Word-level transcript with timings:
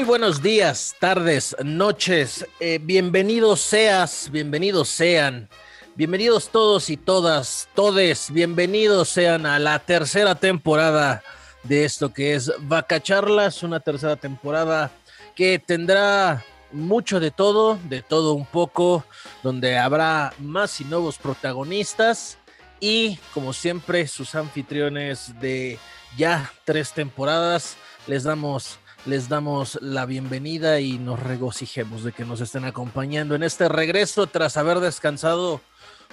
Muy 0.00 0.06
buenos 0.06 0.40
días, 0.40 0.96
tardes, 0.98 1.54
noches. 1.62 2.46
Eh, 2.58 2.78
bienvenidos 2.82 3.60
seas, 3.60 4.30
bienvenidos 4.32 4.88
sean. 4.88 5.50
Bienvenidos 5.94 6.48
todos 6.48 6.88
y 6.88 6.96
todas, 6.96 7.68
todes, 7.74 8.32
bienvenidos 8.32 9.10
sean 9.10 9.44
a 9.44 9.58
la 9.58 9.78
tercera 9.78 10.34
temporada 10.36 11.22
de 11.64 11.84
esto 11.84 12.14
que 12.14 12.34
es 12.34 12.50
Vaca 12.60 13.02
Charlas, 13.02 13.62
una 13.62 13.78
tercera 13.78 14.16
temporada 14.16 14.90
que 15.36 15.58
tendrá 15.58 16.46
mucho 16.72 17.20
de 17.20 17.30
todo, 17.30 17.78
de 17.84 18.00
todo 18.00 18.32
un 18.32 18.46
poco, 18.46 19.04
donde 19.42 19.76
habrá 19.76 20.32
más 20.38 20.80
y 20.80 20.84
nuevos 20.86 21.18
protagonistas 21.18 22.38
y 22.80 23.18
como 23.34 23.52
siempre 23.52 24.06
sus 24.06 24.34
anfitriones 24.34 25.38
de 25.40 25.78
ya 26.16 26.50
tres 26.64 26.90
temporadas. 26.94 27.76
Les 28.06 28.22
damos 28.22 28.78
les 29.06 29.28
damos 29.28 29.78
la 29.80 30.04
bienvenida 30.04 30.80
y 30.80 30.98
nos 30.98 31.20
regocijemos 31.20 32.04
de 32.04 32.12
que 32.12 32.24
nos 32.24 32.40
estén 32.40 32.64
acompañando 32.64 33.34
en 33.34 33.42
este 33.42 33.68
regreso 33.68 34.26
tras 34.26 34.56
haber 34.56 34.80
descansado 34.80 35.60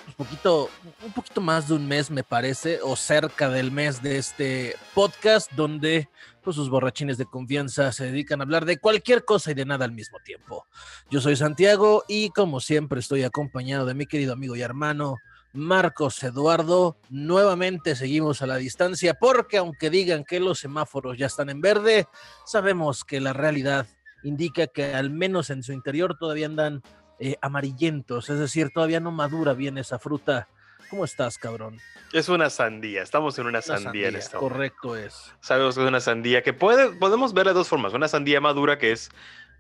un 0.08 0.14
poquito, 0.14 0.70
un 1.06 1.12
poquito 1.12 1.42
más 1.42 1.68
de 1.68 1.74
un 1.74 1.86
mes, 1.86 2.10
me 2.10 2.24
parece, 2.24 2.80
o 2.82 2.96
cerca 2.96 3.50
del 3.50 3.72
mes 3.72 4.02
de 4.02 4.18
este 4.18 4.76
podcast, 4.94 5.52
donde 5.52 6.10
pues, 6.42 6.56
sus 6.56 6.70
borrachines 6.70 7.18
de 7.18 7.26
confianza 7.26 7.92
se 7.92 8.06
dedican 8.06 8.40
a 8.40 8.44
hablar 8.44 8.64
de 8.64 8.80
cualquier 8.80 9.26
cosa 9.26 9.52
y 9.52 9.54
de 9.54 9.66
nada 9.66 9.84
al 9.84 9.92
mismo 9.92 10.20
tiempo. 10.24 10.66
Yo 11.10 11.20
soy 11.20 11.36
Santiago 11.36 12.06
y 12.08 12.30
como 12.30 12.62
siempre 12.62 13.02
estoy 13.02 13.24
acompañado 13.24 13.86
de 13.86 13.96
mi 13.96 14.06
querido 14.06 14.32
amigo 14.32 14.56
y 14.56 14.62
hermano 14.62 15.18
Marcos 15.58 16.24
Eduardo. 16.24 16.98
Nuevamente 17.10 17.96
seguimos 17.96 18.44
a 18.44 18.48
la 18.48 18.58
distancia 18.58 19.16
porque 19.16 19.58
aunque 19.58 19.90
digan 19.90 20.24
que 20.24 20.40
los 20.40 20.60
semáforos 20.60 21.18
ya 21.18 21.26
están 21.26 21.50
en 21.50 21.62
verde, 21.62 22.08
sabemos 22.46 23.04
que 23.04 23.20
la 23.20 23.34
realidad 23.34 23.88
indica 24.24 24.68
que 24.68 24.94
al 24.94 25.10
menos 25.10 25.50
en 25.50 25.64
su 25.64 25.74
interior 25.74 26.16
todavía 26.18 26.46
andan 26.46 26.84
eh, 27.20 27.38
amarillentos, 27.42 28.30
es 28.30 28.38
decir, 28.38 28.70
todavía 28.72 29.00
no 29.00 29.12
madura 29.12 29.54
bien 29.54 29.80
esa 29.80 29.98
fruta. 29.98 30.48
¿Cómo 30.92 31.04
estás, 31.04 31.40
cabrón? 31.40 31.80
Es 32.14 32.30
una 32.30 32.52
sandía, 32.52 33.02
estamos 33.02 33.38
en 33.40 33.48
una, 33.48 33.62
sandía, 33.62 34.10
en 34.10 34.16
esta 34.16 34.38
Correcto 34.38 34.96
es. 34.96 35.34
Sabemos 35.42 35.76
que 35.76 35.82
es 35.82 35.88
una 35.88 36.00
sandía 36.00 36.44
que 36.44 36.54
puede, 36.54 36.90
podemos 36.98 37.34
ver 37.34 37.48
de 37.48 37.54
dos 37.54 37.68
formas. 37.68 37.94
Una 37.94 38.08
sandía 38.08 38.40
madura 38.40 38.78
que 38.78 38.92
es 38.92 39.10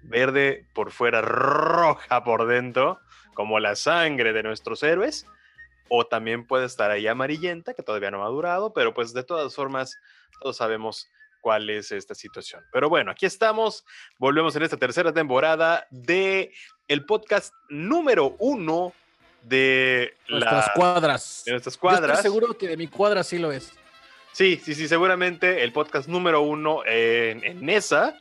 verde 0.03 0.65
por 0.73 0.91
fuera, 0.91 1.21
roja 1.21 2.23
por 2.23 2.45
dentro, 2.45 2.99
como 3.33 3.59
la 3.59 3.75
sangre 3.75 4.31
de 4.31 4.43
nuestros 4.43 4.83
héroes 4.83 5.25
o 5.89 6.05
también 6.05 6.45
puede 6.45 6.65
estar 6.65 6.91
ahí 6.91 7.07
amarillenta, 7.07 7.73
que 7.73 7.83
todavía 7.83 8.11
no 8.11 8.17
ha 8.17 8.25
madurado, 8.25 8.73
pero 8.73 8.93
pues 8.93 9.13
de 9.13 9.23
todas 9.23 9.55
formas 9.55 9.97
todos 10.41 10.57
sabemos 10.57 11.09
cuál 11.41 11.69
es 11.69 11.91
esta 11.91 12.15
situación. 12.15 12.63
Pero 12.71 12.89
bueno, 12.89 13.11
aquí 13.11 13.25
estamos, 13.25 13.85
volvemos 14.17 14.55
en 14.55 14.63
esta 14.63 14.77
tercera 14.77 15.13
temporada 15.13 15.87
de 15.91 16.51
el 16.87 17.05
podcast 17.05 17.53
número 17.69 18.35
uno 18.39 18.93
de 19.43 20.13
nuestras 20.27 20.69
cuadras. 20.75 21.43
De 21.45 21.51
nuestras 21.51 21.77
cuadras. 21.77 22.17
estoy 22.17 22.23
seguro 22.23 22.57
que 22.57 22.67
de 22.67 22.77
mi 22.77 22.87
cuadra 22.87 23.23
sí 23.23 23.37
lo 23.37 23.51
es. 23.51 23.71
Sí, 24.33 24.61
sí, 24.63 24.75
sí, 24.75 24.87
seguramente 24.87 25.63
el 25.63 25.71
podcast 25.71 26.07
número 26.07 26.41
uno 26.41 26.85
en, 26.85 27.43
en 27.43 27.69
esa 27.69 28.19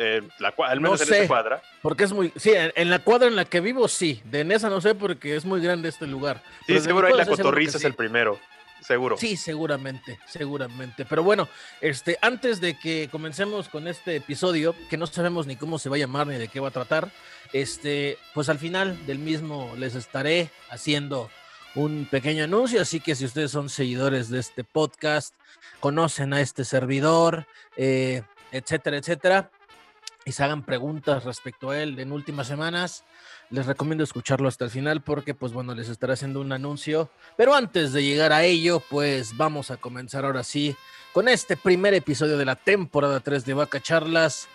eh, 0.00 0.22
la, 0.38 0.54
al 0.56 0.80
menos 0.80 1.00
en 1.00 1.12
esa 1.12 1.26
cuadra. 1.26 1.60
Porque 1.82 2.04
es 2.04 2.12
muy. 2.12 2.32
Sí, 2.36 2.52
en, 2.54 2.88
la 2.88 3.00
cuadra 3.00 3.26
en 3.26 3.34
la 3.34 3.44
que 3.44 3.60
vivo, 3.60 3.88
sí. 3.88 4.22
De 4.24 4.42
esa 4.54 4.70
no 4.70 4.80
sé 4.80 4.94
porque 4.94 5.34
es 5.34 5.44
muy 5.44 5.60
grande 5.60 5.88
este 5.88 6.06
lugar. 6.06 6.40
Sí, 6.68 6.78
seguro 6.78 7.08
ahí 7.08 7.14
la 7.14 7.26
cotorriza 7.26 7.78
es 7.78 7.84
el 7.84 7.94
primero. 7.94 8.38
Seguro. 8.80 9.16
Sí, 9.18 9.36
seguramente, 9.36 10.20
seguramente. 10.28 11.04
Pero 11.04 11.24
bueno, 11.24 11.48
este, 11.80 12.16
antes 12.22 12.60
de 12.60 12.78
que 12.78 13.08
comencemos 13.10 13.68
con 13.68 13.88
este 13.88 14.14
episodio, 14.14 14.72
que 14.88 14.96
no 14.96 15.08
sabemos 15.08 15.48
ni 15.48 15.56
cómo 15.56 15.80
se 15.80 15.88
va 15.88 15.96
a 15.96 15.98
llamar 15.98 16.28
ni 16.28 16.36
de 16.36 16.46
qué 16.46 16.60
va 16.60 16.68
a 16.68 16.70
tratar, 16.70 17.10
este, 17.52 18.18
pues 18.34 18.48
al 18.48 18.60
final 18.60 19.04
del 19.04 19.18
mismo 19.18 19.74
les 19.76 19.96
estaré 19.96 20.50
haciendo 20.70 21.28
un 21.74 22.06
pequeño 22.08 22.44
anuncio, 22.44 22.80
así 22.80 23.00
que 23.00 23.16
si 23.16 23.24
ustedes 23.24 23.50
son 23.50 23.68
seguidores 23.68 24.30
de 24.30 24.38
este 24.38 24.62
podcast, 24.62 25.34
conocen 25.80 26.32
a 26.32 26.40
este 26.40 26.64
servidor, 26.64 27.46
eh, 27.76 28.22
etcétera, 28.52 28.96
etcétera, 28.96 29.50
y 30.28 30.32
se 30.32 30.44
hagan 30.44 30.62
preguntas 30.62 31.24
respecto 31.24 31.70
a 31.70 31.82
él 31.82 31.98
en 31.98 32.12
últimas 32.12 32.46
semanas, 32.46 33.02
les 33.48 33.64
recomiendo 33.64 34.04
escucharlo 34.04 34.46
hasta 34.46 34.66
el 34.66 34.70
final 34.70 35.00
porque, 35.00 35.32
pues 35.32 35.54
bueno, 35.54 35.74
les 35.74 35.88
estaré 35.88 36.12
haciendo 36.12 36.42
un 36.42 36.52
anuncio. 36.52 37.08
Pero 37.38 37.54
antes 37.54 37.94
de 37.94 38.02
llegar 38.02 38.34
a 38.34 38.44
ello, 38.44 38.82
pues 38.90 39.34
vamos 39.38 39.70
a 39.70 39.78
comenzar 39.78 40.26
ahora 40.26 40.44
sí 40.44 40.76
con 41.14 41.28
este 41.28 41.56
primer 41.56 41.94
episodio 41.94 42.36
de 42.36 42.44
la 42.44 42.56
temporada 42.56 43.20
3 43.20 43.46
de 43.46 43.54
Vaca 43.54 43.80
Charlas. 43.80 44.48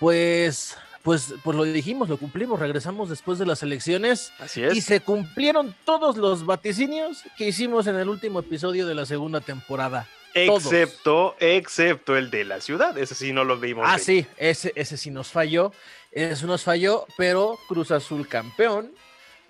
Pues, 0.00 0.76
pues, 1.04 1.32
pues 1.44 1.56
lo 1.56 1.62
dijimos, 1.62 2.08
lo 2.08 2.16
cumplimos, 2.16 2.58
regresamos 2.58 3.08
después 3.08 3.38
de 3.38 3.46
las 3.46 3.62
elecciones. 3.62 4.32
Así 4.40 4.64
es. 4.64 4.76
Y 4.76 4.80
se 4.80 4.98
cumplieron 4.98 5.76
todos 5.84 6.16
los 6.16 6.44
vaticinios 6.44 7.22
que 7.36 7.46
hicimos 7.46 7.86
en 7.86 7.94
el 7.94 8.08
último 8.08 8.40
episodio 8.40 8.84
de 8.84 8.96
la 8.96 9.06
segunda 9.06 9.40
temporada. 9.40 10.08
Excepto, 10.34 11.36
excepto 11.40 12.16
el 12.16 12.30
de 12.30 12.44
la 12.44 12.60
ciudad, 12.60 12.96
ese 12.96 13.14
sí 13.14 13.32
no 13.32 13.44
lo 13.44 13.58
vimos. 13.58 13.86
Ah, 13.88 13.98
sí, 13.98 14.26
ese, 14.36 14.72
ese 14.76 14.96
sí 14.96 15.10
nos 15.10 15.28
falló, 15.28 15.72
ese 16.12 16.46
nos 16.46 16.62
falló, 16.62 17.06
pero 17.16 17.58
Cruz 17.68 17.90
Azul 17.90 18.28
campeón, 18.28 18.92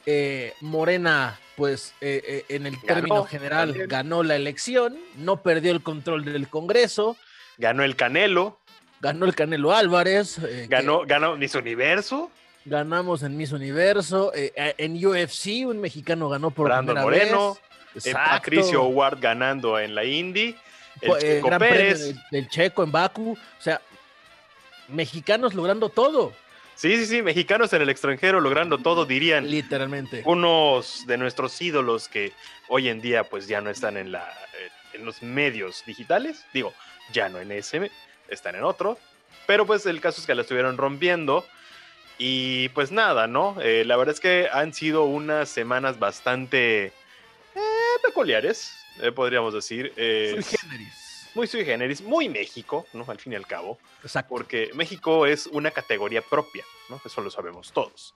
eh, 0.06 0.54
Morena, 0.60 1.38
pues 1.56 1.94
eh, 2.00 2.22
eh, 2.26 2.44
en 2.56 2.66
el 2.66 2.80
término 2.80 3.24
general 3.24 3.74
ganó 3.86 4.22
la 4.22 4.36
elección, 4.36 4.98
no 5.16 5.42
perdió 5.42 5.72
el 5.72 5.82
control 5.82 6.24
del 6.24 6.48
Congreso. 6.48 7.16
Ganó 7.58 7.84
el 7.84 7.96
Canelo. 7.96 8.58
Ganó 9.00 9.26
el 9.26 9.34
Canelo 9.34 9.72
Álvarez. 9.72 10.40
ganó, 10.68 11.04
ganó 11.06 11.36
Miss 11.36 11.54
Universo. 11.54 12.30
Ganamos 12.64 13.22
en 13.22 13.36
Miss 13.36 13.52
Universo. 13.52 14.32
en 14.34 15.04
UFC, 15.04 15.66
un 15.66 15.80
mexicano 15.80 16.28
ganó 16.28 16.50
por 16.50 16.66
Brandon 16.66 16.96
primera 16.96 17.04
Moreno. 17.04 17.58
Vez. 17.94 18.12
Patricio 18.12 18.84
Ward 18.84 19.18
ganando 19.20 19.78
en 19.78 19.94
la 19.94 20.04
Indy. 20.04 20.56
El 21.00 21.12
eh, 21.22 21.42
Gran 21.44 21.58
Pérez. 21.58 22.14
Del, 22.30 22.48
Checo 22.48 22.82
en 22.82 22.92
Baku. 22.92 23.32
O 23.32 23.62
sea, 23.62 23.80
mexicanos 24.88 25.54
logrando 25.54 25.88
todo. 25.88 26.32
Sí, 26.74 26.96
sí, 26.96 27.06
sí, 27.06 27.22
mexicanos 27.22 27.72
en 27.72 27.82
el 27.82 27.90
extranjero 27.90 28.40
logrando 28.40 28.78
todo, 28.78 29.04
dirían. 29.04 29.50
Literalmente. 29.50 30.22
Unos 30.24 31.06
de 31.06 31.18
nuestros 31.18 31.60
ídolos 31.60 32.08
que 32.08 32.32
hoy 32.68 32.88
en 32.88 33.00
día 33.00 33.24
pues 33.24 33.46
ya 33.46 33.60
no 33.60 33.70
están 33.70 33.96
en, 33.96 34.12
la, 34.12 34.22
eh, 34.22 34.70
en 34.94 35.04
los 35.04 35.22
medios 35.22 35.84
digitales. 35.86 36.44
Digo, 36.54 36.72
ya 37.12 37.28
no 37.28 37.38
en 37.38 37.52
ese, 37.52 37.90
están 38.28 38.54
en 38.54 38.64
otro. 38.64 38.98
Pero 39.46 39.66
pues 39.66 39.84
el 39.86 40.00
caso 40.00 40.20
es 40.20 40.26
que 40.26 40.34
la 40.34 40.42
estuvieron 40.42 40.78
rompiendo. 40.78 41.44
Y 42.16 42.68
pues 42.70 42.92
nada, 42.92 43.26
¿no? 43.26 43.56
Eh, 43.62 43.84
la 43.86 43.96
verdad 43.96 44.14
es 44.14 44.20
que 44.20 44.48
han 44.52 44.74
sido 44.74 45.04
unas 45.04 45.48
semanas 45.48 45.98
bastante 45.98 46.92
peculiares. 48.02 48.79
Eh, 49.02 49.12
podríamos 49.12 49.54
decir. 49.54 49.92
sui 49.96 50.58
generis. 50.58 51.30
Muy 51.34 51.46
sui 51.46 51.64
generis, 51.64 52.02
muy 52.02 52.28
México, 52.28 52.86
¿no? 52.92 53.04
Al 53.06 53.18
fin 53.18 53.32
y 53.32 53.36
al 53.36 53.46
cabo. 53.46 53.78
Exacto. 54.02 54.30
Porque 54.30 54.70
México 54.74 55.26
es 55.26 55.46
una 55.46 55.70
categoría 55.70 56.22
propia, 56.22 56.64
¿no? 56.88 57.00
Eso 57.04 57.20
lo 57.20 57.30
sabemos 57.30 57.72
todos. 57.72 58.14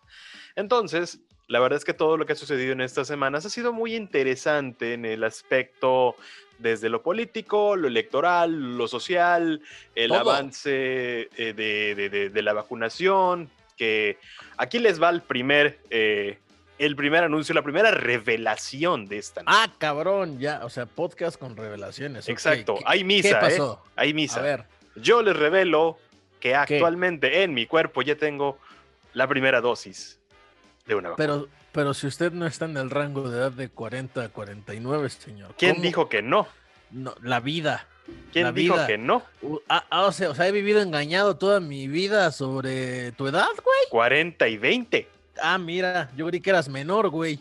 Entonces, 0.57 1.21
la 1.47 1.61
verdad 1.61 1.77
es 1.77 1.85
que 1.85 1.95
todo 1.95 2.17
lo 2.17 2.27
que 2.27 2.33
ha 2.33 2.37
sucedido 2.37 2.73
en 2.73 2.81
estas 2.81 3.07
semanas 3.07 3.45
ha 3.45 3.51
sido 3.51 3.73
muy 3.73 3.95
interesante 3.95 4.95
en 4.95 5.05
el 5.05 5.25
aspecto 5.25 6.17
desde 6.59 6.89
lo 6.89 7.03
político, 7.03 7.77
lo 7.77 7.89
electoral, 7.89 8.77
lo 8.77 8.89
social, 8.89 9.61
el 9.95 10.13
avance 10.13 11.29
eh, 11.37 11.53
de, 11.53 12.31
de, 12.31 12.43
la 12.43 12.53
vacunación, 12.53 13.51
que 13.77 14.19
aquí 14.57 14.79
les 14.79 15.03
va 15.03 15.11
el 15.11 15.23
primer 15.23 15.79
eh, 15.91 16.39
el 16.79 16.97
primer 16.97 17.25
anuncio, 17.25 17.55
la 17.55 17.63
primera 17.63 17.91
revelación 17.91 19.07
de 19.07 19.19
esta 19.19 19.43
noche. 19.43 19.57
Ah, 19.59 19.73
cabrón, 19.79 20.39
ya, 20.39 20.61
o 20.65 20.71
sea, 20.71 20.87
podcast 20.87 21.39
con 21.39 21.57
revelaciones. 21.57 22.29
Exacto, 22.29 22.79
hay 22.85 23.05
misa, 23.05 23.29
¿qué 23.29 23.35
pasó? 23.35 23.83
¿eh? 23.85 23.91
Hay 23.97 24.15
misa. 24.15 24.41
A 24.41 24.43
ver. 24.43 24.65
Yo 24.97 25.23
les 25.23 25.37
revelo 25.37 25.99
que 26.41 26.55
actualmente 26.55 27.43
en 27.43 27.55
mi 27.55 27.67
cuerpo 27.67 28.03
ya 28.03 28.17
tengo 28.17 28.59
la 29.13 29.27
primera 29.27 29.61
dosis 29.61 30.19
de 30.87 30.95
una 30.95 31.11
vacuna. 31.11 31.27
Pero, 31.27 31.49
pero 31.73 31.95
si 31.95 32.07
usted 32.07 32.33
no 32.33 32.47
está 32.47 32.67
en 32.67 32.77
el 32.77 32.91
rango 32.91 33.29
de 33.29 33.39
edad 33.39 33.53
de 33.53 33.69
40 33.69 34.23
a 34.23 34.29
49, 34.29 35.09
señor. 35.11 35.55
¿Quién 35.57 35.81
dijo 35.81 36.09
que 36.09 36.23
no? 36.23 36.47
No, 36.91 37.15
la 37.23 37.41
vida. 37.41 37.89
¿Quién 38.33 38.55
dijo 38.55 38.77
que 38.87 38.99
no? 38.99 39.23
Ah, 39.69 39.87
ah, 39.91 40.03
o, 40.03 40.13
sea, 40.13 40.31
o 40.31 40.35
sea, 40.35 40.47
he 40.47 40.53
vivido 40.53 40.81
engañado 40.81 41.37
toda 41.37 41.61
mi 41.61 41.89
vida 41.89 42.31
sobre 42.33 43.13
tu 43.13 43.27
edad, 43.27 43.49
güey. 43.63 43.89
40 43.91 44.49
y 44.49 44.59
20. 44.59 45.09
Ah, 45.43 45.59
mira, 45.59 46.11
yo 46.17 46.27
creí 46.27 46.41
que 46.41 46.51
eras 46.51 46.69
menor, 46.69 47.09
güey. 47.09 47.41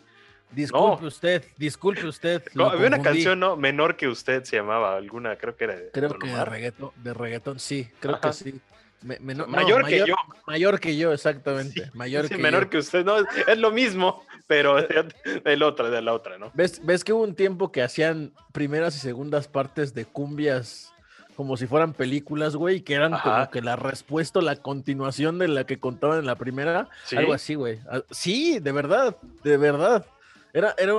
Disculpe 0.51 1.06
usted, 1.06 1.44
disculpe 1.57 2.06
usted. 2.06 2.44
había 2.60 2.88
una 2.88 3.01
canción, 3.01 3.40
¿no? 3.40 3.57
Menor 3.57 3.95
que 3.95 4.07
usted 4.07 4.44
se 4.44 4.57
llamaba, 4.57 4.95
alguna, 4.95 5.36
creo 5.36 5.56
que 5.56 5.63
era 5.63 5.75
de 5.75 5.92
Creo 5.92 6.18
que 6.18 6.28
de 6.28 6.45
reggaetón, 6.45 6.92
de 6.95 7.13
reggaetón, 7.13 7.60
sí, 7.60 7.90
creo 8.00 8.19
que 8.19 8.34
sí. 8.34 8.62
mayor 9.01 9.86
que 9.88 10.06
yo. 10.06 10.16
Mayor 10.45 10.80
que 10.80 10.95
yo, 10.95 11.12
exactamente. 11.12 11.90
mayor 11.94 12.30
que 12.30 12.38
menor 12.38 12.69
que 12.69 12.78
usted, 12.78 13.04
no, 13.04 13.18
es 13.19 13.57
lo 13.57 13.72
mismo, 13.72 14.24
pero 14.45 14.75
del 15.44 15.63
otro, 15.63 15.90
de 15.90 16.01
la 16.01 16.13
otra, 16.13 16.38
¿no? 16.38 16.51
¿Ves, 16.54 16.86
¿Ves 16.86 17.04
que 17.04 17.13
hubo 17.13 17.24
un 17.24 17.36
tiempo 17.36 17.72
que 17.72 17.81
hacían 17.81 18.34
primeras 18.51 18.95
y 18.95 19.00
segundas 19.00 19.48
partes 19.48 19.94
de 19.95 20.06
cumbias 20.06 20.93
como 21.33 21.57
si 21.57 21.68
fueran 21.68 21.94
películas, 21.94 22.56
güey, 22.56 22.81
que 22.81 22.94
eran 22.94 23.13
Ajá. 23.13 23.24
como 23.24 23.51
que 23.51 23.62
la 23.62 23.75
respuesta, 23.75 24.41
la 24.41 24.56
continuación 24.56 25.38
de 25.39 25.47
la 25.47 25.65
que 25.65 25.80
contaban 25.80 26.19
en 26.19 26.25
la 26.25 26.35
primera. 26.35 26.88
¿Sí? 27.06 27.15
Algo 27.18 27.33
así, 27.33 27.56
güey. 27.56 27.80
Ah, 27.89 28.01
Sí, 28.12 28.59
de 28.59 28.71
verdad, 28.71 29.15
de 29.44 29.57
verdad. 29.57 30.06
Era, 30.53 30.75
era, 30.77 30.94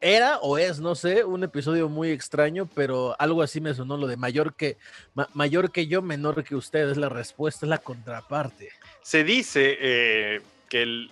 era 0.00 0.38
o 0.40 0.58
es, 0.58 0.78
no 0.80 0.94
sé, 0.94 1.24
un 1.24 1.42
episodio 1.44 1.88
muy 1.88 2.10
extraño, 2.10 2.68
pero 2.74 3.16
algo 3.18 3.42
así 3.42 3.60
me 3.60 3.72
sonó 3.74 3.96
lo 3.96 4.06
de 4.06 4.16
mayor 4.16 4.54
que, 4.54 4.76
ma- 5.14 5.28
mayor 5.34 5.70
que 5.72 5.86
yo, 5.86 6.02
menor 6.02 6.44
que 6.44 6.54
usted, 6.54 6.88
es 6.90 6.96
la 6.98 7.08
respuesta, 7.08 7.64
es 7.66 7.70
la 7.70 7.78
contraparte. 7.78 8.68
Se 9.02 9.24
dice 9.24 9.76
eh, 9.80 10.42
que 10.68 10.82
el- 10.82 11.10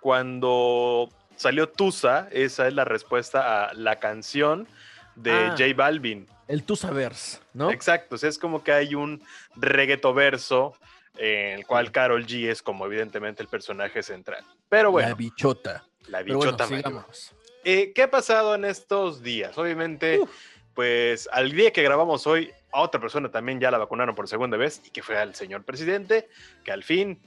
cuando 0.00 1.08
salió 1.36 1.68
Tusa, 1.68 2.28
esa 2.32 2.66
es 2.66 2.74
la 2.74 2.84
respuesta 2.84 3.66
a 3.68 3.74
la 3.74 3.96
canción 3.96 4.66
de 5.14 5.30
Ah. 5.32 5.54
J 5.56 5.64
Balvin. 5.76 6.26
El 6.48 6.64
tú 6.64 6.76
sabers, 6.76 7.40
¿no? 7.52 7.70
Exacto, 7.70 8.14
o 8.16 8.18
sea, 8.18 8.28
es 8.28 8.38
como 8.38 8.64
que 8.64 8.72
hay 8.72 8.94
un 8.94 9.22
reggaeto 9.54 10.12
verso 10.14 10.74
en 11.16 11.58
el 11.58 11.66
cual 11.66 11.92
Carol 11.92 12.26
G 12.26 12.48
es 12.48 12.62
como 12.62 12.86
evidentemente 12.86 13.42
el 13.42 13.48
personaje 13.48 14.02
central. 14.02 14.44
Pero 14.68 14.84
La 14.84 14.88
bueno, 14.90 15.16
bichota. 15.16 15.84
la 16.08 16.18
Pero 16.22 16.38
bueno, 16.38 16.52
bichota 16.52 16.64
mayor. 16.66 16.78
sigamos. 16.78 17.34
Eh, 17.64 17.92
¿Qué 17.94 18.02
ha 18.04 18.10
pasado 18.10 18.54
en 18.54 18.64
estos 18.64 19.22
días? 19.22 19.58
Obviamente, 19.58 20.20
Uf. 20.20 20.30
pues 20.74 21.28
al 21.32 21.50
día 21.52 21.72
que 21.72 21.82
grabamos 21.82 22.26
hoy, 22.26 22.50
a 22.72 22.80
otra 22.80 23.00
persona 23.00 23.30
también 23.30 23.60
ya 23.60 23.70
la 23.70 23.78
vacunaron 23.78 24.14
por 24.14 24.26
segunda 24.28 24.56
vez 24.56 24.80
y 24.86 24.90
que 24.90 25.02
fue 25.02 25.18
al 25.18 25.34
señor 25.34 25.64
presidente, 25.64 26.28
que 26.64 26.70
al 26.72 26.82
fin 26.84 27.20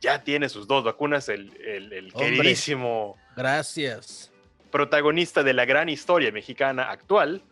ya 0.00 0.22
tiene 0.22 0.48
sus 0.48 0.66
dos 0.68 0.84
vacunas, 0.84 1.28
el, 1.28 1.56
el- 1.62 1.92
el 1.92 2.10
Hombre. 2.12 2.30
queridísimo 2.36 3.16
Gracias. 3.36 4.30
protagonista 4.70 5.42
de 5.42 5.54
la 5.54 5.64
gran 5.64 5.88
historia 5.88 6.30
mexicana 6.30 6.90
actual, 6.90 7.42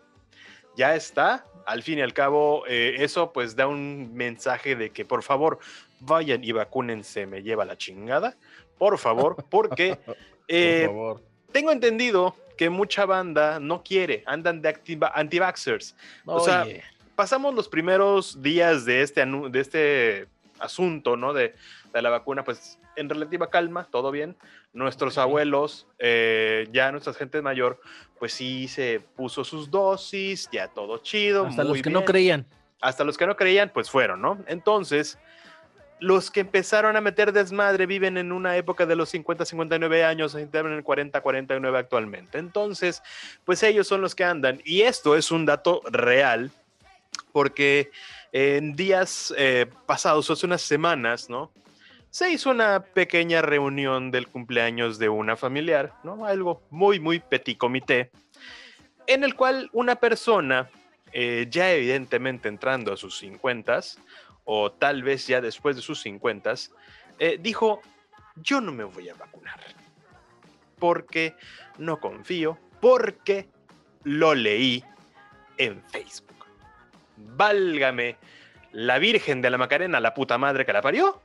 ya 0.78 0.94
está. 0.94 1.44
Al 1.66 1.82
fin 1.82 1.98
y 1.98 2.02
al 2.02 2.14
cabo, 2.14 2.64
eh, 2.66 2.96
eso 3.00 3.30
pues 3.32 3.54
da 3.56 3.66
un 3.66 4.14
mensaje 4.14 4.74
de 4.76 4.88
que 4.90 5.04
por 5.04 5.22
favor 5.22 5.58
vayan 6.00 6.42
y 6.42 6.52
vacúnense, 6.52 7.26
me 7.26 7.42
lleva 7.42 7.66
la 7.66 7.76
chingada. 7.76 8.36
Por 8.78 8.96
favor, 8.96 9.44
porque 9.50 9.98
eh, 10.48 10.84
Por 10.86 10.94
favor. 10.94 11.22
tengo 11.52 11.72
entendido 11.72 12.34
que 12.56 12.70
mucha 12.70 13.04
banda 13.04 13.60
no 13.60 13.82
quiere, 13.82 14.22
andan 14.26 14.62
de 14.62 14.68
activa- 14.70 15.12
anti-vaxxers. 15.14 15.94
o 16.24 16.40
sea, 16.40 16.64
Pasamos 17.16 17.52
los 17.52 17.68
primeros 17.68 18.40
días 18.42 18.84
de 18.84 19.02
este, 19.02 19.26
de 19.26 19.60
este 19.60 20.26
asunto, 20.60 21.16
¿no? 21.16 21.32
De, 21.32 21.52
de 21.92 22.00
la 22.02 22.10
vacuna, 22.10 22.44
pues 22.44 22.78
en 22.98 23.08
relativa 23.08 23.50
calma, 23.50 23.88
todo 23.90 24.10
bien. 24.10 24.36
Nuestros 24.72 25.18
abuelos, 25.18 25.86
eh, 25.98 26.68
ya 26.72 26.92
nuestra 26.92 27.14
gente 27.14 27.40
mayor, 27.42 27.80
pues 28.18 28.32
sí 28.32 28.68
se 28.68 29.00
puso 29.16 29.44
sus 29.44 29.70
dosis, 29.70 30.48
ya 30.52 30.68
todo 30.68 30.98
chido. 30.98 31.46
hasta 31.46 31.64
muy 31.64 31.74
los 31.74 31.82
que 31.82 31.90
no 31.90 32.04
creían. 32.04 32.46
Hasta 32.80 33.04
los 33.04 33.16
que 33.16 33.26
no 33.26 33.36
creían, 33.36 33.70
pues 33.72 33.90
fueron, 33.90 34.20
¿no? 34.20 34.38
Entonces, 34.46 35.18
los 36.00 36.30
que 36.30 36.40
empezaron 36.40 36.96
a 36.96 37.00
meter 37.00 37.32
desmadre 37.32 37.86
viven 37.86 38.18
en 38.18 38.32
una 38.32 38.56
época 38.56 38.86
de 38.86 38.96
los 38.96 39.08
50, 39.08 39.44
59 39.44 40.04
años, 40.04 40.32
se 40.32 40.40
en 40.40 40.82
40, 40.82 41.20
49 41.20 41.78
actualmente. 41.78 42.38
Entonces, 42.38 43.02
pues 43.44 43.62
ellos 43.62 43.86
son 43.86 44.00
los 44.00 44.14
que 44.14 44.24
andan. 44.24 44.60
Y 44.64 44.82
esto 44.82 45.16
es 45.16 45.30
un 45.30 45.44
dato 45.44 45.82
real, 45.90 46.50
porque 47.32 47.90
en 48.32 48.76
días 48.76 49.34
eh, 49.36 49.66
pasados, 49.86 50.30
hace 50.30 50.46
unas 50.46 50.62
semanas, 50.62 51.28
¿no? 51.28 51.50
Se 52.18 52.32
hizo 52.32 52.50
una 52.50 52.80
pequeña 52.80 53.42
reunión 53.42 54.10
del 54.10 54.26
cumpleaños 54.26 54.98
de 54.98 55.08
una 55.08 55.36
familiar, 55.36 55.92
¿no? 56.02 56.26
Algo 56.26 56.66
muy, 56.68 56.98
muy 56.98 57.20
petit 57.20 57.56
comité, 57.56 58.10
en 59.06 59.22
el 59.22 59.36
cual 59.36 59.70
una 59.72 59.94
persona, 59.94 60.68
eh, 61.12 61.46
ya 61.48 61.70
evidentemente 61.70 62.48
entrando 62.48 62.92
a 62.92 62.96
sus 62.96 63.16
50 63.18 63.78
o 64.42 64.72
tal 64.72 65.04
vez 65.04 65.28
ya 65.28 65.40
después 65.40 65.76
de 65.76 65.82
sus 65.82 66.00
50 66.00 66.54
eh, 67.20 67.38
dijo, 67.40 67.82
yo 68.34 68.60
no 68.60 68.72
me 68.72 68.82
voy 68.82 69.08
a 69.10 69.14
vacunar, 69.14 69.60
porque 70.76 71.36
no 71.78 72.00
confío, 72.00 72.58
porque 72.80 73.48
lo 74.02 74.34
leí 74.34 74.82
en 75.56 75.80
Facebook. 75.84 76.46
Válgame 77.16 78.16
la 78.72 78.98
Virgen 78.98 79.40
de 79.40 79.50
la 79.50 79.58
Macarena, 79.58 80.00
la 80.00 80.14
puta 80.14 80.36
madre 80.36 80.66
que 80.66 80.72
la 80.72 80.82
parió. 80.82 81.22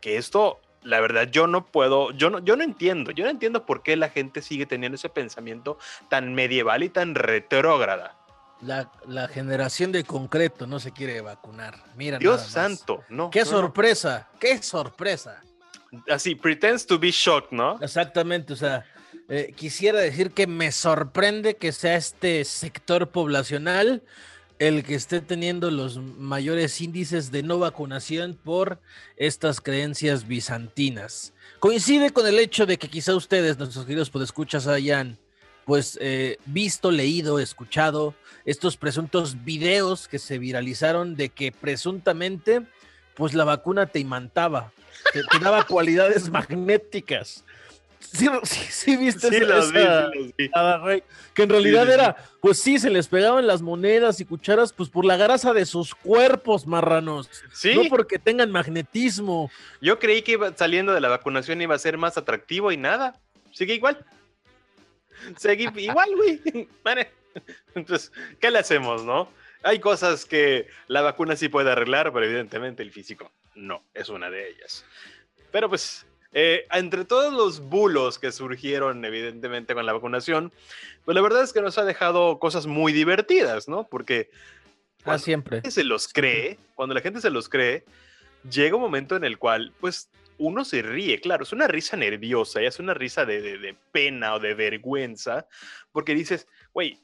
Que 0.00 0.16
esto, 0.16 0.60
la 0.82 1.00
verdad, 1.00 1.28
yo 1.30 1.46
no 1.46 1.66
puedo, 1.66 2.10
yo 2.12 2.30
no, 2.30 2.38
yo 2.40 2.56
no 2.56 2.64
entiendo, 2.64 3.10
yo 3.10 3.24
no 3.24 3.30
entiendo 3.30 3.66
por 3.66 3.82
qué 3.82 3.96
la 3.96 4.08
gente 4.08 4.42
sigue 4.42 4.66
teniendo 4.66 4.96
ese 4.96 5.08
pensamiento 5.08 5.78
tan 6.08 6.34
medieval 6.34 6.82
y 6.82 6.88
tan 6.88 7.14
retrógrada. 7.14 8.16
La, 8.62 8.90
la 9.06 9.26
generación 9.28 9.90
de 9.92 10.04
concreto 10.04 10.66
no 10.66 10.80
se 10.80 10.92
quiere 10.92 11.20
vacunar. 11.22 11.82
Mira. 11.96 12.18
Dios 12.18 12.42
santo, 12.42 13.04
no. 13.08 13.30
Qué 13.30 13.40
no, 13.40 13.44
no. 13.46 13.50
sorpresa, 13.50 14.28
qué 14.38 14.62
sorpresa. 14.62 15.42
Así, 16.08 16.34
pretends 16.34 16.86
to 16.86 16.98
be 16.98 17.10
shocked, 17.10 17.50
¿no? 17.50 17.78
Exactamente, 17.80 18.52
o 18.52 18.56
sea, 18.56 18.84
eh, 19.28 19.52
quisiera 19.56 20.00
decir 20.00 20.32
que 20.32 20.46
me 20.46 20.72
sorprende 20.72 21.56
que 21.56 21.72
sea 21.72 21.96
este 21.96 22.44
sector 22.44 23.10
poblacional 23.10 24.02
el 24.60 24.84
que 24.84 24.94
esté 24.94 25.22
teniendo 25.22 25.70
los 25.70 25.96
mayores 25.96 26.82
índices 26.82 27.32
de 27.32 27.42
no 27.42 27.58
vacunación 27.58 28.34
por 28.34 28.78
estas 29.16 29.62
creencias 29.62 30.28
bizantinas. 30.28 31.32
Coincide 31.60 32.10
con 32.10 32.26
el 32.26 32.38
hecho 32.38 32.66
de 32.66 32.76
que 32.76 32.88
quizá 32.88 33.16
ustedes, 33.16 33.56
nuestros 33.56 33.86
queridos 33.86 34.10
podescuchas, 34.10 34.66
hayan 34.66 35.18
pues 35.64 35.98
eh, 36.02 36.36
visto, 36.44 36.90
leído, 36.90 37.38
escuchado 37.38 38.14
estos 38.44 38.76
presuntos 38.76 39.44
videos 39.44 40.08
que 40.08 40.18
se 40.18 40.38
viralizaron 40.38 41.16
de 41.16 41.30
que 41.30 41.52
presuntamente 41.52 42.66
pues 43.14 43.32
la 43.32 43.44
vacuna 43.44 43.86
te 43.86 43.98
imantaba, 43.98 44.74
te, 45.14 45.22
te 45.22 45.38
daba 45.38 45.64
cualidades 45.64 46.28
magnéticas. 46.30 47.44
Sí, 48.00 48.26
sí, 48.44 48.60
sí 48.70 48.96
viste 48.96 49.28
Sí, 49.28 49.36
esa- 49.36 49.44
los 49.46 49.72
vi, 49.72 49.78
esa- 49.78 50.10
sí, 50.10 50.18
los 50.18 50.36
vi. 50.36 50.48
nada, 50.48 50.78
rey, 50.78 51.02
que 51.34 51.42
en 51.42 51.48
realidad 51.50 51.86
sí. 51.86 51.92
era, 51.92 52.16
pues 52.40 52.58
sí, 52.60 52.78
se 52.78 52.90
les 52.90 53.06
pegaban 53.08 53.46
las 53.46 53.62
monedas 53.62 54.20
y 54.20 54.24
cucharas, 54.24 54.72
pues 54.72 54.88
por 54.88 55.04
la 55.04 55.16
grasa 55.16 55.52
de 55.52 55.64
sus 55.66 55.94
cuerpos, 55.94 56.66
marranos, 56.66 57.28
Sí, 57.52 57.74
no 57.74 57.82
porque 57.88 58.18
tengan 58.18 58.50
magnetismo. 58.50 59.50
yo 59.80 59.98
creí 59.98 60.22
que 60.22 60.32
iba- 60.32 60.56
saliendo 60.56 60.92
de 60.94 61.00
la 61.00 61.08
vacunación 61.08 61.60
iba 61.62 61.74
a 61.74 61.78
ser 61.78 61.98
más 61.98 62.16
atractivo 62.16 62.72
y 62.72 62.76
nada. 62.76 63.20
Sigue 63.52 63.74
igual. 63.74 64.04
Sigue 65.36 65.70
igual, 65.76 66.08
güey. 66.16 66.68
Vale. 66.82 67.10
Entonces, 67.74 68.10
¿qué 68.40 68.50
le 68.50 68.58
hacemos, 68.58 69.04
no? 69.04 69.30
Hay 69.62 69.78
cosas 69.78 70.24
que 70.24 70.68
la 70.88 71.02
vacuna 71.02 71.36
sí 71.36 71.48
puede 71.48 71.70
arreglar, 71.70 72.12
pero 72.12 72.24
evidentemente 72.24 72.82
el 72.82 72.92
físico 72.92 73.30
no, 73.54 73.84
es 73.92 74.08
una 74.08 74.30
de 74.30 74.48
ellas. 74.48 74.84
Pero 75.52 75.68
pues, 75.68 76.06
eh, 76.32 76.66
entre 76.72 77.04
todos 77.04 77.32
los 77.32 77.60
bulos 77.60 78.18
que 78.18 78.30
surgieron 78.32 79.04
evidentemente 79.04 79.74
con 79.74 79.84
la 79.86 79.92
vacunación, 79.92 80.52
pues 81.04 81.14
la 81.14 81.20
verdad 81.22 81.42
es 81.42 81.52
que 81.52 81.60
nos 81.62 81.78
ha 81.78 81.84
dejado 81.84 82.38
cosas 82.38 82.66
muy 82.66 82.92
divertidas, 82.92 83.68
¿no? 83.68 83.86
Porque 83.88 84.30
Ah, 85.00 85.02
Cuando 85.04 85.24
siempre. 85.24 85.56
gente 85.56 85.70
se 85.70 85.84
los 85.84 86.08
cree, 86.12 86.58
cuando 86.74 86.94
la 86.94 87.00
gente 87.00 87.22
se 87.22 87.30
los 87.30 87.48
cree, 87.48 87.84
llega 88.50 88.76
un 88.76 88.82
momento 88.82 89.16
en 89.16 89.24
el 89.24 89.38
cual, 89.38 89.72
pues, 89.80 90.10
uno 90.36 90.62
se 90.64 90.82
ríe, 90.82 91.20
claro, 91.22 91.42
es 91.44 91.52
una 91.52 91.66
risa 91.68 91.96
nerviosa, 91.96 92.60
es 92.60 92.78
una 92.78 92.92
risa 92.92 93.24
de, 93.24 93.40
de- 93.40 93.58
de 93.58 93.74
pena 93.92 94.34
o 94.34 94.38
de 94.40 94.52
vergüenza, 94.52 95.46
porque 95.92 96.14
dices, 96.14 96.46
güey, 96.74 96.98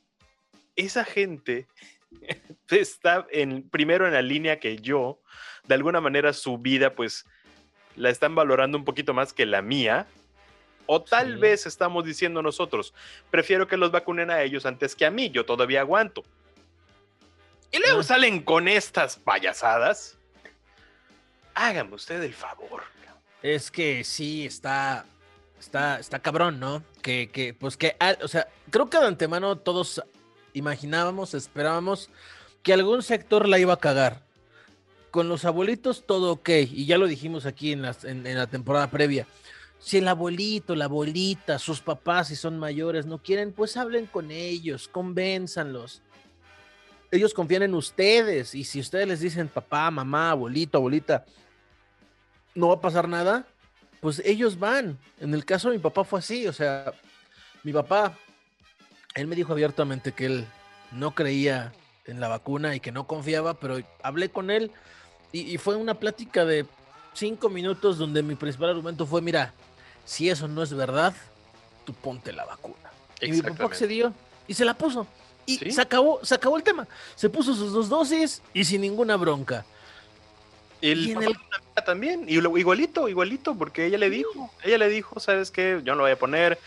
esa 0.76 1.04
gente 1.06 1.66
está 2.70 3.26
en, 3.30 3.66
primero 3.70 4.06
en 4.06 4.12
la 4.12 4.20
línea 4.22 4.60
que 4.60 4.76
yo, 4.76 5.20
de 5.66 5.74
alguna 5.74 6.00
manera 6.02 6.32
su 6.34 6.58
vida, 6.58 6.94
pues, 6.94 7.24
la 7.96 8.10
están 8.10 8.34
valorando 8.34 8.76
un 8.78 8.84
poquito 8.84 9.14
más 9.14 9.32
que 9.32 9.46
la 9.46 9.62
mía, 9.62 10.06
o 10.86 11.02
tal 11.02 11.34
Sí. 11.34 11.40
vez 11.40 11.66
estamos 11.66 12.04
diciendo 12.04 12.42
nosotros, 12.42 12.94
prefiero 13.30 13.66
que 13.66 13.76
los 13.76 13.90
vacunen 13.90 14.30
a 14.30 14.42
ellos 14.42 14.66
antes 14.66 14.94
que 14.94 15.04
a 15.06 15.10
mí, 15.10 15.30
yo 15.30 15.44
todavía 15.44 15.80
aguanto. 15.80 16.22
Y 17.72 17.78
luego 17.78 18.00
Ah. 18.00 18.04
salen 18.04 18.42
con 18.42 18.68
estas 18.68 19.16
payasadas. 19.16 20.16
Hágame 21.54 21.94
usted 21.94 22.22
el 22.22 22.34
favor. 22.34 22.82
Es 23.42 23.70
que 23.70 24.04
sí, 24.04 24.46
está, 24.46 25.04
está, 25.58 25.98
está 25.98 26.18
cabrón, 26.20 26.60
¿no? 26.60 26.82
Que, 27.02 27.28
que, 27.30 27.54
pues 27.54 27.76
que, 27.76 27.96
ah, 28.00 28.16
o 28.22 28.28
sea, 28.28 28.48
creo 28.70 28.88
que 28.90 28.98
de 28.98 29.06
antemano 29.06 29.56
todos 29.56 30.02
imaginábamos, 30.52 31.34
esperábamos 31.34 32.10
que 32.62 32.72
algún 32.72 33.02
sector 33.02 33.48
la 33.48 33.58
iba 33.58 33.74
a 33.74 33.78
cagar. 33.78 34.22
Con 35.16 35.30
los 35.30 35.46
abuelitos 35.46 36.04
todo 36.06 36.30
ok, 36.32 36.50
y 36.50 36.84
ya 36.84 36.98
lo 36.98 37.06
dijimos 37.06 37.46
aquí 37.46 37.72
en, 37.72 37.86
en 38.04 38.34
la 38.34 38.48
temporada 38.48 38.90
previa. 38.90 39.26
Si 39.78 39.96
el 39.96 40.08
abuelito, 40.08 40.74
la 40.74 40.84
abuelita, 40.84 41.58
sus 41.58 41.80
papás, 41.80 42.28
si 42.28 42.36
son 42.36 42.58
mayores, 42.58 43.06
no 43.06 43.22
quieren, 43.22 43.54
pues 43.54 43.78
hablen 43.78 44.04
con 44.04 44.30
ellos, 44.30 44.88
convénzanlos. 44.88 46.02
Ellos 47.10 47.32
confían 47.32 47.62
en 47.62 47.72
ustedes, 47.72 48.54
y 48.54 48.62
si 48.62 48.78
ustedes 48.78 49.08
les 49.08 49.20
dicen 49.20 49.48
papá, 49.48 49.90
mamá, 49.90 50.32
abuelito, 50.32 50.76
abuelita, 50.76 51.24
no 52.54 52.68
va 52.68 52.74
a 52.74 52.80
pasar 52.82 53.08
nada, 53.08 53.46
pues 54.02 54.20
ellos 54.22 54.58
van. 54.58 54.98
En 55.18 55.32
el 55.32 55.46
caso 55.46 55.70
de 55.70 55.78
mi 55.78 55.82
papá 55.82 56.04
fue 56.04 56.18
así, 56.18 56.46
o 56.46 56.52
sea, 56.52 56.92
mi 57.62 57.72
papá, 57.72 58.18
él 59.14 59.26
me 59.28 59.34
dijo 59.34 59.54
abiertamente 59.54 60.12
que 60.12 60.26
él 60.26 60.46
no 60.92 61.14
creía 61.14 61.72
en 62.04 62.20
la 62.20 62.28
vacuna 62.28 62.76
y 62.76 62.80
que 62.80 62.92
no 62.92 63.06
confiaba, 63.06 63.54
pero 63.54 63.78
hablé 64.02 64.28
con 64.28 64.50
él 64.50 64.70
y, 65.40 65.54
y 65.54 65.58
fue 65.58 65.76
una 65.76 65.94
plática 65.94 66.44
de 66.44 66.66
cinco 67.14 67.48
minutos 67.48 67.98
donde 67.98 68.22
mi 68.22 68.34
principal 68.34 68.70
argumento 68.70 69.06
fue, 69.06 69.20
mira, 69.22 69.52
si 70.04 70.28
eso 70.30 70.46
no 70.48 70.62
es 70.62 70.72
verdad, 70.72 71.14
tú 71.84 71.92
ponte 71.94 72.32
la 72.32 72.44
vacuna. 72.44 72.74
Y 73.20 73.30
mi 73.32 73.42
papá 73.42 73.64
accedió 73.64 74.12
y 74.46 74.54
se 74.54 74.64
la 74.64 74.74
puso. 74.74 75.06
Y 75.46 75.58
Sí. 75.58 75.70
se, 75.70 75.80
acabó, 75.80 76.20
se 76.24 76.34
acabó 76.34 76.56
el 76.56 76.62
tema. 76.62 76.86
Se 77.14 77.28
puso 77.30 77.54
sus 77.54 77.72
dos 77.72 77.88
dosis 77.88 78.42
y 78.52 78.64
sin 78.64 78.80
ninguna 78.80 79.16
bronca. 79.16 79.64
El 80.82 81.08
Y 81.10 81.14
papá 81.14 81.26
el- 81.76 81.84
también, 81.84 82.24
y 82.28 82.40
lo- 82.40 82.56
igualito, 82.58 83.08
igualito, 83.08 83.54
porque 83.54 83.86
ella 83.86 83.98
le 83.98 84.10
dijo, 84.10 84.50
ella 84.64 84.78
le 84.78 84.88
dijo, 84.88 85.18
¿sabes 85.20 85.50
qué? 85.50 85.80
Yo 85.84 85.92
no 85.92 85.96
lo 85.98 86.02
voy 86.04 86.12
a 86.12 86.18
poner, 86.18 86.58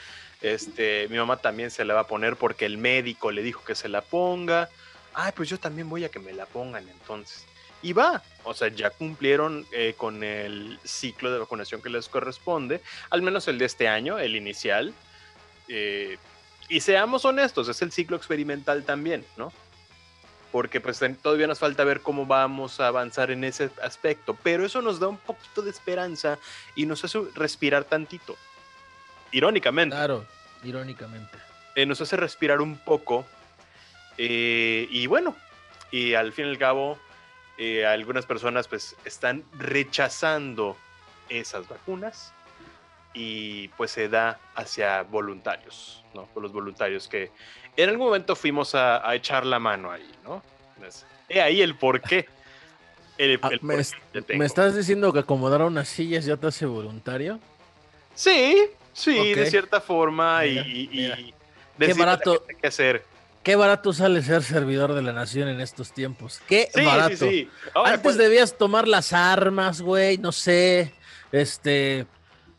este, 0.42 1.08
mi 1.10 1.18
mamá 1.18 1.38
también 1.38 1.70
se 1.72 1.84
la 1.86 1.94
va 1.94 2.02
a 2.02 2.08
poner 2.08 2.36
porque 2.38 2.66
el 2.66 2.78
médico 2.78 3.32
le 3.32 3.44
dijo 3.44 3.64
que 3.64 3.76
se 3.76 3.90
la 3.90 4.02
ponga. 4.02 4.70
Ay, 5.14 5.32
pues 5.36 5.50
yo 5.50 5.60
también 5.60 5.90
voy 5.90 6.06
a 6.06 6.10
que 6.10 6.20
me 6.20 6.34
la 6.34 6.46
pongan 6.46 6.88
entonces. 6.88 7.46
Y 7.82 7.94
va, 7.94 8.22
o 8.44 8.54
sea, 8.54 8.68
ya 8.68 8.90
cumplieron 8.90 9.66
eh, 9.72 9.94
con 9.98 10.24
el 10.24 10.80
ciclo 10.84 11.32
de 11.32 11.40
vacunación 11.40 11.82
que 11.82 11.90
les 11.90 12.10
corresponde, 12.10 12.82
al 13.10 13.22
menos 13.22 13.48
el 13.48 13.58
de 13.58 13.66
este 13.66 13.88
año, 13.88 14.20
el 14.20 14.36
inicial. 14.36 14.94
eh, 15.68 16.18
y 16.68 16.82
seamos 16.82 17.26
honestos, 17.26 17.68
es 17.68 17.82
el 17.82 17.92
ciclo 17.92 18.16
experimental 18.18 18.84
también, 18.84 19.26
¿no? 19.38 19.52
porque 20.52 20.82
pues 20.82 21.00
todavía 21.22 21.46
nos 21.46 21.60
falta 21.60 21.84
ver 21.84 22.02
cómo 22.02 22.26
vamos 22.26 22.80
a 22.80 22.88
avanzar 22.88 23.30
en 23.30 23.44
ese 23.44 23.70
aspecto, 23.84 24.36
pero 24.42 24.66
eso 24.66 24.82
nos 24.82 25.00
da 25.00 25.08
un 25.08 25.18
poquito 25.18 25.62
de 25.62 25.70
esperanza 25.70 26.40
y 26.76 26.88
nos 26.88 27.04
hace 27.06 27.20
respirar 27.36 27.84
tantito. 27.84 28.36
Irónicamente, 29.32 29.96
Claro, 29.96 30.26
irónicamente. 30.64 31.38
eh, 31.76 31.86
nos 31.86 32.02
hace 32.02 32.18
respirar 32.18 32.62
un 32.62 32.78
poco 32.78 33.28
eh, 34.18 34.88
y 34.90 35.06
bueno, 35.08 35.36
y 35.92 36.16
al 36.16 36.34
fin 36.34 36.46
y 36.48 36.50
al 36.50 36.58
cabo, 36.58 36.98
eh, 37.60 37.86
algunas 37.86 38.26
personas 38.26 38.68
pues 38.70 38.96
están 39.06 39.44
rechazando 39.58 40.78
esas 41.28 41.68
vacunas 41.68 42.34
y 43.14 43.68
pues 43.70 43.92
se 43.92 44.08
da 44.08 44.40
hacia 44.56 45.04
voluntarios, 45.04 46.04
¿no? 46.14 46.24
Por 46.28 46.42
los 46.42 46.54
voluntarios 46.54 47.08
que 47.10 47.32
en 47.76 47.90
algún 47.90 48.08
momento 48.08 48.36
fuimos 48.36 48.76
a, 48.76 49.08
a 49.08 49.14
echar 49.14 49.46
la 49.46 49.60
mano 49.60 49.92
ahí, 49.92 50.10
¿no? 50.24 50.42
Es- 50.88 51.06
He 51.28 51.42
ahí 51.42 51.62
el 51.62 51.76
por 51.76 52.02
qué. 52.02 52.26
El, 53.20 53.38
Ah, 53.44 53.50
el 53.52 53.60
me, 53.62 53.76
por 53.76 54.24
qué. 54.26 54.38
¿Me 54.38 54.46
estás 54.46 54.74
diciendo 54.78 55.12
que 55.12 55.20
acomodar 55.20 55.62
unas 55.62 55.90
sillas 55.90 56.24
ya 56.24 56.38
te 56.38 56.48
hace 56.48 56.66
voluntario? 56.66 57.38
Sí, 58.16 58.70
sí, 58.94 59.34
de 59.34 59.46
cierta 59.52 59.82
forma 59.82 60.42
Mira, 60.44 60.62
y, 60.66 60.72
y- 60.84 60.88
mira. 60.88 61.20
y 61.20 61.34
Qué 61.78 61.94
barato. 61.94 62.46
hacer. 62.64 63.04
Qué 63.50 63.56
barato 63.56 63.94
sale 63.94 64.22
ser 64.22 64.44
servidor 64.44 64.94
de 64.94 65.02
la 65.02 65.12
nación 65.12 65.48
en 65.48 65.60
estos 65.60 65.92
tiempos. 65.92 66.40
Qué 66.48 66.70
Sí, 66.72 66.86
barato. 66.86 67.16
sí, 67.18 67.30
sí. 67.30 67.50
Ahora, 67.74 67.90
Antes 67.94 68.04
pues, 68.04 68.18
debías 68.20 68.56
tomar 68.56 68.88
las 68.88 69.12
armas, 69.12 69.82
güey, 69.82 70.20
no 70.20 70.32
sé, 70.32 70.94
este, 71.32 72.06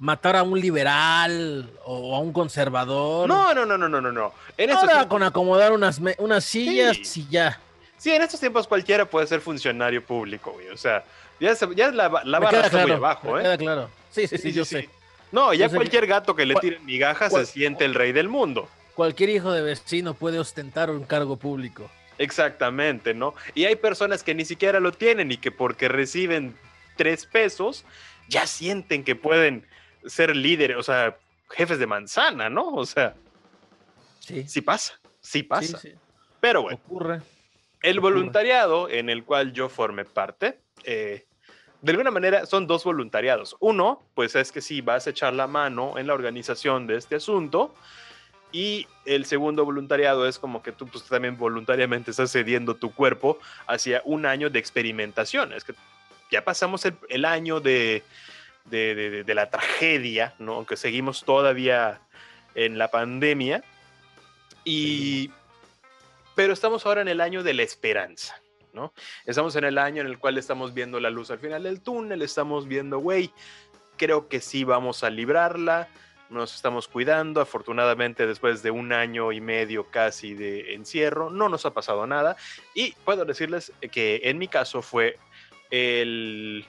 matar 0.01 0.35
a 0.35 0.43
un 0.43 0.59
liberal 0.61 1.71
o 1.85 2.17
a 2.17 2.19
un 2.19 2.33
conservador. 2.33 3.29
No, 3.29 3.55
no, 3.55 3.65
no, 3.65 3.79
no, 3.79 3.89
no, 3.89 4.01
no, 4.01 4.11
no. 4.11 4.35
En 4.59 4.73
Ahora 4.73 4.89
tiempos, 4.89 5.07
con 5.07 5.23
acomodar 5.23 5.71
unas, 5.71 6.01
unas 6.19 6.43
sillas 6.45 7.17
y 7.17 7.29
ya. 7.29 7.61
sí, 7.97 8.11
en 8.13 8.23
estos 8.23 8.41
tiempos 8.41 8.67
cualquiera 8.67 9.05
puede 9.05 9.29
ser 9.29 9.41
funcionario 9.41 10.05
público, 10.05 10.51
güey. 10.55 10.71
O 10.71 10.77
sea, 10.77 11.05
ya, 11.39 11.55
se- 11.55 11.73
ya 11.77 11.93
la, 11.93 12.21
la 12.25 12.39
barra 12.41 12.63
está 12.67 12.83
muy 12.83 12.91
abajo, 12.91 13.39
¿eh? 13.39 13.43
queda 13.43 13.57
claro. 13.59 13.91
Sí, 14.11 14.27
sí, 14.27 14.39
sí, 14.39 14.51
yo 14.51 14.65
sé. 14.65 14.89
No, 15.31 15.55
ya 15.55 15.67
Yo 15.67 15.71
sé 15.71 15.77
cualquier 15.77 16.09
gato 16.09 16.35
que 16.35 16.45
le 16.47 16.57
tiren 16.57 16.85
migajas 16.85 17.33
se 17.33 17.47
siente 17.47 17.85
el 17.85 17.95
rey 17.95 18.11
del 18.11 18.29
mundo. 18.29 18.69
Cualquier 19.01 19.31
hijo 19.31 19.51
de 19.51 19.63
vecino 19.63 20.13
puede 20.13 20.39
ostentar 20.39 20.91
un 20.91 21.05
cargo 21.05 21.39
público. 21.39 21.91
Exactamente, 22.19 23.15
¿no? 23.15 23.33
Y 23.55 23.65
hay 23.65 23.77
personas 23.77 24.23
que 24.23 24.35
ni 24.35 24.45
siquiera 24.45 24.79
lo 24.79 24.93
tienen 24.93 25.33
y 25.33 25.39
que 25.39 25.51
porque 25.51 25.89
reciben 25.89 26.55
tres 26.99 27.25
pesos 27.25 27.87
ya 28.29 28.47
sienten 28.47 29.03
que 29.03 29.17
pueden 29.17 29.67
ser 30.05 30.37
líderes, 30.37 30.77
o 30.77 30.83
sea, 30.83 31.17
jefes 31.49 31.79
de 31.79 31.87
manzana, 31.87 32.51
¿no? 32.51 32.69
O 32.75 32.85
sea, 32.85 33.15
Sí, 34.19 34.47
sí 34.47 34.61
pasa, 34.61 35.01
sí 35.23 35.45
pasa. 35.45 35.79
sí, 35.79 35.89
sí. 35.93 35.95
Pero 36.39 36.61
bueno, 36.61 36.79
Ocurre. 36.85 37.23
el 37.83 37.99
ocurre. 38.01 38.13
voluntariado 38.13 38.91
en 38.91 39.09
el 39.09 39.25
cual 39.25 39.55
yo 39.55 39.71
formé 39.71 40.05
parte, 40.05 40.61
eh, 40.85 41.25
de 41.81 41.91
alguna 41.93 42.11
manera 42.11 42.45
son 42.45 42.67
dos 42.67 42.85
voluntariados. 42.85 43.57
Uno, 43.61 44.03
pues 44.15 44.35
es 44.37 44.53
que 44.53 44.61
sí, 44.61 44.83
vas 44.83 45.07
a 45.07 45.11
echar 45.11 45.33
la 45.33 45.47
mano 45.47 45.97
en 45.97 46.07
la 46.07 46.13
organización 46.13 46.87
de 46.87 46.97
este 46.99 47.15
asunto. 47.17 47.75
Y 48.53 48.87
el 49.05 49.27
segundo 49.27 49.65
voluntariado 49.65 50.27
es 50.27 50.39
como 50.39 50.63
que 50.63 50.73
tú 50.73 50.87
pues, 50.87 51.05
también 51.05 51.37
voluntariamente 51.37 52.11
estás 52.11 52.33
cediendo 52.33 52.75
tu 52.75 52.93
cuerpo 52.93 53.39
hacia 53.67 54.03
un 54.05 54.27
año 54.27 54.51
de 54.51 54.59
experimentación. 54.59 55.53
Es 55.53 55.65
que 55.65 55.75
ya 56.31 56.45
pasamos 56.45 56.85
el, 56.85 56.95
el 57.09 57.25
año 57.25 57.61
de, 57.61 58.03
de, 58.65 59.25
de- 59.25 59.35
la 59.35 59.51
tragedia, 59.51 60.35
¿no? 60.39 60.55
aunque 60.55 60.77
seguimos 60.77 61.25
todavía 61.25 62.01
en 62.55 62.77
la 62.79 62.89
pandemia. 62.91 63.63
Y, 64.65 65.31
pero 66.35 66.53
estamos 66.53 66.85
ahora 66.87 67.01
en 67.03 67.09
el 67.09 67.21
año 67.21 67.43
de 67.43 67.55
la 67.55 67.63
esperanza. 67.63 68.41
¿no? 68.73 68.93
Estamos 69.27 69.57
en 69.57 69.65
el 69.65 69.79
año 69.79 70.01
en 70.01 70.07
el 70.07 70.19
cual 70.19 70.39
estamos 70.39 70.75
viendo 70.75 71.01
la 71.01 71.11
luz 71.11 71.31
al 71.31 71.39
final 71.39 71.65
del 71.65 71.81
túnel, 71.81 72.23
estamos 72.23 72.69
viendo, 72.69 72.99
güey, 73.01 73.33
creo 73.97 74.29
que 74.29 74.41
sí 74.41 74.63
vamos 74.65 75.03
a 75.03 75.11
librarla, 75.11 75.89
nos 76.31 76.55
estamos 76.55 76.89
cuidando, 76.89 77.41
afortunadamente 77.41 78.27
después 78.27 78.63
de 78.63 78.71
un 78.71 78.93
año 78.93 79.33
y 79.33 79.41
medio 79.41 79.85
casi 79.91 80.35
de 80.35 80.75
encierro, 80.75 81.31
no 81.31 81.49
nos 81.49 81.67
ha 81.67 81.73
pasado 81.75 82.07
nada 82.07 82.37
y 82.75 82.93
puedo 83.05 83.25
decirles 83.25 83.73
que 83.93 84.21
en 84.25 84.39
mi 84.39 84.49
caso 84.49 84.81
fue 84.83 85.19
el 85.71 86.65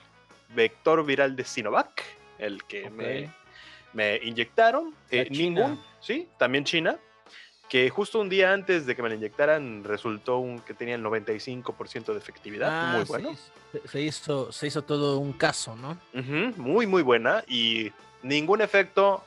vector 0.54 1.04
viral 1.04 1.36
de 1.36 1.44
Sinovac, 1.44 2.02
el 2.38 2.64
que 2.64 2.90
me, 2.90 3.30
me 3.92 4.16
inyectaron, 4.22 4.94
eh, 5.10 5.28
ningún, 5.30 5.80
sí, 6.00 6.28
también 6.38 6.64
China, 6.64 6.98
que 7.68 7.88
justo 7.88 8.20
un 8.20 8.28
día 8.28 8.52
antes 8.52 8.84
de 8.84 8.94
que 8.94 9.02
me 9.02 9.08
la 9.08 9.14
inyectaran 9.14 9.82
resultó 9.84 10.38
un, 10.38 10.60
que 10.60 10.74
tenía 10.74 10.94
el 10.96 11.02
95% 11.02 12.12
de 12.12 12.18
efectividad, 12.18 12.68
Ah, 12.70 12.92
muy 12.96 13.04
bueno. 13.04 13.34
se, 13.72 13.88
se 13.88 14.00
hizo, 14.02 14.52
se 14.52 14.66
hizo 14.66 14.82
todo 14.82 15.18
un 15.18 15.32
caso, 15.32 15.74
¿no? 15.76 15.96
Muy, 16.58 16.86
muy 16.86 17.02
buena 17.02 17.42
y 17.48 17.90
ningún 18.22 18.60
efecto, 18.60 19.24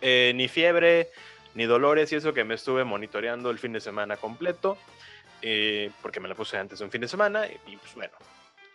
eh, 0.00 0.32
ni 0.34 0.48
fiebre, 0.48 1.10
ni 1.54 1.64
dolores 1.64 2.12
y 2.12 2.16
eso 2.16 2.32
que 2.32 2.44
me 2.44 2.54
estuve 2.54 2.84
monitoreando 2.84 3.50
el 3.50 3.58
fin 3.58 3.72
de 3.72 3.80
semana 3.80 4.16
completo, 4.16 4.78
eh, 5.42 5.90
porque 6.02 6.20
me 6.20 6.28
la 6.28 6.34
puse 6.34 6.56
antes 6.56 6.78
de 6.78 6.84
un 6.84 6.90
fin 6.90 7.00
de 7.00 7.08
semana 7.08 7.46
y, 7.46 7.76
pues 7.76 7.94
bueno, 7.94 8.12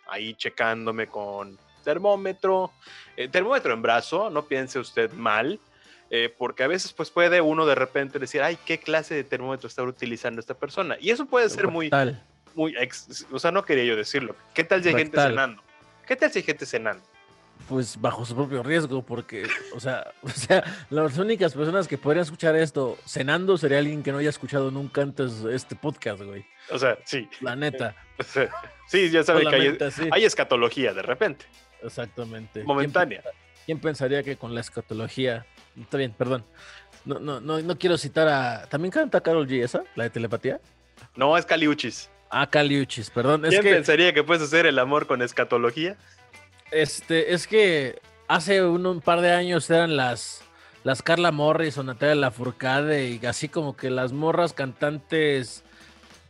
ahí 0.08 0.34
checándome 0.34 1.06
con 1.06 1.58
termómetro, 1.82 2.72
eh, 3.16 3.28
termómetro 3.28 3.72
en 3.74 3.82
brazo, 3.82 4.30
no 4.30 4.46
piense 4.46 4.78
usted 4.78 5.12
mal, 5.12 5.60
eh, 6.10 6.32
porque 6.36 6.62
a 6.62 6.66
veces 6.66 6.92
pues 6.92 7.10
puede 7.10 7.40
uno 7.40 7.66
de 7.66 7.74
repente 7.74 8.18
decir, 8.18 8.42
ay, 8.42 8.58
¿qué 8.64 8.78
clase 8.78 9.14
de 9.14 9.24
termómetro 9.24 9.68
está 9.68 9.82
utilizando 9.82 10.40
esta 10.40 10.54
persona? 10.54 10.96
Y 11.00 11.10
eso 11.10 11.26
puede 11.26 11.48
ser 11.50 11.68
muy, 11.68 11.88
muy, 12.54 12.74
ex- 12.78 13.26
o 13.32 13.38
sea, 13.38 13.50
no 13.50 13.64
quería 13.64 13.84
yo 13.84 13.96
decirlo. 13.96 14.36
¿Qué 14.54 14.64
tal 14.64 14.82
si 14.82 14.88
hay 14.88 14.94
gente 15.04 15.16
cenando? 15.30 15.62
¿Qué 16.06 16.16
tal 16.16 16.30
si 16.30 16.38
hay 16.38 16.42
gente 16.44 16.66
cenando? 16.66 17.02
Pues 17.68 17.98
bajo 17.98 18.26
su 18.26 18.34
propio 18.34 18.62
riesgo, 18.62 19.02
porque, 19.02 19.46
o 19.74 19.80
sea, 19.80 20.12
o 20.22 20.28
sea, 20.28 20.62
las 20.90 21.16
únicas 21.16 21.54
personas 21.54 21.88
que 21.88 21.96
podrían 21.96 22.24
escuchar 22.24 22.54
esto 22.56 22.98
cenando 23.06 23.56
sería 23.56 23.78
alguien 23.78 24.02
que 24.02 24.12
no 24.12 24.18
haya 24.18 24.28
escuchado 24.28 24.70
nunca 24.70 25.00
antes 25.00 25.44
este 25.44 25.74
podcast, 25.74 26.22
güey. 26.22 26.44
O 26.70 26.78
sea, 26.78 26.98
sí. 27.04 27.28
La 27.40 27.56
neta. 27.56 27.94
Sí, 28.86 29.08
ya 29.08 29.24
saben 29.24 29.48
que 29.48 29.56
hay, 29.56 29.78
hay 30.12 30.24
escatología 30.26 30.92
de 30.92 31.00
repente, 31.00 31.46
Exactamente. 31.82 32.52
¿Quién 32.52 32.66
momentánea. 32.66 33.22
¿Quién 33.64 33.80
pensaría 33.80 34.22
que 34.22 34.36
con 34.36 34.54
la 34.54 34.60
escatología? 34.60 35.46
Está 35.80 35.96
bien, 35.96 36.12
perdón. 36.12 36.44
No, 37.06 37.18
no, 37.18 37.40
no, 37.40 37.60
no 37.60 37.78
quiero 37.78 37.96
citar 37.96 38.28
a. 38.28 38.66
¿También 38.68 38.92
canta 38.92 39.22
Carol 39.22 39.48
G 39.48 39.64
esa? 39.64 39.84
¿La 39.94 40.04
de 40.04 40.10
telepatía? 40.10 40.60
No 41.16 41.36
es 41.38 41.46
caliuchis. 41.46 42.10
Ah, 42.36 42.48
Caliuchis, 42.50 43.10
perdón. 43.10 43.44
Es 43.44 43.50
¿Quién 43.50 43.62
que, 43.62 43.72
pensaría 43.74 44.12
que 44.12 44.24
puedes 44.24 44.42
hacer 44.42 44.66
el 44.66 44.80
amor 44.80 45.06
con 45.06 45.22
escatología? 45.22 45.96
Este, 46.74 47.34
es 47.34 47.46
que 47.46 48.00
hace 48.28 48.64
un, 48.64 48.86
un 48.86 49.00
par 49.00 49.20
de 49.20 49.32
años 49.32 49.68
eran 49.70 49.96
las, 49.96 50.42
las 50.82 51.02
Carla 51.02 51.32
Morris 51.32 51.78
o 51.78 51.82
Natalia 51.82 52.14
Lafourcade 52.14 53.08
y 53.10 53.24
así 53.26 53.48
como 53.48 53.76
que 53.76 53.90
las 53.90 54.12
morras 54.12 54.52
cantantes 54.52 55.64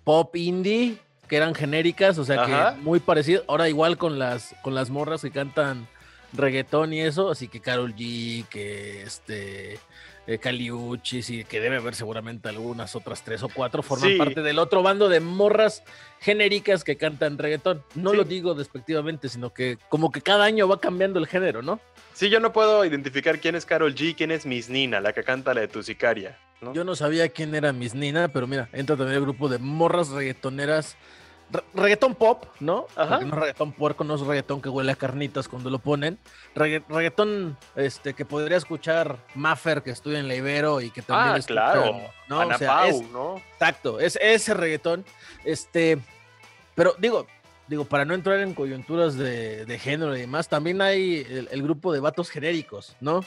pop 0.04 0.34
indie 0.36 0.98
que 1.28 1.36
eran 1.36 1.54
genéricas, 1.54 2.18
o 2.18 2.24
sea 2.24 2.42
Ajá. 2.42 2.74
que 2.74 2.82
muy 2.82 3.00
parecido. 3.00 3.42
Ahora 3.48 3.68
igual 3.68 3.96
con 3.96 4.18
las, 4.18 4.54
con 4.62 4.74
las 4.74 4.90
morras 4.90 5.22
que 5.22 5.30
cantan 5.30 5.88
reggaetón 6.32 6.92
y 6.92 7.00
eso, 7.00 7.30
así 7.30 7.48
que 7.48 7.60
Carol 7.60 7.94
G, 7.94 8.46
que 8.48 9.02
este 9.02 9.78
eh, 10.26 10.38
Caliuchis 10.38 11.28
y 11.30 11.44
que 11.44 11.60
debe 11.60 11.76
haber 11.76 11.94
seguramente 11.94 12.48
algunas 12.48 12.96
otras 12.96 13.22
tres 13.22 13.42
o 13.42 13.48
cuatro 13.48 13.82
forman 13.82 14.10
Sí. 14.10 14.16
parte 14.16 14.42
del 14.42 14.58
otro 14.58 14.82
bando 14.82 15.08
de 15.08 15.20
morras 15.20 15.82
genéricas 16.20 16.82
que 16.84 16.96
cantan 16.96 17.36
reggaetón. 17.38 17.82
No 17.94 18.10
Sí. 18.12 18.16
lo 18.16 18.24
digo 18.24 18.54
despectivamente, 18.54 19.28
sino 19.28 19.52
que 19.52 19.78
como 19.88 20.10
que 20.10 20.22
cada 20.22 20.44
año 20.44 20.66
va 20.66 20.80
cambiando 20.80 21.18
el 21.18 21.26
género, 21.26 21.60
¿no? 21.62 21.80
Sí, 22.14 22.30
yo 22.30 22.40
no 22.40 22.52
puedo 22.52 22.84
identificar 22.84 23.38
quién 23.40 23.54
es 23.56 23.66
Carol 23.66 23.94
G, 23.94 24.14
quién 24.16 24.30
es 24.30 24.46
Miss 24.46 24.68
Nina, 24.70 25.00
la 25.00 25.12
que 25.12 25.24
canta 25.24 25.52
la 25.52 25.60
de 25.62 25.68
tu 25.68 25.82
sicaria. 25.82 26.38
¿no? 26.60 26.72
Yo 26.72 26.84
no 26.84 26.94
sabía 26.96 27.28
quién 27.28 27.54
era 27.54 27.72
Miss 27.74 27.94
Nina, 27.94 28.28
pero 28.28 28.46
mira, 28.46 28.68
entra 28.72 28.96
también 28.96 29.16
el 29.18 29.22
grupo 29.22 29.48
de 29.50 29.58
morras 29.58 30.08
reggaetoneras 30.10 30.96
reggaetón 31.74 32.14
pop, 32.14 32.44
¿no? 32.60 32.86
Ajá. 32.96 33.20
no 33.20 33.34
reggaetón 33.36 33.72
puerco, 33.72 34.04
no 34.04 34.14
es 34.14 34.20
reggaetón 34.22 34.60
que 34.62 34.68
huele 34.68 34.92
a 34.92 34.96
carnitas 34.96 35.48
cuando 35.48 35.70
lo 35.70 35.78
ponen. 35.78 36.18
reggaetón 36.54 37.56
este, 37.76 38.14
que 38.14 38.24
podría 38.24 38.56
escuchar 38.56 39.18
Maffer, 39.34 39.82
que 39.82 39.90
estudia 39.90 40.18
en 40.18 40.28
la 40.28 40.34
Ibero 40.34 40.80
y 40.80 40.90
que 40.90 41.02
también 41.02 41.36
Ah, 41.42 41.46
claro. 41.46 42.00
¿no? 42.28 42.40
Ana 42.40 42.56
O 42.56 42.58
sea, 42.58 42.68
Pau, 42.68 42.88
es- 42.88 43.10
¿no? 43.10 43.42
Exacto, 43.52 44.00
es 44.00 44.18
ese 44.20 44.54
reggaetón. 44.54 45.04
Este, 45.44 45.98
pero 46.74 46.94
digo, 46.98 47.26
digo, 47.68 47.84
para 47.84 48.04
no 48.04 48.14
entrar 48.14 48.40
en 48.40 48.54
coyunturas 48.54 49.16
de, 49.16 49.64
de 49.66 49.78
género 49.78 50.16
y 50.16 50.20
demás, 50.20 50.48
también 50.48 50.80
hay 50.82 51.26
el, 51.28 51.48
el 51.50 51.62
grupo 51.62 51.92
de 51.92 52.00
vatos 52.00 52.30
genéricos, 52.30 52.96
¿no? 53.00 53.20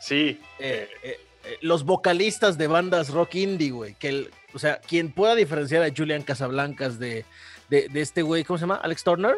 Sí. 0.00 0.40
Eh, 0.58 0.88
eh, 1.02 1.20
eh, 1.44 1.58
los 1.60 1.84
vocalistas 1.84 2.56
de 2.58 2.66
bandas 2.66 3.10
rock 3.10 3.34
indie, 3.36 3.70
güey. 3.70 3.94
Que 3.94 4.08
el- 4.08 4.30
o 4.54 4.58
sea, 4.58 4.80
quien 4.80 5.12
pueda 5.12 5.34
diferenciar 5.34 5.82
a 5.82 5.92
Julian 5.94 6.22
Casablancas 6.22 6.98
de, 6.98 7.24
de, 7.68 7.88
de 7.88 8.00
este 8.00 8.22
güey, 8.22 8.44
¿cómo 8.44 8.58
se 8.58 8.62
llama? 8.62 8.76
Alex 8.76 9.04
Turner. 9.04 9.36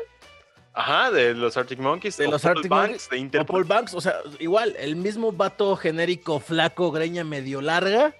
Ajá, 0.72 1.10
de 1.10 1.34
los 1.34 1.56
Arctic 1.56 1.80
Monkeys. 1.80 2.16
De 2.16 2.26
o 2.26 2.30
los 2.30 2.42
Paul 2.42 2.56
Arctic 2.56 2.70
Banks, 2.70 2.88
Monkeys, 2.88 3.10
de 3.10 3.16
O 3.16 3.20
Interpol. 3.20 3.54
Paul 3.54 3.64
Banks, 3.64 3.94
o 3.94 4.00
sea, 4.00 4.14
igual, 4.38 4.76
el 4.78 4.96
mismo 4.96 5.32
vato 5.32 5.74
genérico, 5.76 6.38
flaco, 6.38 6.92
greña 6.92 7.24
medio 7.24 7.60
larga, 7.60 8.14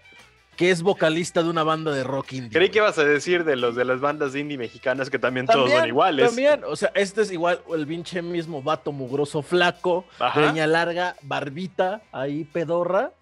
que 0.56 0.70
es 0.70 0.82
vocalista 0.82 1.42
de 1.42 1.48
una 1.48 1.62
banda 1.62 1.92
de 1.92 2.02
rock 2.02 2.32
indie. 2.32 2.50
Creí 2.50 2.62
güey. 2.62 2.70
que 2.72 2.78
ibas 2.78 2.98
a 2.98 3.04
decir 3.04 3.44
de 3.44 3.56
los 3.56 3.76
de 3.76 3.84
las 3.84 4.00
bandas 4.00 4.34
indie 4.34 4.58
mexicanas 4.58 5.08
que 5.08 5.18
también, 5.18 5.46
todos 5.46 5.70
son 5.70 5.86
iguales. 5.86 6.26
También, 6.26 6.62
o 6.64 6.74
sea, 6.76 6.90
este 6.94 7.22
es 7.22 7.30
igual 7.30 7.60
el 7.72 7.86
pinche 7.86 8.20
mismo 8.20 8.60
vato 8.62 8.90
mugroso 8.92 9.42
flaco, 9.42 10.04
Ajá. 10.18 10.40
greña 10.40 10.66
larga, 10.66 11.14
barbita, 11.22 12.02
ahí 12.10 12.44
pedorra, 12.44 13.12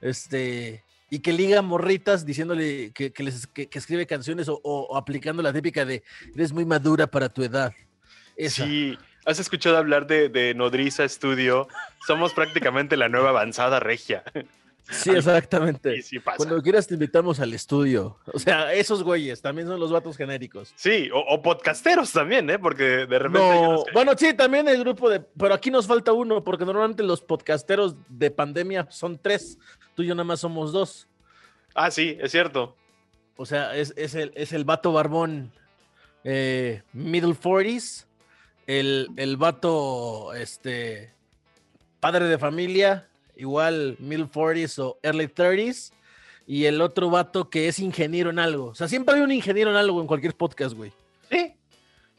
este, 0.00 0.82
y 1.12 1.18
que 1.18 1.34
liga 1.34 1.60
morritas 1.60 2.24
diciéndole 2.24 2.90
que, 2.94 3.12
que 3.12 3.22
les, 3.22 3.46
escribe 3.54 4.06
canciones 4.06 4.46
o 4.48 4.96
aplicando 4.96 5.42
la 5.42 5.52
típica 5.52 5.84
de 5.84 6.02
eres 6.34 6.54
muy 6.54 6.64
madura 6.64 7.06
para 7.06 7.28
tu 7.28 7.42
edad. 7.42 7.74
Esa. 8.34 8.64
Sí. 8.64 8.96
¿Has 9.26 9.38
escuchado 9.38 9.76
hablar 9.76 10.06
de, 10.06 10.30
de 10.30 10.54
Nodriza 10.54 11.06
Studio? 11.06 11.68
Somos 12.06 12.32
prácticamente 12.32 12.96
la 12.96 13.10
nueva 13.10 13.28
avanzada 13.28 13.78
regia. 13.78 14.24
Sí, 14.90 15.10
exactamente. 15.10 15.96
Y 15.96 16.02
sí 16.02 16.18
pasa. 16.18 16.36
Cuando 16.38 16.60
quieras 16.60 16.86
te 16.86 16.94
invitamos 16.94 17.40
al 17.40 17.54
estudio. 17.54 18.18
O 18.32 18.38
sea, 18.38 18.72
esos 18.74 19.02
güeyes 19.02 19.40
también 19.40 19.68
son 19.68 19.80
los 19.80 19.90
vatos 19.90 20.16
genéricos. 20.16 20.72
Sí, 20.76 21.08
o, 21.12 21.18
o 21.18 21.40
podcasteros 21.40 22.12
también, 22.12 22.50
¿eh? 22.50 22.58
Porque 22.58 23.06
de 23.06 23.18
repente. 23.18 23.38
No, 23.38 23.84
bueno, 23.94 24.12
sí, 24.16 24.34
también 24.34 24.68
el 24.68 24.80
grupo 24.80 25.08
de. 25.08 25.20
Pero 25.20 25.54
aquí 25.54 25.70
nos 25.70 25.86
falta 25.86 26.12
uno, 26.12 26.44
porque 26.44 26.64
normalmente 26.64 27.02
los 27.02 27.22
podcasteros 27.22 27.96
de 28.08 28.30
pandemia 28.30 28.86
son 28.90 29.18
tres. 29.18 29.58
Tú 29.94 30.02
y 30.02 30.08
yo 30.08 30.14
nada 30.14 30.24
más 30.24 30.40
somos 30.40 30.72
dos. 30.72 31.08
Ah, 31.74 31.90
sí, 31.90 32.18
es 32.20 32.30
cierto. 32.32 32.76
O 33.36 33.46
sea, 33.46 33.74
es, 33.76 33.94
es 33.96 34.14
el, 34.14 34.32
es 34.34 34.52
el 34.52 34.64
vato 34.64 34.92
barbón 34.92 35.52
eh, 36.24 36.82
middle 36.92 37.34
40s, 37.34 38.06
el, 38.66 39.08
el 39.16 39.36
vato 39.36 40.34
este, 40.34 41.12
padre 42.00 42.26
de 42.26 42.38
familia, 42.38 43.08
igual 43.36 43.96
middle 43.98 44.26
40s 44.26 44.78
o 44.78 44.98
early 45.02 45.26
30s, 45.26 45.92
y 46.46 46.64
el 46.66 46.80
otro 46.80 47.10
vato 47.10 47.50
que 47.50 47.68
es 47.68 47.78
ingeniero 47.78 48.30
en 48.30 48.38
algo. 48.38 48.66
O 48.66 48.74
sea, 48.74 48.88
siempre 48.88 49.14
hay 49.14 49.20
un 49.20 49.32
ingeniero 49.32 49.70
en 49.70 49.76
algo 49.76 50.00
en 50.00 50.06
cualquier 50.06 50.34
podcast, 50.34 50.74
güey. 50.74 50.92
Sí. 51.30 51.54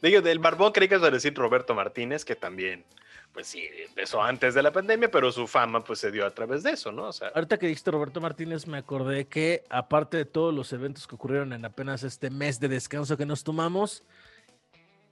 Digo, 0.02 0.20
del 0.20 0.38
Barbón 0.38 0.72
creí 0.72 0.88
que 0.88 0.96
a 0.96 1.10
decir 1.10 1.34
Roberto 1.34 1.74
Martínez, 1.74 2.24
que 2.24 2.36
también, 2.36 2.84
pues 3.32 3.46
sí, 3.46 3.66
empezó 3.86 4.22
antes 4.22 4.54
de 4.54 4.62
la 4.62 4.72
pandemia, 4.72 5.10
pero 5.10 5.32
su 5.32 5.46
fama 5.46 5.82
pues 5.82 5.98
se 5.98 6.10
dio 6.10 6.26
a 6.26 6.30
través 6.30 6.62
de 6.62 6.72
eso, 6.72 6.92
¿no? 6.92 7.08
O 7.08 7.12
sea, 7.12 7.28
Ahorita 7.28 7.58
que 7.58 7.66
dijiste 7.66 7.90
Roberto 7.90 8.20
Martínez, 8.20 8.66
me 8.66 8.78
acordé 8.78 9.26
que 9.26 9.64
aparte 9.70 10.18
de 10.18 10.24
todos 10.24 10.52
los 10.52 10.72
eventos 10.72 11.06
que 11.06 11.14
ocurrieron 11.14 11.52
en 11.52 11.64
apenas 11.64 12.02
este 12.02 12.28
mes 12.28 12.60
de 12.60 12.68
descanso 12.68 13.16
que 13.16 13.24
nos 13.24 13.44
tomamos, 13.44 14.02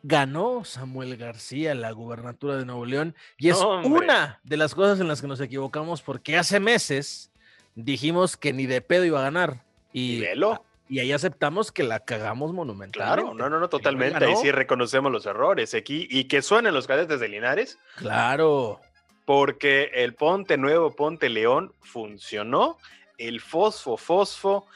ganó 0.02 0.64
Samuel 0.64 1.16
García 1.16 1.74
la 1.74 1.90
gubernatura 1.92 2.56
de 2.56 2.64
Nuevo 2.64 2.84
León. 2.86 3.14
Y 3.38 3.50
es 3.50 3.58
hombre. 3.58 3.88
una 4.06 4.40
de 4.42 4.56
las 4.56 4.74
cosas 4.74 5.00
en 5.00 5.08
las 5.08 5.20
que 5.20 5.28
nos 5.28 5.40
equivocamos 5.40 6.02
porque 6.02 6.36
hace 6.36 6.60
meses 6.60 7.30
dijimos 7.74 8.36
que 8.36 8.52
ni 8.52 8.66
de 8.66 8.80
pedo 8.80 9.04
iba 9.04 9.20
a 9.20 9.24
ganar. 9.24 9.64
y 9.92 10.16
Y, 10.16 10.20
velo. 10.20 10.64
y 10.88 10.98
ahí 10.98 11.12
aceptamos 11.12 11.70
que 11.72 11.82
la 11.84 12.00
cagamos 12.00 12.52
monumentalmente. 12.52 13.22
Claro, 13.22 13.34
no, 13.34 13.48
no, 13.48 13.60
no, 13.60 13.68
totalmente. 13.68 14.24
Ahí 14.24 14.36
sí 14.36 14.50
reconocemos 14.50 15.10
los 15.12 15.24
errores 15.26 15.74
aquí 15.74 16.06
y 16.10 16.24
que 16.24 16.42
suenen 16.42 16.74
los 16.74 16.86
cadetes 16.86 17.20
de 17.20 17.28
Linares, 17.28 17.78
Claro. 17.96 18.80
porque 19.24 19.90
el 19.94 20.14
Ponte 20.14 20.56
Nuevo, 20.58 20.94
Ponte 20.96 21.28
León 21.28 21.72
funcionó, 21.80 22.76
el 23.18 23.40
Fosfo 23.40 23.96
Fosfo 23.96 24.66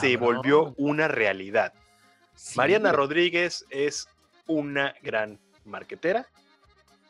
se 0.00 0.16
volvió 0.16 0.74
una 0.76 1.08
realidad. 1.08 1.72
Sí, 2.34 2.56
Mariana. 2.58 2.92
Rodríguez 2.92 3.64
es 3.70 4.08
una 4.46 4.94
gran 5.02 5.38
marquetera, 5.64 6.26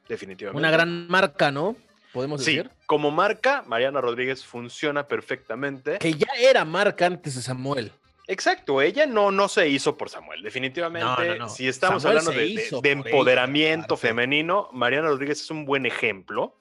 definitivamente. 0.09 0.59
Una 0.59 0.71
gran 0.71 1.09
marca, 1.09 1.51
¿no? 1.51 1.77
Podemos 2.13 2.45
Sí, 2.45 2.57
decir. 2.57 2.71
como 2.87 3.11
marca, 3.11 3.65
Mariana 3.67 4.01
Rodríguez 4.01 4.45
funciona 4.45 5.07
perfectamente. 5.09 5.99
Que 5.99 6.15
ya 6.15 6.29
era 6.39 6.65
marca 6.65 7.07
antes 7.07 7.35
de 7.35 7.43
Samuel. 7.43 7.91
Exacto, 8.27 8.81
ella 8.81 9.05
no, 9.05 9.31
no 9.31 9.49
se 9.49 9.69
hizo 9.69 9.97
por 9.99 10.09
Samuel, 10.09 10.43
definitivamente. 10.43 11.07
No, 11.07 11.25
no, 11.25 11.35
no. 11.37 11.49
Si 11.49 11.69
estamos 11.69 12.03
Samuel 12.03 12.19
hablando 12.21 12.39
de, 12.41 12.47
de- 12.47 12.53
hizo 12.53 12.81
de 12.81 12.97
por 12.97 13.07
ella, 13.07 13.11
empoderamiento 13.11 13.87
claro, 13.89 13.97
femenino, 13.99 14.69
Mariana 14.73 15.09
Rodríguez 15.09 15.41
es 15.43 15.51
un 15.51 15.65
buen 15.67 15.85
ejemplo. 15.87 16.57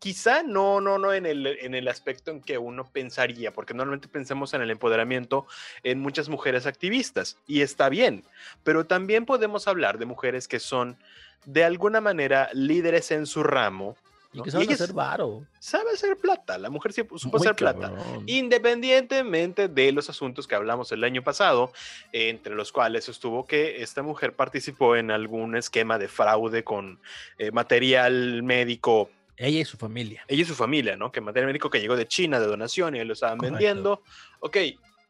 Quizá 0.00 0.42
no, 0.42 0.80
no, 0.80 0.98
no 0.98 1.12
en 1.12 1.26
el, 1.26 1.46
en 1.46 1.74
el 1.74 1.86
aspecto 1.86 2.30
en 2.30 2.40
que 2.40 2.56
uno 2.56 2.90
pensaría, 2.90 3.52
porque 3.52 3.74
normalmente 3.74 4.08
pensamos 4.08 4.54
en 4.54 4.62
el 4.62 4.70
empoderamiento 4.70 5.46
en 5.82 6.00
muchas 6.00 6.30
mujeres 6.30 6.66
activistas, 6.66 7.36
y 7.46 7.60
está 7.60 7.90
bien, 7.90 8.24
pero 8.64 8.86
también 8.86 9.26
podemos 9.26 9.68
hablar 9.68 9.98
de 9.98 10.06
mujeres 10.06 10.48
que 10.48 10.58
son 10.58 10.96
de 11.44 11.64
alguna 11.64 12.00
manera 12.00 12.48
líderes 12.54 13.10
en 13.10 13.26
su 13.26 13.42
ramo. 13.42 13.94
Y 14.32 14.42
que 14.42 14.48
Y 14.48 14.52
saben 14.52 14.68
ellas 14.68 14.80
hacer 14.80 14.94
varo. 14.94 15.44
sabe 15.58 15.90
hacer 15.92 16.16
plata, 16.16 16.56
la 16.56 16.70
mujer 16.70 16.92
supo 16.92 17.18
Muy 17.24 17.40
hacer 17.40 17.56
plata. 17.56 17.92
Independientemente 18.26 19.68
de 19.68 19.92
los 19.92 20.08
asuntos 20.08 20.46
que 20.46 20.54
hablamos 20.54 20.92
el 20.92 21.02
año 21.04 21.22
pasado, 21.22 21.72
entre 22.12 22.54
los 22.54 22.72
cuales 22.72 23.08
estuvo 23.08 23.44
que 23.44 23.82
esta 23.82 24.02
mujer 24.02 24.34
participó 24.34 24.96
en 24.96 25.10
algún 25.10 25.56
esquema 25.56 25.98
de 25.98 26.08
fraude 26.08 26.62
con 26.62 27.00
eh, 27.38 27.50
material 27.50 28.44
médico, 28.44 29.10
Ella 29.42 29.60
y 29.60 29.64
su 29.64 29.78
familia. 29.78 30.22
ella 30.28 30.42
y 30.42 30.44
su 30.44 30.54
familia, 30.54 30.96
¿no? 30.96 31.10
Que 31.10 31.22
material 31.22 31.46
médico 31.46 31.70
que 31.70 31.80
llegó 31.80 31.96
de 31.96 32.06
China 32.06 32.38
de 32.38 32.46
donación 32.46 32.94
y 32.94 33.02
lo 33.04 33.14
estaban 33.14 33.38
Correcto. 33.38 33.54
vendiendo. 33.54 34.02
Ok, 34.40 34.56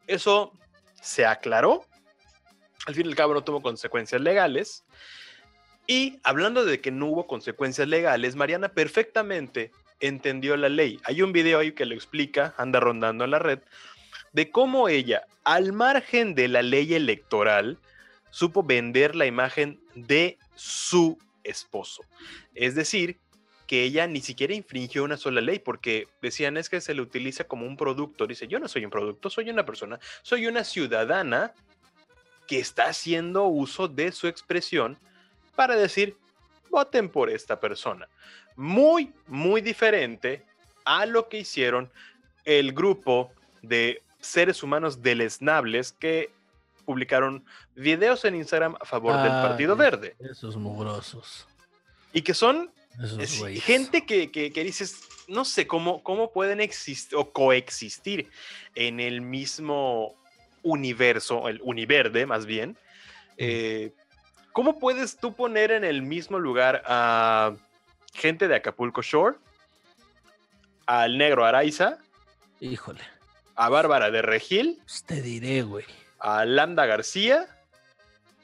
eso 0.07 0.53
se 1.01 1.25
aclaró. 1.25 1.85
Al 2.85 2.95
fin 2.95 3.07
y 3.07 3.09
al 3.09 3.15
cabo 3.15 3.33
no 3.33 3.43
tuvo 3.43 3.61
consecuencias 3.61 4.21
legales. 4.21 4.85
Y 5.85 6.19
hablando 6.23 6.63
de 6.63 6.79
que 6.79 6.91
no 6.91 7.07
hubo 7.07 7.27
consecuencias 7.27 7.89
legales, 7.89 8.35
Mariana 8.37 8.69
perfectamente 8.69 9.71
entendió 9.99 10.55
la 10.55 10.69
ley. 10.69 10.97
Hay 11.03 11.21
un 11.21 11.33
video 11.33 11.59
ahí 11.59 11.73
que 11.73 11.85
lo 11.85 11.93
explica, 11.93 12.53
anda 12.57 12.79
rondando 12.79 13.25
en 13.25 13.31
la 13.31 13.39
red, 13.39 13.59
de 14.31 14.49
cómo 14.49 14.87
ella, 14.87 15.25
al 15.43 15.73
margen 15.73 16.35
de 16.35 16.47
la 16.47 16.61
ley 16.61 16.93
electoral, 16.93 17.77
supo 18.29 18.63
vender 18.63 19.13
la 19.13 19.25
imagen 19.25 19.81
de 19.93 20.37
su 20.55 21.17
esposo. 21.43 22.03
Es 22.55 22.75
decir, 22.75 23.19
que 23.71 23.83
ella 23.83 24.05
ni 24.05 24.19
siquiera 24.19 24.53
infringió 24.53 25.05
una 25.05 25.15
sola 25.15 25.39
ley, 25.39 25.57
porque 25.57 26.09
decían 26.21 26.57
es 26.57 26.67
que 26.67 26.81
se 26.81 26.93
le 26.93 27.01
utiliza 27.01 27.45
como 27.45 27.65
un 27.65 27.77
producto. 27.77 28.27
Dice, 28.27 28.49
yo 28.49 28.59
no 28.59 28.67
soy 28.67 28.83
un 28.83 28.91
producto, 28.91 29.29
soy 29.29 29.49
una 29.49 29.65
persona, 29.65 29.97
soy 30.23 30.45
una 30.45 30.65
ciudadana 30.65 31.53
que 32.47 32.59
está 32.59 32.87
haciendo 32.87 33.45
uso 33.45 33.87
de 33.87 34.11
su 34.11 34.27
expresión 34.27 34.97
para 35.55 35.77
decir, 35.77 36.17
voten 36.69 37.07
por 37.07 37.29
esta 37.29 37.61
persona. 37.61 38.09
Muy, 38.57 39.13
muy 39.27 39.61
diferente 39.61 40.43
a 40.83 41.05
lo 41.05 41.29
que 41.29 41.37
hicieron 41.37 41.89
el 42.43 42.73
grupo 42.73 43.31
de 43.61 44.01
seres 44.19 44.63
humanos 44.63 45.01
deleznables 45.01 45.93
que 45.93 46.29
publicaron 46.83 47.45
videos 47.75 48.25
en 48.25 48.35
Instagram 48.35 48.75
a 48.81 48.85
favor 48.85 49.15
del 49.23 49.31
Partido 49.31 49.77
Verde. 49.77 50.17
Esos 50.19 50.57
mugrosos. 50.57 51.47
Y 52.11 52.21
que 52.21 52.33
son 52.33 52.69
Esos 52.99 53.19
es 53.19 53.63
gente 53.63 54.05
que, 54.05 54.31
que- 54.31 54.51
que 54.51 54.63
dices, 54.63 55.01
no 55.27 55.45
sé 55.45 55.67
cómo, 55.67 56.03
cómo 56.03 56.31
pueden 56.31 56.59
existir 56.61 57.17
o 57.17 57.31
coexistir 57.31 58.29
en 58.75 58.99
el 58.99 59.21
mismo 59.21 60.15
universo, 60.63 61.47
el 61.47 61.59
univerde 61.63 62.25
más 62.25 62.45
bien. 62.45 62.77
Eh, 63.37 63.93
¿Cómo 64.53 64.77
puedes 64.79 65.17
tú 65.17 65.33
poner 65.35 65.71
en 65.71 65.83
el 65.85 66.01
mismo 66.01 66.37
lugar 66.37 66.83
a 66.85 67.53
gente 68.13 68.47
de 68.49 68.55
Acapulco 68.55 69.01
Shore, 69.01 69.37
al 70.85 71.17
negro 71.17 71.45
Araiza, 71.45 71.97
Híjole. 72.59 72.99
a 73.55 73.69
Bárbara 73.69 74.11
de 74.11 74.21
Regil, 74.21 74.79
pues 74.83 75.03
te 75.03 75.21
diré, 75.21 75.61
güey. 75.63 75.85
a 76.19 76.43
Lambda 76.45 76.85
García, 76.85 77.47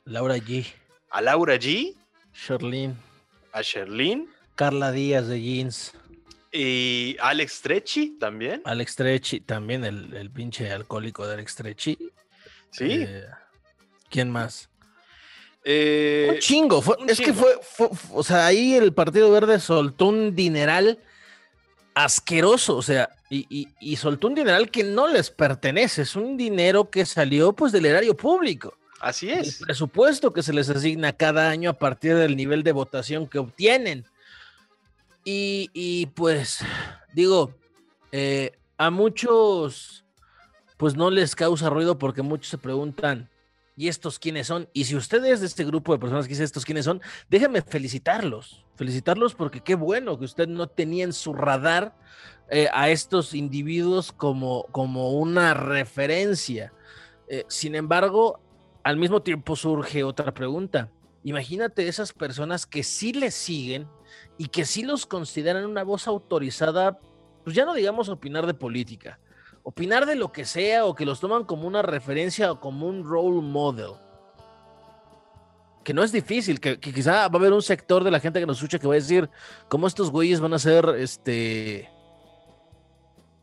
Laura 0.05 0.38
G. 0.38 0.65
a 1.10 1.21
Laura 1.21 1.55
G, 1.55 1.95
Sherlyn. 2.33 2.95
a 3.51 3.62
Sherlyn 3.62 4.29
Carla 4.58 4.91
Díaz 4.91 5.28
de 5.28 5.41
Jeans. 5.41 5.93
y 6.52 7.15
Alex 7.22 7.62
Trechi 7.62 8.17
también? 8.20 8.62
Alex 8.65 8.96
Trechi. 8.98 9.39
También 9.39 9.86
el, 9.86 10.13
el 10.13 10.30
pinche 10.30 10.70
alcohólico 10.70 11.26
de 11.26 11.36
Alex 11.36 11.56
Trechi. 11.56 11.98
Sí. 12.72 13.06
Eh, 13.08 13.24
¿Quién 14.10 14.30
más? 14.30 14.70
Eh, 15.63 16.30
un 16.32 16.39
chingo. 16.39 16.84
es 17.08 17.20
que 17.20 17.34
fue, 17.34 17.60
o 18.13 18.24
sea, 18.24 18.46
ahí 18.46 18.74
el 18.74 18.93
Partido 18.93 19.30
Verde 19.30 19.60
soltó 19.60 20.08
un 20.08 20.34
dineral 20.34 21.00
asqueroso, 21.93 22.78
o 22.78 22.82
sea, 22.82 23.10
y, 23.30 23.96
soltó 23.98 24.28
un 24.28 24.36
dineral 24.36 24.72
que 24.72 24.86
no 24.86 25.08
les 25.10 25.30
pertenece, 25.30 26.04
es 26.04 26.15
un 26.15 26.38
dinero 26.38 26.89
que 26.89 27.06
salió 27.06 27.52
pues 27.52 27.74
del 27.74 27.86
erario 27.86 28.15
público. 28.15 28.78
Así 29.02 29.30
es. 29.30 29.60
El 29.60 29.65
presupuesto 29.65 30.32
que 30.32 30.41
se 30.41 30.54
les 30.54 30.70
asigna 30.70 31.12
cada 31.12 31.50
año 31.50 31.70
a 31.70 31.74
partir 31.74 32.15
del 32.15 32.38
nivel 32.38 32.63
de 32.63 32.72
votación 32.72 33.28
que 33.28 33.39
obtienen. 33.39 34.06
Y, 35.29 36.05
pues, 36.15 36.59
digo, 37.13 37.53
eh, 38.13 38.57
a 38.77 38.89
muchos, 38.89 40.05
pues 40.77 40.95
no 40.95 41.11
les 41.11 41.35
causa 41.35 41.69
ruido 41.69 41.97
porque 41.97 42.21
muchos 42.21 42.47
se 42.47 42.57
preguntan, 42.57 43.29
¿y 43.75 43.89
estos 43.89 44.19
quiénes 44.19 44.47
son? 44.47 44.69
Y 44.71 44.85
si 44.85 44.95
ustedes 44.95 45.41
de 45.41 45.47
este 45.47 45.65
grupo 45.65 45.91
de 45.91 45.99
personas 45.99 46.27
que 46.27 46.29
dicen 46.29 46.45
estos 46.45 46.63
quiénes 46.63 46.85
son, 46.85 47.01
déjenme 47.29 47.61
felicitarlos, 47.61 48.63
felicitarlos 48.75 49.35
porque 49.35 49.59
qué 49.59 49.75
bueno 49.75 50.17
que 50.17 50.23
usted 50.23 50.47
no 50.47 50.67
tenía 50.67 51.03
en 51.03 51.11
su 51.11 51.33
radar 51.33 51.93
eh, 52.49 52.69
a 52.71 52.89
estos 52.89 53.33
individuos 53.33 54.13
como, 54.13 54.63
como 54.71 55.11
una 55.11 55.53
referencia. 55.53 56.71
Eh, 57.27 57.43
sin 57.49 57.75
embargo, 57.75 58.39
al 58.81 58.95
mismo 58.95 59.21
tiempo 59.21 59.57
surge 59.57 60.05
otra 60.05 60.33
pregunta. 60.33 60.89
Imagínate 61.25 61.89
esas 61.89 62.13
personas 62.13 62.65
que 62.65 62.81
sí 62.83 63.11
les 63.11 63.33
siguen 63.33 63.89
y 64.38 64.47
que 64.47 64.65
sí 64.65 64.84
los 64.84 65.06
consideran 65.06 65.65
una 65.65 65.84
voz 65.84 66.08
autorizada, 66.08 67.00
pues 67.43 67.56
ya 67.56 67.65
no 67.65 67.73
digamos 67.73 68.10
opinar 68.10 68.45
de 68.45 68.54
política, 68.54 69.19
opinar 69.63 70.06
de 70.06 70.15
lo 70.15 70.32
que 70.32 70.45
sea 70.45 70.86
o 70.86 70.95
que 70.95 71.06
los 71.06 71.19
toman 71.19 71.43
como 71.43 71.67
una 71.67 71.82
referencia 71.82 72.52
o 72.52 72.60
como 72.60 72.88
un 72.88 73.04
role 73.04 73.41
model. 73.41 73.93
Que 75.84 75.93
no 75.93 76.04
es 76.04 76.12
difícil, 76.12 76.60
que, 76.60 76.80
quizá 76.80 77.13
va 77.13 77.23
a 77.23 77.26
haber 77.38 77.54
un 77.54 77.62
sector 77.62 78.04
de 78.04 78.12
la 78.12 78.19
gente 78.19 78.39
que 78.39 78.45
nos 78.45 78.58
escucha 78.58 78.78
que 78.78 78.88
va 78.88 78.93
a 78.93 78.95
decir 78.95 79.30
cómo 79.69 79.88
estos 79.88 80.12
güeyes 80.12 80.41
van 80.41 80.54
a 80.54 80.60
ser 80.60 80.86
este 80.97 81.89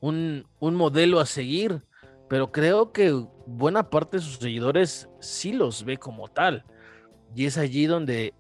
un, 0.01 0.47
un 0.61 0.75
modelo 0.75 1.19
a 1.19 1.27
seguir, 1.27 1.83
pero 2.29 2.53
creo 2.53 2.93
que 2.93 3.11
buena 3.47 3.89
parte 3.89 4.19
de 4.19 4.23
sus 4.23 4.37
seguidores 4.37 5.09
sí 5.21 5.53
los 5.53 5.85
ve 5.85 5.97
como 5.97 6.29
tal. 6.29 6.65
Y 7.35 7.47
es 7.47 7.57
allí 7.57 7.87
donde 7.87 8.35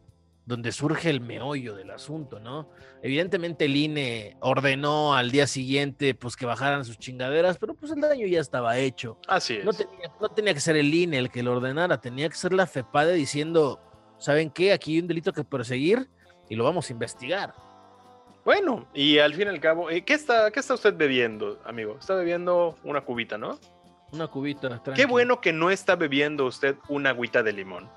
donde 0.46 0.72
surge 0.72 1.08
el 1.08 1.20
meollo 1.20 1.74
del 1.74 1.90
asunto, 1.90 2.38
¿no? 2.38 2.68
Evidentemente 3.02 3.64
el 3.64 3.76
INE 3.76 4.36
ordenó 4.40 5.14
al 5.14 5.30
día 5.30 5.46
siguiente 5.46 6.14
pues 6.14 6.36
que 6.36 6.44
bajaran 6.44 6.84
sus 6.84 6.98
chingaderas, 6.98 7.58
pero 7.58 7.74
pues 7.74 7.92
el 7.92 8.00
daño 8.00 8.26
ya 8.26 8.40
estaba 8.40 8.76
hecho. 8.78 9.18
Así 9.26 9.56
es. 9.56 9.64
No 9.64 9.72
tenía, 9.72 10.12
no 10.20 10.28
tenía 10.28 10.54
que 10.54 10.60
ser 10.60 10.76
el 10.76 10.92
INE 10.92 11.18
el 11.18 11.30
que 11.30 11.42
lo 11.42 11.52
ordenara, 11.52 12.00
tenía 12.00 12.28
que 12.28 12.36
ser 12.36 12.52
la 12.52 12.66
FEPADE 12.66 13.14
diciendo, 13.14 13.80
¿saben 14.18 14.50
qué? 14.50 14.72
Aquí 14.72 14.94
hay 14.94 15.00
un 15.00 15.08
delito 15.08 15.32
que 15.32 15.44
perseguir 15.44 16.10
y 16.48 16.56
lo 16.56 16.64
vamos 16.64 16.90
a 16.90 16.92
investigar. 16.92 17.54
Bueno, 18.44 18.86
y 18.92 19.18
al 19.18 19.32
fin 19.32 19.46
y 19.46 19.50
al 19.50 19.60
cabo, 19.60 19.88
eh, 19.88 20.04
¿qué 20.04 20.12
está, 20.12 20.50
qué 20.50 20.60
está 20.60 20.74
usted 20.74 20.94
bebiendo, 20.94 21.62
amigo? 21.64 21.96
Está 21.98 22.14
bebiendo 22.14 22.76
una 22.84 23.00
cubita, 23.00 23.38
¿no? 23.38 23.58
Una 24.12 24.26
cubita. 24.28 24.82
Qué 24.94 25.06
bueno 25.06 25.40
que 25.40 25.52
no 25.52 25.70
está 25.70 25.96
bebiendo 25.96 26.44
usted 26.44 26.76
una 26.88 27.10
agüita 27.10 27.42
de 27.42 27.52
limón. 27.54 27.90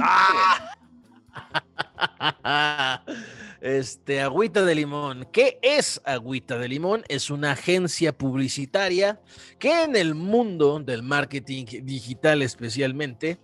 ¡Ah! 0.00 0.74
Este, 3.62 4.20
Agüita 4.20 4.64
de 4.64 4.74
Limón. 4.74 5.28
¿Qué 5.32 5.60
es 5.62 6.02
Agüita 6.04 6.58
de 6.58 6.66
Limón? 6.66 7.04
Es 7.06 7.30
una 7.30 7.52
agencia 7.52 8.12
publicitaria 8.12 9.20
que 9.60 9.84
en 9.84 9.94
el 9.94 10.16
mundo 10.16 10.80
del 10.80 11.04
marketing 11.04 11.66
digital 11.84 12.42
especialmente 12.42 13.38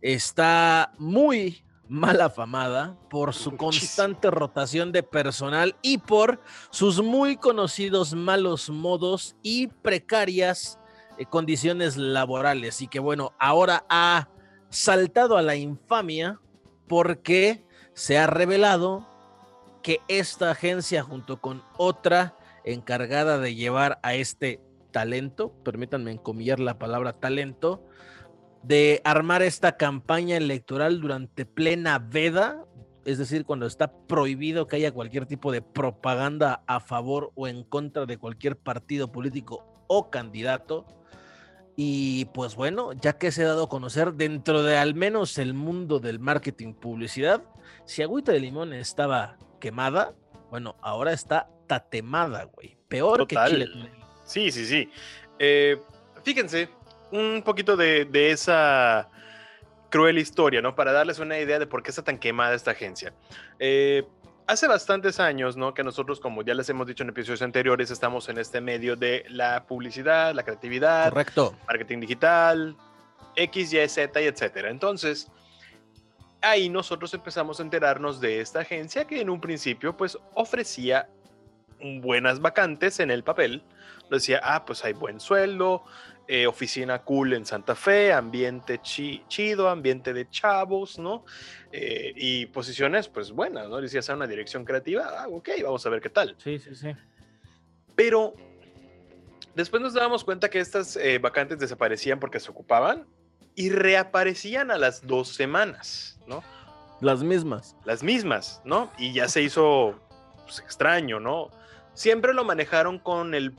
está 0.00 0.92
muy 0.98 1.64
mal 1.88 2.20
afamada 2.20 2.96
por 3.10 3.34
su 3.34 3.56
constante 3.56 4.30
rotación 4.30 4.92
de 4.92 5.02
personal 5.02 5.74
y 5.82 5.98
por 5.98 6.40
sus 6.70 7.02
muy 7.02 7.36
conocidos 7.36 8.14
malos 8.14 8.70
modos 8.70 9.34
y 9.42 9.66
precarias 9.66 10.78
eh, 11.18 11.26
condiciones 11.26 11.96
laborales. 11.96 12.82
Y 12.82 12.86
que 12.86 13.00
bueno, 13.00 13.34
ahora 13.36 13.84
ha 13.88 14.28
saltado 14.68 15.36
a 15.36 15.42
la 15.42 15.56
infamia 15.56 16.40
porque 16.86 17.64
se 17.94 18.18
ha 18.18 18.26
revelado 18.26 19.06
que 19.82 20.00
esta 20.08 20.50
agencia 20.50 21.02
junto 21.02 21.40
con 21.40 21.62
otra 21.76 22.36
encargada 22.64 23.38
de 23.38 23.54
llevar 23.54 24.00
a 24.02 24.14
este 24.14 24.60
talento, 24.90 25.52
permítanme 25.62 26.10
encomillar 26.10 26.58
la 26.58 26.78
palabra 26.78 27.12
talento, 27.12 27.84
de 28.62 29.00
armar 29.04 29.42
esta 29.42 29.76
campaña 29.76 30.36
electoral 30.36 31.00
durante 31.00 31.46
plena 31.46 31.98
veda, 32.00 32.64
es 33.04 33.18
decir, 33.18 33.44
cuando 33.44 33.66
está 33.66 33.92
prohibido 34.08 34.66
que 34.66 34.76
haya 34.76 34.90
cualquier 34.90 35.26
tipo 35.26 35.52
de 35.52 35.62
propaganda 35.62 36.64
a 36.66 36.80
favor 36.80 37.30
o 37.36 37.46
en 37.46 37.62
contra 37.62 38.06
de 38.06 38.18
cualquier 38.18 38.56
partido 38.56 39.12
político 39.12 39.64
o 39.86 40.10
candidato, 40.10 40.84
y 41.76 42.24
pues 42.26 42.56
bueno, 42.56 42.94
ya 42.94 43.18
que 43.18 43.30
se 43.30 43.44
ha 43.44 43.48
dado 43.48 43.64
a 43.64 43.68
conocer 43.68 44.14
dentro 44.14 44.62
de 44.62 44.78
al 44.78 44.94
menos 44.94 45.36
el 45.36 45.52
mundo 45.52 46.00
del 46.00 46.18
marketing 46.18 46.72
publicidad, 46.72 47.42
si 47.84 48.02
agüita 48.02 48.32
de 48.32 48.40
limón 48.40 48.72
estaba 48.72 49.36
quemada, 49.60 50.14
bueno, 50.50 50.76
ahora 50.80 51.12
está 51.12 51.50
tatemada, 51.66 52.44
güey. 52.44 52.78
Peor 52.88 53.26
que 53.26 53.36
chile. 53.46 53.68
Sí, 54.24 54.50
sí, 54.50 54.64
sí. 54.64 54.90
Eh, 55.38 55.78
fíjense, 56.24 56.70
un 57.12 57.42
poquito 57.44 57.76
de, 57.76 58.06
de, 58.06 58.30
esa 58.30 59.10
cruel 59.90 60.18
historia, 60.18 60.62
¿no? 60.62 60.74
Para 60.74 60.92
darles 60.92 61.18
una 61.18 61.38
idea 61.38 61.58
de 61.58 61.66
por 61.66 61.82
qué 61.82 61.90
está 61.90 62.02
tan 62.02 62.18
quemada 62.18 62.54
esta 62.54 62.70
agencia. 62.70 63.12
Eh, 63.58 64.04
hace 64.46 64.66
bastantes 64.66 65.20
años, 65.20 65.56
¿no? 65.56 65.74
Que 65.74 65.82
nosotros, 65.82 66.20
como 66.20 66.42
ya 66.42 66.54
les 66.54 66.68
hemos 66.68 66.86
dicho 66.86 67.02
en 67.02 67.10
episodios 67.10 67.42
anteriores, 67.42 67.90
estamos 67.90 68.28
en 68.28 68.38
este 68.38 68.60
medio 68.60 68.96
de 68.96 69.24
la 69.28 69.64
publicidad, 69.64 70.34
la 70.34 70.42
creatividad, 70.42 71.10
correcto, 71.10 71.54
marketing 71.66 72.00
digital, 72.00 72.76
X, 73.34 73.72
Y, 73.72 73.88
Z 73.88 74.20
y 74.20 74.24
etcétera. 74.24 74.70
Entonces, 74.70 75.30
ahí 76.40 76.68
nosotros 76.68 77.12
empezamos 77.14 77.60
a 77.60 77.62
enterarnos 77.62 78.20
de 78.20 78.40
esta 78.40 78.60
agencia 78.60 79.06
que 79.06 79.20
en 79.20 79.30
un 79.30 79.40
principio, 79.40 79.96
pues, 79.96 80.18
ofrecía 80.34 81.08
buenas 82.00 82.40
vacantes 82.40 83.00
en 83.00 83.10
el 83.10 83.22
papel. 83.22 83.62
Decía, 84.10 84.40
ah, 84.42 84.64
pues 84.64 84.84
hay 84.84 84.92
buen 84.92 85.18
sueldo, 85.20 85.84
eh, 86.28 86.48
oficina 86.48 87.02
cool 87.02 87.34
en 87.34 87.46
Santa 87.46 87.76
Fe, 87.76 88.12
ambiente 88.12 88.80
chido, 88.82 89.68
ambiente 89.68 90.12
de 90.12 90.28
chavos, 90.28 90.98
¿no? 90.98 91.24
Eh, 91.70 92.12
y 92.16 92.46
posiciones, 92.46 93.06
pues 93.06 93.30
buenas, 93.30 93.68
¿no? 93.68 93.80
Decía, 93.80 94.00
hacer 94.00 94.16
una 94.16 94.26
dirección 94.26 94.64
creativa, 94.64 95.08
ah, 95.20 95.28
ok, 95.28 95.50
vamos 95.62 95.86
a 95.86 95.90
ver 95.90 96.00
qué 96.00 96.10
tal. 96.10 96.34
Sí, 96.38 96.58
sí, 96.58 96.74
sí. 96.74 96.88
Pero 97.94 98.34
después 99.54 99.80
nos 99.80 99.94
dábamos 99.94 100.24
cuenta 100.24 100.50
que 100.50 100.58
estas 100.58 100.96
eh, 100.96 101.18
vacantes 101.18 101.60
desaparecían 101.60 102.18
porque 102.18 102.40
se 102.40 102.50
ocupaban 102.50 103.06
y 103.54 103.70
reaparecían 103.70 104.72
a 104.72 104.78
las 104.78 105.06
dos 105.06 105.28
semanas, 105.28 106.18
¿no? 106.26 106.42
Las 107.00 107.22
mismas. 107.22 107.76
Las 107.84 108.02
mismas, 108.02 108.60
¿no? 108.64 108.90
Y 108.98 109.12
ya 109.12 109.28
se 109.28 109.42
hizo 109.42 110.00
pues, 110.44 110.58
extraño, 110.58 111.20
¿no? 111.20 111.50
Siempre 111.94 112.34
lo 112.34 112.44
manejaron 112.44 112.98
con 112.98 113.34
el 113.34 113.54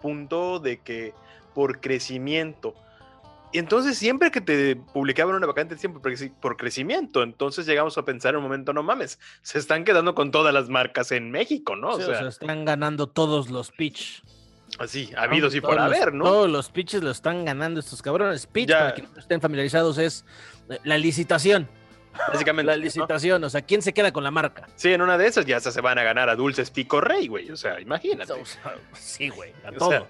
punto 0.00 0.58
de 0.58 0.80
que 0.80 1.14
por 1.58 1.80
crecimiento. 1.80 2.76
Y 3.52 3.58
entonces 3.58 3.98
siempre 3.98 4.30
que 4.30 4.40
te 4.40 4.76
publicaban 4.76 5.34
una 5.34 5.48
vacante, 5.48 5.76
siempre 5.76 6.00
por 6.40 6.56
crecimiento. 6.56 7.24
Entonces 7.24 7.66
llegamos 7.66 7.98
a 7.98 8.04
pensar 8.04 8.34
en 8.34 8.36
un 8.36 8.44
momento, 8.44 8.72
no 8.72 8.84
mames, 8.84 9.18
se 9.42 9.58
están 9.58 9.82
quedando 9.82 10.14
con 10.14 10.30
todas 10.30 10.54
las 10.54 10.68
marcas 10.68 11.10
en 11.10 11.32
México, 11.32 11.74
¿no? 11.74 11.88
o, 11.88 12.00
sea, 12.00 12.28
están 12.28 12.64
ganando 12.64 13.08
todos 13.08 13.50
los 13.50 13.72
pitch. 13.72 14.22
Así, 14.78 15.10
habidos 15.16 15.52
y 15.56 15.60
por 15.60 15.80
haber, 15.80 16.14
¿no? 16.14 16.26
Todos 16.26 16.48
los 16.48 16.68
pitches 16.70 17.02
lo 17.02 17.10
están 17.10 17.44
ganando 17.44 17.80
estos 17.80 18.02
cabrones. 18.02 18.46
Pitch, 18.46 18.70
para 18.70 18.94
quienes 18.94 19.10
no 19.10 19.18
estén 19.18 19.40
familiarizados, 19.40 19.98
es 19.98 20.24
eh, 20.70 20.78
la 20.84 20.96
licitación. 20.96 21.68
Básicamente. 22.32 22.70
la 22.70 22.76
licitación, 22.76 23.42
o 23.42 23.50
sea, 23.50 23.62
¿quién 23.62 23.82
se 23.82 23.92
queda 23.92 24.12
con 24.12 24.22
la 24.22 24.30
marca? 24.30 24.68
Sí, 24.76 24.92
en 24.92 25.02
una 25.02 25.18
de 25.18 25.26
esas 25.26 25.44
ya 25.44 25.58
se 25.58 25.80
van 25.80 25.98
a 25.98 26.04
ganar 26.04 26.28
a 26.28 26.36
Dulces 26.36 26.70
Pico 26.70 27.00
Rey, 27.00 27.26
güey. 27.26 27.50
O 27.50 27.56
sea, 27.56 27.80
imagínate. 27.80 28.32
sí, 28.92 29.28
güey, 29.28 29.52
a 29.66 29.72
todo 29.72 30.06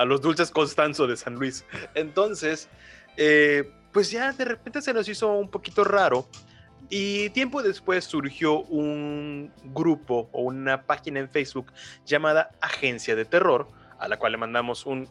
a 0.00 0.06
los 0.06 0.22
dulces 0.22 0.50
Constanzo 0.50 1.06
de 1.06 1.14
San 1.14 1.34
Luis. 1.34 1.66
Entonces, 1.94 2.70
eh, 3.18 3.70
pues 3.92 4.10
ya 4.10 4.32
de 4.32 4.46
repente 4.46 4.80
se 4.80 4.94
nos 4.94 5.06
hizo 5.06 5.30
un 5.34 5.50
poquito 5.50 5.84
raro. 5.84 6.26
Y 6.88 7.28
tiempo 7.30 7.62
después 7.62 8.06
surgió 8.06 8.62
un 8.62 9.52
grupo 9.62 10.30
o 10.32 10.40
una 10.40 10.84
página 10.86 11.20
en 11.20 11.28
Facebook 11.28 11.70
llamada 12.06 12.50
Agencia 12.62 13.14
de 13.14 13.26
Terror, 13.26 13.68
a 13.98 14.08
la 14.08 14.18
cual 14.18 14.32
le 14.32 14.38
mandamos 14.38 14.86
un 14.86 15.06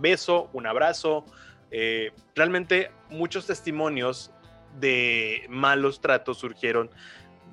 beso, 0.00 0.50
un 0.52 0.66
abrazo. 0.66 1.24
Eh, 1.70 2.10
realmente 2.34 2.90
muchos 3.10 3.46
testimonios 3.46 4.32
de 4.80 5.46
malos 5.48 6.00
tratos 6.00 6.38
surgieron 6.38 6.90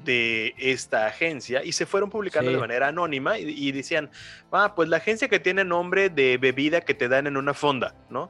de 0.04 0.56
esta 0.58 1.08
agencia 1.08 1.64
y 1.64 1.72
se 1.72 1.86
fueron 1.86 2.10
publicando 2.10 2.52
de 2.52 2.58
manera 2.58 2.88
anónima 2.88 3.38
y, 3.38 3.72
decían, 3.72 4.10
ah, 4.52 4.74
pues 4.76 4.90
la 4.90 4.98
agencia 4.98 5.28
que 5.28 5.40
tiene 5.40 5.64
nombre 5.64 6.10
de 6.10 6.38
bebida 6.38 6.82
que 6.82 6.94
te 6.94 7.08
dan 7.08 7.28
en 7.28 7.38
una 7.38 7.54
fonda, 7.54 7.96
¿no? 8.10 8.30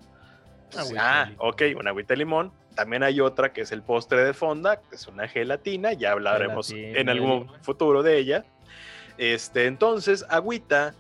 ah, 0.98 1.32
ok, 1.38 1.64
una 1.78 1.92
agüita 1.92 2.14
de 2.14 2.18
limón. 2.18 2.52
También 2.76 3.04
hay 3.04 3.20
otra 3.20 3.52
que 3.52 3.62
es 3.62 3.72
el 3.72 3.82
postre 3.82 4.24
de 4.24 4.34
fonda, 4.34 4.82
que 4.82 4.96
es 4.96 5.08
una 5.08 5.28
gelatina, 5.28 5.94
ya 5.94 6.12
hablaremos 6.12 6.72
en 6.72 7.10
algún 7.10 7.52
futuro 7.62 8.04
de 8.04 8.18
ella. 8.18 8.46
Este, 9.18 9.66
entonces, 9.66 10.26
agüita 10.30 10.94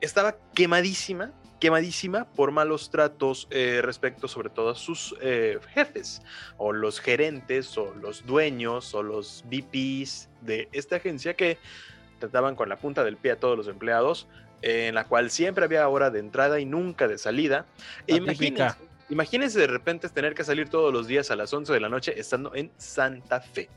estaba 0.00 0.36
quemadísima, 0.54 1.32
quemadísima 1.60 2.24
por 2.24 2.50
malos 2.50 2.90
tratos 2.90 3.46
eh, 3.50 3.80
respecto 3.82 4.26
sobre 4.26 4.48
todo 4.48 4.70
a 4.70 4.74
sus 4.74 5.14
eh, 5.20 5.58
jefes 5.74 6.22
o 6.56 6.72
los 6.72 7.00
gerentes 7.00 7.76
o 7.76 7.94
los 7.94 8.26
dueños 8.26 8.94
o 8.94 9.02
los 9.02 9.44
VPs 9.46 10.30
de 10.40 10.68
esta 10.72 10.96
agencia 10.96 11.34
que 11.34 11.58
trataban 12.18 12.56
con 12.56 12.68
la 12.68 12.76
punta 12.76 13.04
del 13.04 13.16
pie 13.16 13.32
a 13.32 13.36
todos 13.36 13.56
los 13.56 13.68
empleados, 13.68 14.26
en 14.62 14.94
la 14.94 15.04
cual 15.04 15.30
siempre 15.30 15.64
había 15.64 15.88
hora 15.88 16.10
de 16.10 16.18
entrada 16.18 16.60
y 16.60 16.66
nunca 16.66 17.08
de 17.08 17.18
salida. 17.18 17.66
Imagínense, 18.06 18.76
imagínense 19.08 19.58
de 19.58 19.66
repente 19.66 20.08
tener 20.08 20.34
que 20.34 20.44
salir 20.44 20.68
todos 20.68 20.92
los 20.92 21.06
días 21.06 21.30
a 21.30 21.36
las 21.36 21.52
11 21.52 21.72
de 21.72 21.80
la 21.80 21.88
noche 21.88 22.18
estando 22.18 22.54
en 22.54 22.70
Santa 22.76 23.40
Fe. 23.40 23.68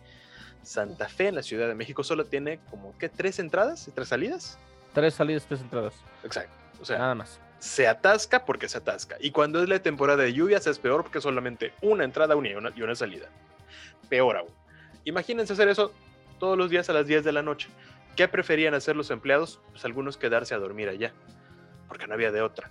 Santa 0.62 1.10
Fe 1.10 1.28
en 1.28 1.36
la 1.36 1.44
Ciudad 1.44 1.68
de 1.68 1.76
México 1.76 2.04
solo 2.04 2.26
tiene 2.26 2.60
como 2.70 2.98
que 2.98 3.10
tres 3.10 3.40
entradas 3.40 3.88
y 3.88 3.92
tres 3.92 4.08
salidas. 4.10 4.58
Tres 4.94 5.14
salidas, 5.14 5.46
tres 5.46 5.62
entradas. 5.62 5.94
Exacto. 6.24 6.56
O 6.82 6.86
sea, 6.86 6.98
nada 6.98 7.16
más. 7.16 7.40
Se 7.64 7.88
atasca 7.88 8.44
porque 8.44 8.68
se 8.68 8.80
atasca. 8.80 9.16
Y 9.22 9.32
cuando 9.32 9.64
es 9.64 9.70
la 9.70 9.80
temporada 9.80 10.22
de 10.22 10.34
lluvias 10.34 10.68
es 10.68 10.80
peor 10.80 11.04
porque 11.04 11.22
solamente 11.22 11.72
una 11.82 12.04
entrada 12.04 12.36
una 12.36 12.50
y, 12.50 12.56
una 12.56 12.74
y 12.76 12.82
una 12.82 12.94
salida. 12.94 13.30
Peor 14.10 14.36
aún. 14.36 14.50
Imagínense 15.06 15.54
hacer 15.54 15.70
eso 15.70 15.94
todos 16.40 16.58
los 16.58 16.70
días 16.70 16.90
a 16.90 16.94
las 16.94 17.08
10 17.08 17.24
de 17.24 17.32
la 17.32 17.42
noche. 17.42 17.70
¿Qué 18.18 18.28
preferían 18.28 18.74
hacer 18.74 18.98
los 18.98 19.12
empleados? 19.12 19.62
Pues 19.72 19.86
algunos 19.86 20.18
quedarse 20.18 20.54
a 20.54 20.58
dormir 20.58 20.90
allá, 20.90 21.14
porque 21.88 22.06
no 22.06 22.16
había 22.16 22.34
de 22.34 22.42
otra. 22.42 22.70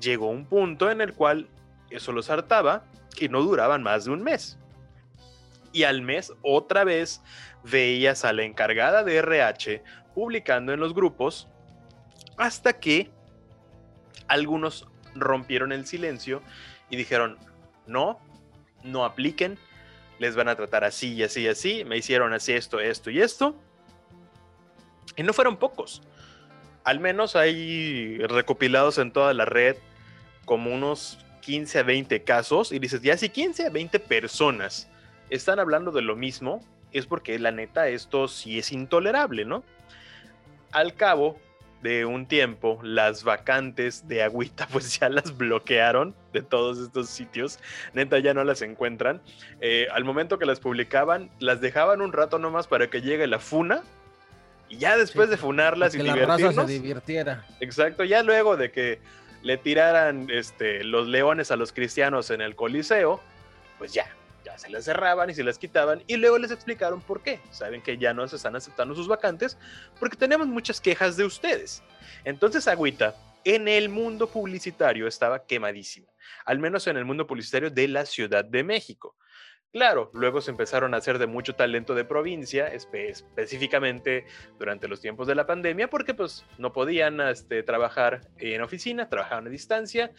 Llegó 0.00 0.28
un 0.28 0.46
punto 0.46 0.88
en 0.88 1.00
el 1.00 1.12
cual 1.12 1.48
eso 1.90 2.12
los 2.12 2.30
hartaba 2.30 2.84
y 3.18 3.28
no 3.28 3.42
duraban 3.42 3.82
más 3.82 4.04
de 4.04 4.12
un 4.12 4.22
mes. 4.22 4.58
Y 5.72 5.82
al 5.82 6.02
mes 6.02 6.32
otra 6.42 6.84
vez 6.84 7.20
veías 7.64 8.24
a 8.24 8.32
la 8.32 8.44
encargada 8.44 9.02
de 9.02 9.16
RH 9.16 9.82
publicando 10.14 10.72
en 10.72 10.78
los 10.78 10.94
grupos 10.94 11.48
hasta 12.36 12.74
que 12.74 13.10
algunos 14.32 14.88
rompieron 15.14 15.72
el 15.72 15.86
silencio 15.86 16.42
y 16.88 16.96
dijeron, 16.96 17.38
no, 17.86 18.18
no 18.82 19.04
apliquen, 19.04 19.58
les 20.18 20.36
van 20.36 20.48
a 20.48 20.56
tratar 20.56 20.84
así 20.84 21.12
y 21.12 21.22
así 21.22 21.42
y 21.42 21.48
así, 21.48 21.84
me 21.84 21.98
hicieron 21.98 22.32
así 22.32 22.52
esto, 22.54 22.80
esto 22.80 23.10
y 23.10 23.20
esto. 23.20 23.54
Y 25.16 25.22
no 25.22 25.34
fueron 25.34 25.58
pocos. 25.58 26.02
Al 26.84 26.98
menos 26.98 27.36
hay 27.36 28.18
recopilados 28.18 28.96
en 28.96 29.12
toda 29.12 29.34
la 29.34 29.44
red 29.44 29.76
como 30.46 30.74
unos 30.74 31.18
15 31.42 31.80
a 31.80 31.82
20 31.82 32.24
casos 32.24 32.72
y 32.72 32.78
dices, 32.78 33.02
ya 33.02 33.18
si 33.18 33.28
15 33.28 33.66
a 33.66 33.70
20 33.70 34.00
personas 34.00 34.88
están 35.28 35.58
hablando 35.58 35.90
de 35.92 36.00
lo 36.00 36.16
mismo, 36.16 36.66
es 36.90 37.04
porque 37.04 37.38
la 37.38 37.50
neta 37.50 37.88
esto 37.88 38.28
sí 38.28 38.58
es 38.58 38.72
intolerable, 38.72 39.44
¿no? 39.44 39.62
Al 40.72 40.94
cabo 40.94 41.38
de 41.82 42.04
un 42.04 42.26
tiempo, 42.26 42.78
las 42.82 43.24
vacantes 43.24 44.06
de 44.08 44.22
agüita 44.22 44.66
pues 44.72 44.98
ya 44.98 45.08
las 45.08 45.36
bloquearon 45.36 46.14
de 46.32 46.42
todos 46.42 46.78
estos 46.78 47.08
sitios, 47.10 47.58
neta 47.92 48.18
ya 48.18 48.34
no 48.34 48.44
las 48.44 48.62
encuentran. 48.62 49.20
Eh, 49.60 49.88
al 49.92 50.04
momento 50.04 50.38
que 50.38 50.46
las 50.46 50.60
publicaban, 50.60 51.30
las 51.40 51.60
dejaban 51.60 52.00
un 52.00 52.12
rato 52.12 52.38
nomás 52.38 52.66
para 52.66 52.88
que 52.88 53.02
llegue 53.02 53.26
la 53.26 53.38
funa 53.38 53.82
y 54.68 54.78
ya 54.78 54.96
después 54.96 55.28
de 55.28 55.36
funarlas 55.36 55.94
y 55.94 55.98
que 55.98 56.04
la 56.04 56.14
raza 56.14 56.52
se 56.52 56.66
divirtiera. 56.66 57.44
Exacto, 57.60 58.04
ya 58.04 58.22
luego 58.22 58.56
de 58.56 58.70
que 58.70 59.00
le 59.42 59.58
tiraran 59.58 60.28
este, 60.30 60.84
los 60.84 61.08
leones 61.08 61.50
a 61.50 61.56
los 61.56 61.72
cristianos 61.72 62.30
en 62.30 62.40
el 62.40 62.54
Coliseo, 62.54 63.20
pues 63.78 63.92
ya, 63.92 64.06
ya 64.52 64.58
se 64.58 64.70
las 64.70 64.84
cerraban 64.84 65.30
y 65.30 65.34
se 65.34 65.44
las 65.44 65.58
quitaban 65.58 66.02
y 66.06 66.16
luego 66.16 66.38
les 66.38 66.50
explicaron 66.50 67.00
por 67.00 67.22
qué. 67.22 67.40
Saben 67.50 67.82
que 67.82 67.98
ya 67.98 68.12
no 68.14 68.26
se 68.28 68.36
están 68.36 68.56
aceptando 68.56 68.94
sus 68.94 69.08
vacantes 69.08 69.56
porque 69.98 70.16
tenemos 70.16 70.46
muchas 70.46 70.80
quejas 70.80 71.16
de 71.16 71.24
ustedes. 71.24 71.82
Entonces 72.24 72.68
Agüita 72.68 73.16
en 73.44 73.66
el 73.66 73.88
mundo 73.88 74.28
publicitario 74.28 75.06
estaba 75.06 75.46
quemadísima, 75.46 76.12
al 76.44 76.58
menos 76.58 76.86
en 76.86 76.96
el 76.96 77.04
mundo 77.04 77.26
publicitario 77.26 77.70
de 77.70 77.88
la 77.88 78.06
Ciudad 78.06 78.44
de 78.44 78.62
México. 78.62 79.16
Claro, 79.72 80.10
luego 80.12 80.42
se 80.42 80.50
empezaron 80.50 80.92
a 80.92 80.98
hacer 80.98 81.18
de 81.18 81.26
mucho 81.26 81.54
talento 81.54 81.94
de 81.94 82.04
provincia, 82.04 82.66
específicamente 82.68 84.26
durante 84.58 84.86
los 84.86 85.00
tiempos 85.00 85.26
de 85.26 85.34
la 85.34 85.46
pandemia, 85.46 85.88
porque 85.88 86.12
pues 86.12 86.44
no 86.58 86.74
podían 86.74 87.22
este, 87.22 87.62
trabajar 87.62 88.28
en 88.36 88.60
oficina, 88.60 89.08
trabajaban 89.08 89.46
a 89.46 89.50
distancia. 89.50 90.12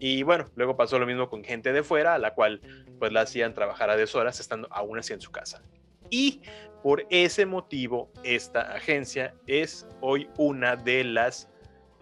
Y 0.00 0.22
bueno, 0.22 0.46
luego 0.56 0.76
pasó 0.76 0.98
lo 0.98 1.06
mismo 1.06 1.28
con 1.28 1.44
gente 1.44 1.72
de 1.72 1.82
fuera, 1.82 2.14
a 2.14 2.18
la 2.18 2.34
cual 2.34 2.60
pues 2.98 3.12
la 3.12 3.20
hacían 3.20 3.52
trabajar 3.54 3.90
a 3.90 3.96
deshoras 3.96 4.40
estando 4.40 4.66
aún 4.70 4.98
así 4.98 5.12
en 5.12 5.20
su 5.20 5.30
casa. 5.30 5.62
Y 6.08 6.40
por 6.82 7.06
ese 7.10 7.44
motivo, 7.44 8.10
esta 8.24 8.62
agencia 8.72 9.34
es 9.46 9.86
hoy 10.00 10.28
una 10.38 10.74
de 10.74 11.04
las 11.04 11.48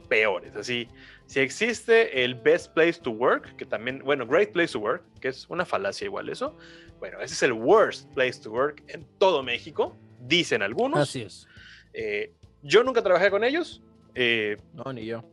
peores. 0.08 0.54
Así, 0.54 0.88
si 1.26 1.40
existe 1.40 2.24
el 2.24 2.36
Best 2.36 2.72
Place 2.72 3.00
to 3.00 3.10
Work, 3.10 3.56
que 3.56 3.66
también, 3.66 4.00
bueno, 4.04 4.24
Great 4.26 4.52
Place 4.52 4.72
to 4.72 4.78
Work, 4.78 5.02
que 5.20 5.28
es 5.28 5.46
una 5.50 5.66
falacia 5.66 6.04
igual 6.04 6.28
eso, 6.28 6.56
bueno, 7.00 7.20
ese 7.20 7.34
es 7.34 7.42
el 7.42 7.52
Worst 7.52 8.08
Place 8.14 8.40
to 8.42 8.52
Work 8.52 8.84
en 8.86 9.04
todo 9.18 9.42
México, 9.42 9.96
dicen 10.20 10.62
algunos. 10.62 11.00
Así 11.00 11.22
es. 11.22 11.48
Eh, 11.92 12.32
yo 12.62 12.84
nunca 12.84 13.02
trabajé 13.02 13.28
con 13.30 13.42
ellos. 13.42 13.82
Eh, 14.14 14.56
no, 14.72 14.92
ni 14.92 15.04
yo. 15.04 15.24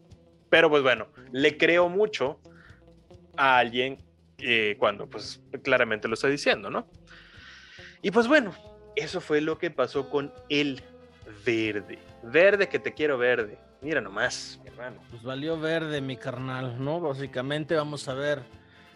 Pero 0.50 0.70
pues 0.70 0.82
bueno, 0.82 1.08
le 1.32 1.58
creo 1.58 1.90
mucho 1.90 2.40
a 3.38 3.58
alguien 3.58 4.04
cuando 4.78 5.10
pues 5.10 5.42
claramente 5.64 6.08
lo 6.08 6.14
está 6.14 6.28
diciendo, 6.28 6.70
¿no? 6.70 6.88
Y 8.02 8.12
pues 8.12 8.28
bueno, 8.28 8.54
eso 8.96 9.22
fue 9.22 9.42
lo 9.42 9.58
que 9.58 9.72
pasó 9.72 10.10
con 10.10 10.34
el 10.50 10.84
verde. 11.46 12.00
Verde 12.24 12.70
que 12.70 12.80
te 12.80 12.94
quiero 12.94 13.18
verde. 13.18 13.58
Mira 13.82 14.02
nomás, 14.02 14.60
mi 14.64 14.70
hermano. 14.70 15.02
Pues 15.10 15.24
valió 15.24 15.60
verde, 15.60 16.02
mi 16.02 16.18
carnal, 16.18 16.84
¿no? 16.84 17.00
Básicamente 17.00 17.76
vamos 17.76 18.08
a 18.08 18.14
ver 18.14 18.44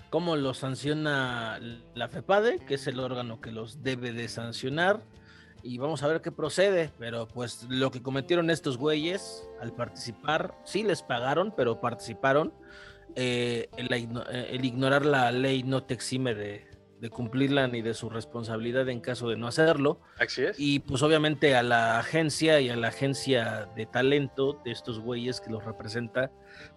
cómo 0.10 0.36
lo 0.36 0.54
sanciona 0.54 1.60
la 1.93 2.08
FEPADE, 2.08 2.60
que 2.65 2.75
es 2.75 2.88
el 2.88 2.99
órgano 2.99 3.39
que 3.41 3.52
los 3.52 3.84
debe 3.84 4.12
de 4.12 4.28
sancionar. 4.28 5.02
Y 5.62 5.78
vamos 5.78 6.04
a 6.04 6.08
ver 6.08 6.21
qué 6.21 6.32
procede. 6.32 6.91
Pero 6.97 7.28
pues 7.28 7.67
lo 7.69 7.91
que 7.91 8.02
cometieron 8.02 8.49
estos 8.49 8.78
güeyes 8.78 9.47
al 9.62 9.73
participar, 9.73 10.56
sí 10.65 10.84
les 10.84 11.04
pagaron, 11.04 11.54
pero 11.56 11.82
participaron. 11.82 12.54
Eh, 13.15 13.69
el, 13.77 13.91
el 13.91 14.65
ignorar 14.65 15.05
la 15.05 15.31
ley 15.31 15.63
no 15.63 15.83
te 15.83 15.93
exime 15.93 16.35
de, 16.35 16.69
de 16.99 17.09
cumplirla 17.09 17.67
ni 17.67 17.81
de 17.81 17.93
su 17.93 18.09
responsabilidad 18.09 18.89
en 18.89 18.99
caso 18.99 19.29
de 19.29 19.37
no 19.37 19.47
hacerlo. 19.47 20.01
Así 20.17 20.43
es. 20.43 20.59
Y 20.59 20.79
pues 20.79 21.01
obviamente 21.01 21.55
a 21.55 21.63
la 21.63 21.99
agencia 21.99 22.59
y 22.59 22.69
a 22.69 22.75
la 22.75 22.89
agencia 22.89 23.69
de 23.75 23.85
talento 23.85 24.59
de 24.65 24.71
estos 24.71 24.99
güeyes 24.99 25.39
que 25.39 25.49
los 25.49 25.63
representa, 25.63 26.31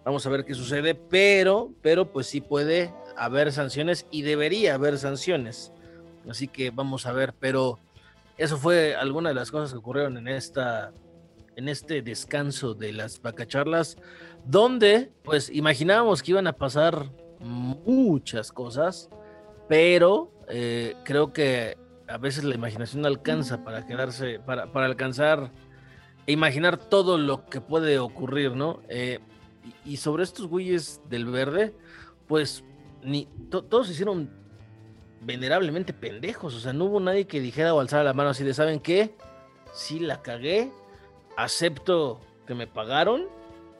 vamos 0.05 0.25
a 0.25 0.29
ver 0.29 0.45
qué 0.45 0.53
sucede, 0.53 0.95
pero, 0.95 1.73
pero 1.81 2.11
pues 2.11 2.27
sí 2.27 2.41
puede 2.41 2.93
haber 3.17 3.51
sanciones 3.51 4.07
y 4.11 4.21
debería 4.21 4.75
haber 4.75 4.97
sanciones. 4.97 5.73
Así 6.29 6.47
que 6.47 6.71
vamos 6.71 7.05
a 7.05 7.11
ver, 7.11 7.33
pero 7.37 7.79
eso 8.37 8.57
fue 8.57 8.95
alguna 8.95 9.29
de 9.29 9.35
las 9.35 9.51
cosas 9.51 9.71
que 9.71 9.77
ocurrieron 9.77 10.17
en 10.17 10.29
esta 10.29 10.93
en 11.55 11.69
este 11.69 12.01
descanso 12.01 12.73
de 12.73 12.93
las 12.93 13.21
vacacharlas, 13.21 13.97
donde 14.45 15.11
pues 15.23 15.49
imaginábamos 15.49 16.21
que 16.21 16.31
iban 16.31 16.47
a 16.47 16.53
pasar 16.53 17.09
muchas 17.39 18.51
cosas, 18.51 19.09
pero 19.67 20.31
eh, 20.49 20.95
creo 21.03 21.33
que 21.33 21.77
a 22.07 22.17
veces 22.17 22.43
la 22.43 22.55
imaginación 22.55 23.05
alcanza 23.05 23.63
para 23.63 23.85
quedarse, 23.85 24.39
para, 24.39 24.71
para 24.71 24.85
alcanzar 24.85 25.51
e 26.25 26.31
imaginar 26.31 26.77
todo 26.77 27.17
lo 27.17 27.45
que 27.45 27.61
puede 27.61 27.99
ocurrir, 27.99 28.55
¿no? 28.55 28.81
Eh, 28.87 29.19
y, 29.85 29.97
sobre 29.97 30.23
estos 30.23 30.47
güeyes 30.47 31.01
del 31.09 31.25
verde, 31.25 31.73
pues 32.27 32.63
ni 33.01 33.27
todos 33.49 33.87
se 33.87 33.93
hicieron 33.93 34.29
venerablemente 35.21 35.93
pendejos, 35.93 36.53
o 36.55 36.59
sea, 36.59 36.73
no 36.73 36.85
hubo 36.85 36.99
nadie 36.99 37.27
que 37.27 37.39
dijera 37.39 37.73
o 37.73 37.79
alzara 37.79 38.03
la 38.03 38.13
mano 38.13 38.29
así 38.29 38.43
de, 38.43 38.53
¿saben 38.53 38.79
qué? 38.79 39.15
Sí 39.73 39.99
la 39.99 40.21
cagué, 40.21 40.71
acepto 41.37 42.19
que 42.45 42.55
me 42.55 42.67
pagaron, 42.67 43.27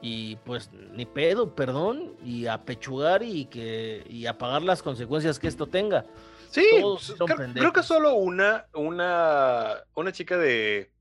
y 0.06 0.36
pues 0.44 0.70
ni 0.92 1.06
pedo, 1.06 1.54
perdón, 1.54 2.14
y 2.22 2.46
a 2.46 2.62
pechugar 2.62 3.22
y 3.22 3.46
que 3.46 4.04
y 4.06 4.26
a 4.26 4.36
pagar 4.36 4.60
las 4.60 4.82
consecuencias 4.82 5.38
que 5.38 5.48
esto 5.48 5.66
tenga. 5.66 6.04
Sí, 6.50 6.66
pues, 6.82 7.14
creo, 7.54 7.72
que 7.72 7.82
solo 7.82 8.12
una, 8.16 8.66
una, 8.74 9.82
una 9.94 10.12
chica 10.12 10.36
de, 10.36 10.92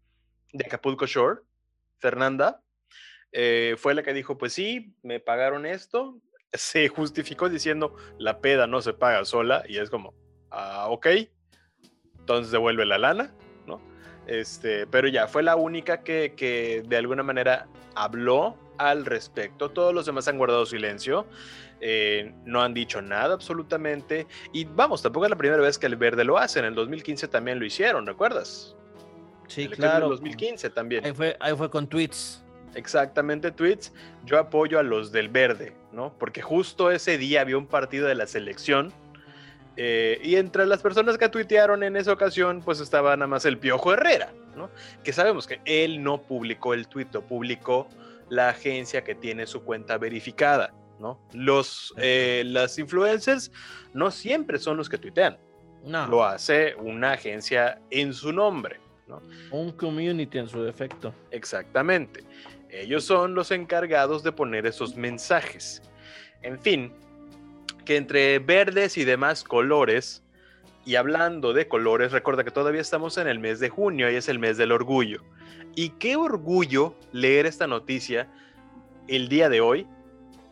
de 0.53 0.65
Acapulco 0.65 1.05
Shore, 1.05 1.41
Fernanda, 1.99 2.63
eh, 3.33 3.75
fue 3.77 3.93
la 3.93 4.03
que 4.03 4.13
dijo, 4.13 4.37
pues 4.37 4.53
sí, 4.53 4.95
me 5.03 5.19
pagaron 5.19 5.65
esto, 5.65 6.21
se 6.53 6.87
justificó 6.87 7.49
diciendo, 7.49 7.97
la 8.17 8.39
peda 8.39 8.67
no 8.67 8.81
se 8.81 8.93
paga 8.93 9.25
sola, 9.25 9.65
y 9.67 9.79
es 9.79 9.89
como, 9.89 10.13
ah, 10.49 10.87
ok, 10.89 11.07
entonces 12.19 12.53
devuelve 12.53 12.85
la 12.85 12.99
lana, 12.99 13.35
¿no? 13.67 13.81
Este, 14.27 14.87
pero 14.87 15.09
ya, 15.09 15.27
fue 15.27 15.43
la 15.43 15.57
única 15.57 16.03
que, 16.03 16.35
que 16.37 16.83
de 16.87 16.95
alguna 16.95 17.21
manera 17.21 17.67
habló 17.95 18.62
al 18.77 19.05
respecto. 19.05 19.71
Todos 19.71 19.93
los 19.93 20.05
demás 20.05 20.27
han 20.27 20.38
guardado 20.38 20.65
silencio. 20.65 21.25
Eh, 21.86 22.33
no 22.45 22.62
han 22.62 22.73
dicho 22.73 23.01
nada 23.01 23.33
absolutamente. 23.33 24.27
Y 24.53 24.65
vamos, 24.65 25.01
tampoco 25.01 25.25
es 25.25 25.29
la 25.29 25.38
primera 25.38 25.62
vez 25.62 25.77
que 25.77 25.88
el 25.88 25.95
verde 25.95 26.23
lo 26.23 26.38
hace. 26.38 26.59
En 26.59 26.65
el 26.65 26.75
2015 26.75 27.27
también 27.27 27.59
lo 27.59 27.65
hicieron, 27.65 28.05
¿recuerdas? 28.05 28.75
Sí, 29.47 29.67
claro. 29.67 30.05
En 30.05 30.12
2015 30.12 30.69
también. 30.69 31.05
Ahí 31.05 31.13
fue, 31.13 31.38
ahí 31.39 31.55
fue 31.55 31.69
con 31.69 31.88
tweets. 31.88 32.43
Exactamente, 32.75 33.51
tweets. 33.51 33.93
Yo 34.25 34.39
apoyo 34.39 34.79
a 34.79 34.83
los 34.83 35.12
del 35.12 35.29
verde, 35.29 35.73
¿no? 35.91 36.13
Porque 36.17 36.41
justo 36.41 36.89
ese 36.89 37.17
día 37.17 37.41
había 37.41 37.57
un 37.57 37.67
partido 37.67 38.07
de 38.07 38.15
la 38.15 38.27
selección. 38.27 38.93
Eh, 39.75 40.19
y 40.23 40.36
entre 40.36 40.65
las 40.65 40.81
personas 40.81 41.17
que 41.17 41.29
tuitearon 41.29 41.83
en 41.83 41.97
esa 41.97 42.13
ocasión, 42.13 42.62
pues 42.63 42.79
estaba 42.79 43.15
nada 43.15 43.27
más 43.27 43.45
el 43.45 43.57
Piojo 43.57 43.93
Herrera, 43.93 44.31
¿no? 44.55 44.69
Que 45.03 45.13
sabemos 45.13 45.47
que 45.47 45.59
él 45.65 46.03
no 46.03 46.21
publicó 46.21 46.73
el 46.73 46.88
tuit, 46.88 47.13
lo 47.13 47.21
publicó 47.21 47.88
la 48.29 48.49
agencia 48.49 49.03
que 49.03 49.15
tiene 49.15 49.45
su 49.45 49.63
cuenta 49.63 49.97
verificada, 49.97 50.73
¿no? 50.99 51.19
Los, 51.33 51.93
eh, 51.97 52.43
las 52.45 52.77
influencers 52.79 53.51
no 53.93 54.12
siempre 54.12 54.57
son 54.59 54.77
los 54.77 54.89
que 54.89 54.97
tuitean. 54.97 55.38
No. 55.83 56.07
Lo 56.07 56.23
hace 56.23 56.75
una 56.75 57.13
agencia 57.13 57.81
en 57.89 58.13
su 58.13 58.31
nombre, 58.31 58.79
¿no? 59.07 59.21
Un 59.51 59.71
community 59.73 60.38
en 60.38 60.47
su 60.47 60.63
defecto. 60.63 61.13
Exactamente. 61.31 62.23
Ellos 62.69 63.03
son 63.03 63.36
los 63.36 63.51
encargados 63.51 64.23
de 64.23 64.31
poner 64.31 64.65
esos 64.65 64.95
mensajes. 64.95 65.81
En 66.41 66.59
fin, 66.59 66.93
que 67.86 67.97
entre 67.97 68.39
verdes 68.39 68.97
y 68.97 69.03
demás 69.03 69.43
colores, 69.43 70.23
y 70.86 70.95
hablando 70.95 71.53
de 71.53 71.67
colores, 71.67 72.12
recuerda 72.12 72.43
que 72.43 72.51
todavía 72.51 72.81
estamos 72.81 73.17
en 73.17 73.27
el 73.27 73.39
mes 73.39 73.59
de 73.59 73.69
junio 73.69 74.12
y 74.12 74.15
es 74.15 74.27
el 74.27 74.39
mes 74.39 74.57
del 74.57 74.71
orgullo. 74.71 75.23
Y 75.75 75.89
qué 75.89 76.15
orgullo 76.15 76.95
leer 77.12 77.45
esta 77.45 77.67
noticia 77.67 78.27
el 79.07 79.27
día 79.27 79.49
de 79.49 79.62
hoy, 79.62 79.88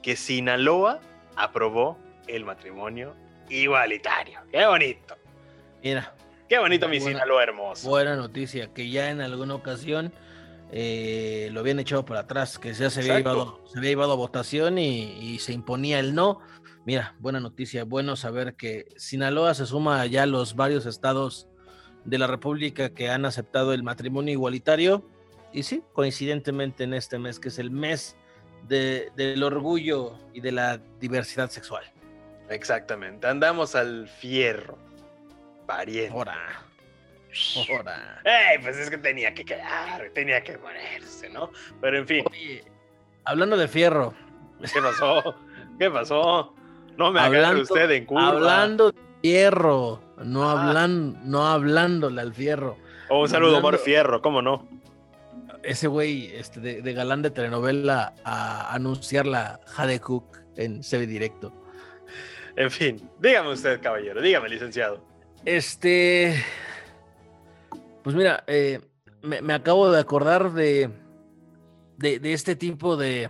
que 0.01 0.15
Sinaloa 0.15 0.99
aprobó 1.35 1.97
el 2.27 2.43
matrimonio 2.43 3.15
igualitario. 3.49 4.39
Qué 4.51 4.65
bonito. 4.65 5.15
Mira. 5.83 6.15
Qué 6.49 6.59
bonito 6.59 6.89
mi 6.89 6.99
Sinaloa 6.99 7.43
hermoso. 7.43 7.87
Buena 7.87 8.17
noticia, 8.17 8.73
que 8.73 8.89
ya 8.89 9.09
en 9.09 9.21
alguna 9.21 9.55
ocasión 9.55 10.11
eh, 10.73 11.49
lo 11.51 11.61
habían 11.61 11.79
echado 11.79 12.03
por 12.03 12.17
atrás, 12.17 12.57
que 12.59 12.73
ya 12.73 12.89
se 12.89 13.01
había, 13.01 13.17
llevado, 13.17 13.61
se 13.67 13.77
había 13.77 13.91
llevado 13.91 14.13
a 14.13 14.15
votación 14.15 14.77
y, 14.77 15.37
se 15.39 15.53
imponía 15.53 15.99
el 15.99 16.15
no. 16.15 16.39
Mira, 16.85 17.15
buena 17.19 17.39
noticia, 17.39 17.83
bueno 17.83 18.15
saber 18.15 18.55
que 18.55 18.87
Sinaloa 18.97 19.53
se 19.53 19.65
suma 19.65 20.05
ya 20.07 20.23
a 20.23 20.25
los 20.25 20.55
varios 20.55 20.85
estados 20.85 21.47
de 22.05 22.17
la 22.17 22.27
República 22.27 22.89
que 22.93 23.09
han 23.09 23.25
aceptado 23.25 23.73
el 23.73 23.83
matrimonio 23.83 24.33
igualitario. 24.33 25.09
Y 25.53 25.63
sí, 25.63 25.83
coincidentemente 25.93 26.83
en 26.83 26.93
este 26.93 27.19
mes, 27.19 27.39
que 27.39 27.49
es 27.49 27.59
el 27.59 27.71
mes 27.71 28.15
del 28.67 29.43
orgullo 29.43 30.17
y 30.33 30.41
de 30.41 30.51
la 30.51 30.77
diversidad 30.99 31.49
sexual. 31.49 31.83
Exactamente, 32.49 33.27
andamos 33.27 33.75
al 33.75 34.07
fierro, 34.07 34.77
pariente. 35.65 36.13
Ahora. 36.13 36.65
¡Ey! 38.25 38.59
Pues 38.61 38.77
es 38.77 38.89
que 38.89 38.97
tenía 38.97 39.33
que 39.33 39.45
quedar, 39.45 40.09
tenía 40.13 40.43
que 40.43 40.57
ponerse, 40.57 41.29
¿no? 41.29 41.49
Pero 41.79 41.97
en 41.97 42.07
fin. 42.07 42.25
hablando 43.23 43.55
de 43.55 43.67
fierro. 43.67 44.13
¿Qué 44.61 44.81
pasó? 44.81 45.35
¿Qué 45.79 45.89
pasó? 45.89 46.53
No 46.97 47.11
me 47.11 47.21
hablando, 47.21 47.61
usted 47.61 47.89
en 47.91 48.05
curva. 48.05 48.27
Hablando 48.27 48.91
de 48.91 48.99
fierro, 49.21 50.01
no, 50.17 50.49
ah. 50.49 50.67
hablando, 50.67 51.19
no 51.23 51.47
hablándole 51.47 52.21
al 52.21 52.33
fierro. 52.33 52.77
Oh, 53.09 53.21
un 53.21 53.29
saludo, 53.29 53.57
Omar 53.57 53.77
Fierro, 53.77 54.21
¿cómo 54.21 54.41
no? 54.41 54.67
Ese 55.63 55.87
güey 55.87 56.31
este, 56.33 56.59
de, 56.59 56.93
galán 56.93 57.21
de 57.21 57.31
telenovela 57.31 58.13
a 58.23 58.73
anunciar 58.73 59.27
la 59.27 59.59
Jade 59.67 59.99
Cook 59.99 60.37
en 60.55 60.81
CB 60.81 61.07
Directo. 61.07 61.53
En 62.55 62.71
fin, 62.71 63.09
dígame 63.19 63.51
usted, 63.51 63.79
caballero, 63.81 64.21
dígame, 64.21 64.49
licenciado. 64.49 65.05
Este, 65.45 66.35
pues 68.03 68.15
mira, 68.15 68.43
eh, 68.47 68.79
me, 69.21 69.53
acabo 69.53 69.91
de 69.91 69.99
acordar 69.99 70.53
de, 70.53 70.89
de, 71.97 72.33
este 72.33 72.55
tipo 72.55 72.97
de, 72.97 73.29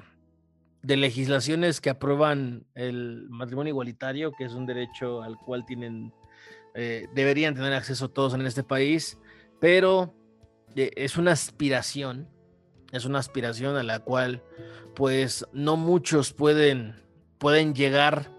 de, 0.82 0.98
legislaciones 0.98 1.82
que 1.82 1.89
aprueban 1.89 2.65
el 2.76 3.28
matrimonio 3.30 3.72
igualitario, 3.72 4.32
que 4.32 4.46
es 4.46 4.54
un 4.54 4.65
derecho 4.65 5.22
al 5.22 5.38
cual 5.38 5.65
tienen, 5.65 6.13
eh, 6.74 7.08
deberían 7.13 7.56
tener 7.56 7.74
acceso 7.74 8.10
todos 8.10 8.34
en 8.34 8.46
este 8.46 8.63
país, 8.63 9.17
pero 9.60 10.13
es 10.75 11.17
una 11.17 11.31
aspiración, 11.31 12.27
es 12.91 13.05
una 13.05 13.19
aspiración 13.19 13.75
a 13.75 13.84
la 13.84 13.99
cual 13.99 14.43
pues 14.95 15.45
no 15.53 15.77
muchos 15.77 16.34
pueden, 16.34 17.01
pueden 17.38 17.73
llegar 17.73 18.31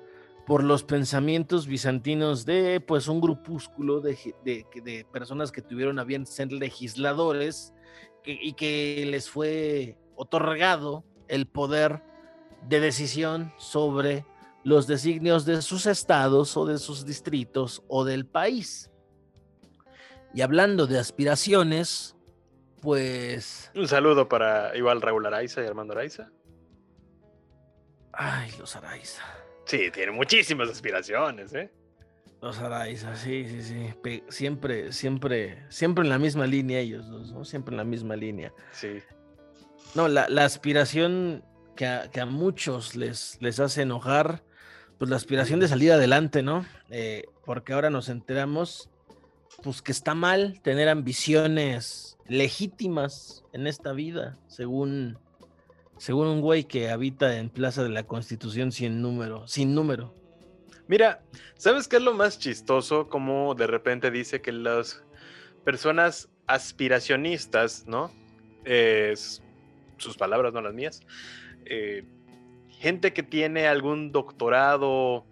por 0.46 0.64
los 0.64 0.84
pensamientos 0.84 1.66
bizantinos 1.66 2.44
de 2.44 2.80
pues 2.80 3.08
un 3.08 3.20
grupúsculo 3.20 4.00
de, 4.00 4.16
de, 4.44 5.06
personas 5.12 5.52
que 5.52 5.62
tuvieron 5.62 5.98
a 5.98 6.04
bien 6.04 6.26
ser 6.26 6.52
legisladores 6.52 7.72
y 8.24 8.52
que 8.54 9.06
les 9.08 9.30
fue 9.30 9.98
otorgado 10.16 11.04
el 11.28 11.46
poder 11.46 12.02
de 12.68 12.80
decisión 12.80 13.52
sobre 13.56 14.26
los 14.64 14.86
designios 14.86 15.44
de 15.44 15.62
sus 15.62 15.86
estados 15.86 16.56
o 16.56 16.66
de 16.66 16.78
sus 16.78 17.04
distritos 17.04 17.82
o 17.88 18.04
del 18.04 18.26
país. 18.26 18.90
Y 20.34 20.40
hablando 20.40 20.86
de 20.86 20.98
aspiraciones, 20.98 22.16
pues... 22.82 23.70
Un 23.74 23.86
saludo 23.86 24.28
para 24.28 24.76
igual 24.76 25.00
Raúl 25.00 25.24
Araiza 25.24 25.62
y 25.62 25.66
Armando 25.66 25.94
Araiza. 25.94 26.30
Ay, 28.12 28.50
los 28.58 28.74
Araiza. 28.76 29.22
Sí, 29.64 29.90
tiene 29.92 30.10
muchísimas 30.10 30.68
aspiraciones, 30.68 31.54
¿eh? 31.54 31.70
Los 32.42 32.58
Araiza, 32.58 33.14
sí, 33.14 33.46
sí, 33.48 33.62
sí. 33.62 34.22
siempre, 34.28 34.90
siempre, 34.90 35.62
siempre 35.70 36.02
en 36.02 36.10
la 36.10 36.18
misma 36.18 36.44
línea 36.46 36.80
ellos 36.80 37.08
dos, 37.08 37.30
¿no? 37.30 37.44
Siempre 37.44 37.72
en 37.72 37.76
la 37.76 37.84
misma 37.84 38.16
línea. 38.16 38.52
Sí. 38.72 38.98
No, 39.94 40.08
la, 40.08 40.26
aspiración 40.44 41.44
que 41.76 41.86
a, 41.86 42.10
que 42.10 42.20
a, 42.20 42.26
muchos 42.26 42.96
les, 42.96 43.38
les 43.40 43.60
hace 43.60 43.82
enojar, 43.82 44.42
pues 44.98 45.08
la 45.08 45.16
aspiración 45.16 45.60
de 45.60 45.68
salir 45.68 45.92
adelante, 45.92 46.42
¿no? 46.42 46.66
Eh, 46.90 47.26
porque 47.44 47.74
ahora 47.74 47.90
nos 47.90 48.08
enteramos, 48.08 48.90
pues 49.62 49.82
que 49.82 49.92
está 49.92 50.16
mal 50.16 50.60
tener 50.62 50.88
ambiciones 50.88 52.12
legítimas 52.32 53.44
en 53.52 53.66
esta 53.66 53.92
vida, 53.92 54.38
según 54.48 55.18
según 55.98 56.26
un 56.26 56.40
güey 56.40 56.64
que 56.64 56.90
habita 56.90 57.38
en 57.38 57.48
Plaza 57.48 57.84
de 57.84 57.90
la 57.90 58.04
Constitución 58.04 58.72
sin 58.72 59.02
número, 59.02 59.46
sin 59.46 59.74
número. 59.74 60.12
Mira, 60.88 61.22
¿sabes 61.56 61.86
qué 61.86 61.96
es 61.96 62.02
lo 62.02 62.14
más 62.14 62.38
chistoso? 62.38 63.08
Como 63.08 63.54
de 63.54 63.68
repente 63.68 64.10
dice 64.10 64.40
que 64.40 64.50
las 64.50 65.04
personas 65.62 66.28
aspiracionistas, 66.46 67.87
¿no? 67.87 68.10
sus 69.98 70.16
palabras, 70.16 70.52
no 70.52 70.60
las 70.60 70.74
mías. 70.74 71.02
Eh, 71.66 72.04
gente 72.70 73.12
que 73.12 73.22
tiene 73.22 73.68
algún 73.68 74.10
doctorado 74.10 75.24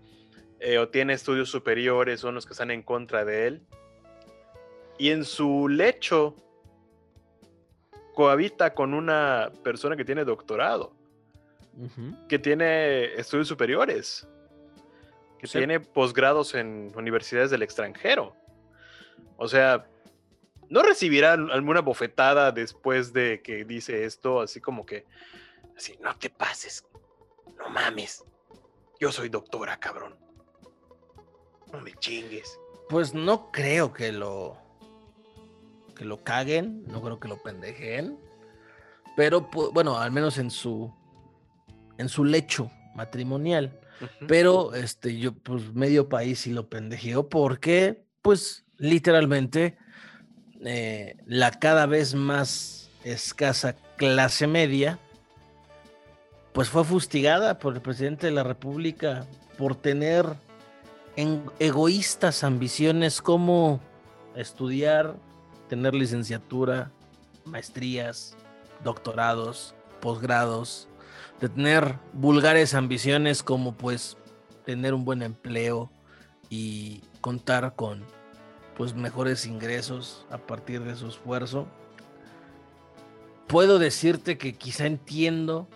eh, 0.61 0.79
o 0.79 0.89
tiene 0.89 1.15
estudios 1.15 1.49
superiores 1.49 2.21
son 2.21 2.37
los 2.37 2.47
que 2.47 2.53
están 2.53 2.71
en 2.71 2.83
contra 2.83 3.25
de 3.25 3.47
él. 3.49 3.63
Y 4.99 5.11
en 5.11 5.25
su 5.25 5.69
lecho 5.69 6.37
cohabita 8.21 8.75
con 8.75 8.93
una 8.93 9.51
persona 9.65 9.97
que 9.97 10.05
tiene 10.05 10.27
doctorado, 10.27 10.93
que 12.29 12.39
tiene 12.39 13.15
estudios 13.15 13.49
superiores, 13.49 14.29
que 15.39 15.47
tiene 15.47 15.81
posgrados 15.81 16.55
en 16.55 16.93
universidades 16.95 17.51
del 17.51 17.63
extranjero. 17.63 18.37
O 19.39 19.49
sea, 19.49 19.87
no 20.69 20.83
recibirá 20.83 21.33
alguna 21.33 21.81
bofetada 21.81 22.53
después 22.53 23.15
de 23.15 23.41
que 23.41 23.65
dice 23.65 24.05
esto, 24.05 24.43
así 24.43 24.61
como 24.61 24.85
que, 24.85 25.07
así, 25.75 25.97
no 26.03 26.15
te 26.19 26.29
pases, 26.29 26.85
no 27.57 27.71
mames, 27.71 28.23
yo 29.01 29.11
soy 29.13 29.31
doctora, 29.31 29.81
cabrón. 29.81 30.15
No 31.73 31.81
me 31.81 31.95
chingues. 31.95 32.61
Pues 32.91 33.15
no 33.15 33.51
creo 33.51 33.95
que 33.95 34.13
lo 34.13 34.59
que 36.01 36.07
lo 36.07 36.25
caguen, 36.25 36.83
no 36.87 37.03
creo 37.03 37.21
que 37.21 37.29
lo 37.29 37.43
pendejen, 37.43 38.19
pero 39.19 39.51
bueno, 39.75 39.99
al 39.99 40.11
menos 40.11 40.39
en 40.39 40.51
su 40.51 40.91
en 41.99 42.09
su 42.09 42.25
lecho 42.25 42.71
matrimonial. 42.95 43.79
Pero 44.27 44.75
este 44.75 45.19
yo 45.19 45.35
pues 45.35 45.75
medio 45.75 46.09
país 46.09 46.39
sí 46.39 46.53
lo 46.55 46.71
pendejeó 46.71 47.29
porque 47.29 48.03
pues 48.23 48.65
literalmente 48.79 49.77
eh, 50.65 51.19
la 51.27 51.51
cada 51.51 51.85
vez 51.85 52.15
más 52.15 52.91
escasa 53.05 53.77
clase 53.99 54.47
media 54.47 54.99
pues 56.55 56.71
fue 56.71 56.83
fustigada 56.83 57.59
por 57.59 57.75
el 57.75 57.83
presidente 57.83 58.29
de 58.29 58.33
la 58.33 58.43
República 58.43 59.27
por 59.59 59.77
tener 59.77 60.25
en 61.17 61.45
egoístas 61.59 62.43
ambiciones 62.43 63.21
como 63.21 63.81
estudiar 64.35 65.17
tener 65.71 65.95
licenciatura, 65.95 66.91
maestrías, 67.45 68.37
doctorados, 68.83 69.77
posgrados, 70.01 70.89
de 71.41 71.49
tener 71.49 71.97
vulgares 72.13 72.75
ambiciones 72.75 73.45
como 73.45 73.73
pues 73.77 74.17
tener 74.67 74.95
un 74.95 75.05
buen 75.05 75.23
empleo 75.23 75.89
y 76.49 77.03
contar 77.21 77.77
con 77.77 78.05
pues 78.77 78.95
mejores 78.95 79.47
ingresos 79.47 80.27
a 80.29 80.39
partir 80.39 80.83
de 80.83 80.97
su 80.97 81.07
esfuerzo. 81.07 81.69
Puedo 83.47 83.79
decirte 83.79 84.39
que 84.39 84.55
quizá 84.55 84.87
entiendo 84.87 85.69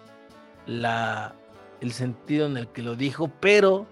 la, 0.67 1.37
el 1.81 1.93
sentido 1.93 2.47
en 2.47 2.57
el 2.57 2.67
que 2.67 2.83
lo 2.83 2.97
dijo, 2.97 3.29
pero 3.41 3.87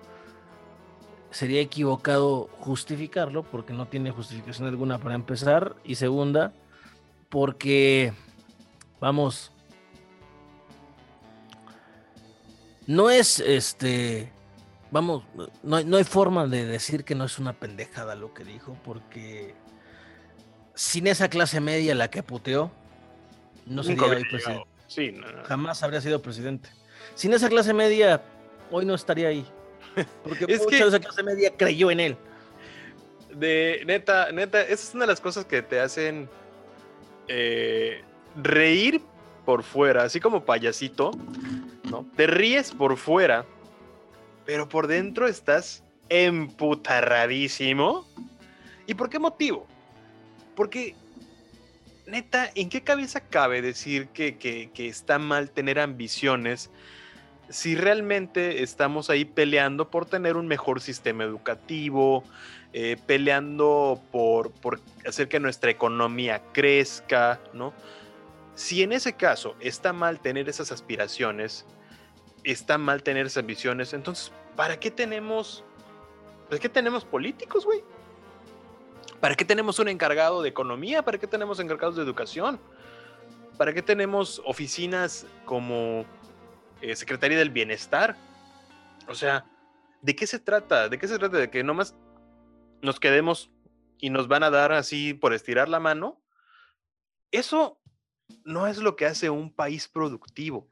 sería 1.33 1.61
equivocado 1.61 2.49
justificarlo 2.61 3.43
porque 3.43 3.73
no 3.73 3.89
tiene 3.89 4.13
justificación 4.13 4.69
alguna 4.69 4.99
para 4.99 5.17
empezar. 5.17 5.75
Y 5.83 5.97
segunda, 5.97 6.53
porque, 7.29 8.13
vamos, 9.01 9.51
no 12.87 13.11
es 13.11 13.41
este, 13.41 14.31
vamos, 14.91 15.25
no, 15.63 15.83
no 15.83 15.97
hay 15.97 16.05
forma 16.05 16.47
de 16.47 16.65
decir 16.65 17.05
que 17.05 17.15
no 17.15 17.25
es 17.25 17.39
una 17.39 17.55
pendejada 17.55 18.15
lo 18.15 18.35
que 18.35 18.45
dijo, 18.45 18.77
porque 18.85 19.55
sin 20.75 21.07
esa 21.07 21.29
clase 21.29 21.61
media 21.61 21.95
la 21.95 22.09
que 22.09 22.23
puteó, 22.23 22.71
no 23.67 23.83
sería 23.83 24.05
hoy 24.05 24.25
presidente. 24.25 24.67
Sí, 24.87 25.19
Jamás 25.45 25.83
habría 25.83 26.03
sido 26.03 26.21
presidente. 26.21 26.69
Sin 27.15 27.33
esa 27.33 27.49
clase 27.49 27.73
media, 27.73 28.23
hoy 28.71 28.85
no 28.85 28.95
estaría 28.95 29.29
ahí. 29.29 29.47
Porque 30.25 30.47
mucha 30.47 30.85
de 30.85 30.89
esa 30.89 31.01
clase 31.01 31.23
media 31.23 31.53
creyó 31.57 31.91
en 31.91 32.01
él. 32.01 32.17
De 33.35 33.83
neta, 33.87 34.31
neta, 34.33 34.63
esa 34.63 34.75
es 34.75 34.95
una 34.95 35.05
de 35.05 35.13
las 35.13 35.21
cosas 35.21 35.45
que 35.45 35.63
te 35.63 35.81
hacen 35.81 36.29
eh, 37.29 38.03
reír 38.37 39.01
por 39.45 39.63
fuera, 39.63 40.05
así 40.05 40.21
como 40.21 40.45
payasito, 40.45 41.13
¿no? 41.91 42.07
Te 42.17 42.27
ríes 42.27 42.73
por 42.73 42.97
fuera, 42.97 43.45
pero 44.45 44.69
por 44.69 44.87
dentro 44.87 45.27
estás 45.27 45.83
emputarradísimo. 46.09 48.07
¿Y 48.87 48.95
por 48.95 49.09
qué 49.09 49.19
motivo? 49.19 49.67
Porque, 50.55 50.95
neta, 52.07 52.51
¿en 52.55 52.69
qué 52.69 52.83
cabeza 52.83 53.21
cabe 53.21 53.63
decir 53.63 54.09
que, 54.09 54.37
que, 54.37 54.71
que 54.73 54.89
está 54.89 55.19
mal 55.19 55.51
tener 55.51 55.79
ambiciones 55.79 56.71
si 57.53 57.75
realmente 57.75 58.63
estamos 58.63 59.11
ahí 59.11 59.27
peleando 59.27 59.91
por 59.91 60.07
tener 60.07 60.39
un 60.39 60.49
mejor 60.49 60.81
sistema 60.81 61.23
educativo, 61.23 62.25
eh, 62.73 62.97
peleando 63.07 64.01
por, 64.11 64.51
por, 64.51 64.81
hacer 65.07 65.29
que 65.29 65.39
nuestra 65.39 65.71
economía 65.71 66.43
crezca, 66.53 67.41
¿no? 67.53 67.75
Si 68.55 68.83
en 68.83 68.93
ese 68.93 69.13
caso 69.13 69.55
está 69.61 69.93
mal 69.93 70.21
tener 70.21 70.49
esas 70.49 70.73
aspiraciones, 70.73 71.67
está 72.43 72.79
mal 72.79 73.03
tener 73.03 73.27
esas 73.27 73.43
ambiciones, 73.43 73.93
entonces, 73.93 74.33
¿para 74.57 74.81
qué 74.81 74.91
tenemos, 74.91 75.63
¿para 76.49 76.59
qué 76.59 76.71
tenemos 76.71 77.05
políticos, 77.05 77.67
güey? 77.67 77.85
¿Para 79.21 79.35
qué 79.35 79.45
tenemos 79.45 79.79
un 79.79 79.89
encargado 79.89 80.41
de 80.41 80.49
economía? 80.49 81.03
¿Para 81.03 81.19
qué 81.19 81.27
tenemos 81.27 81.61
encargados 81.61 81.97
de 81.97 82.03
educación? 82.03 82.59
¿Para 83.59 83.75
qué 83.75 83.83
tenemos 83.83 84.41
oficinas 84.47 85.27
como 85.45 86.07
eh, 86.83 86.97
Secretaría 86.97 87.39
del 87.39 87.51
Bienestar. 87.51 88.17
O 89.09 89.15
sea, 89.15 89.47
¿de 90.03 90.15
qué 90.15 90.27
se 90.27 90.39
trata? 90.39 90.89
¿De 90.89 90.99
qué 90.99 91.09
se 91.09 91.19
trata? 91.19 91.39
¿De 91.39 91.51
que 91.51 91.63
nomás 91.63 91.97
nos 92.83 93.01
quedemos 93.01 93.51
y 93.99 94.11
nos 94.11 94.29
van 94.29 94.43
a 94.43 94.51
dar 94.51 94.73
así 94.73 95.15
por 95.15 95.33
estirar 95.33 95.69
la 95.69 95.81
mano? 95.81 96.21
Eso 97.31 97.81
no 98.45 98.67
es 98.67 98.79
lo 98.79 98.97
que 98.97 99.07
hace 99.07 99.31
un 99.31 99.55
país 99.55 99.89
productivo. 99.89 100.69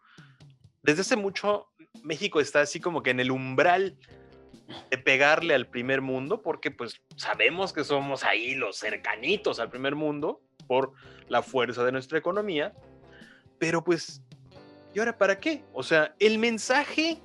Desde 0.83 1.03
hace 1.03 1.17
mucho, 1.17 1.69
México 2.03 2.41
está 2.41 2.61
así 2.61 2.81
como 2.81 3.03
que 3.03 3.11
en 3.11 3.21
el 3.21 3.31
umbral 3.31 3.99
de 4.91 4.99
pegarle 4.99 5.55
al 5.55 5.67
primer 5.67 6.01
mundo, 6.01 6.43
porque 6.43 6.71
pues 6.71 7.01
sabemos 7.17 7.73
que 7.73 7.85
somos 7.85 8.25
ahí 8.25 8.55
los 8.55 8.77
cercanitos 8.77 9.59
al 9.61 9.71
primer 9.71 9.95
mundo 9.95 10.43
por 10.67 10.93
la 11.29 11.43
fuerza 11.43 11.85
de 11.85 11.93
nuestra 11.93 12.19
economía, 12.19 12.73
pero 13.59 13.83
pues 13.83 14.23
¿Y 14.95 14.99
ahora 14.99 15.17
para 15.17 15.39
qué? 15.39 15.63
O 15.73 15.83
sea, 15.83 16.15
el 16.19 16.39
mensaje 16.39 17.19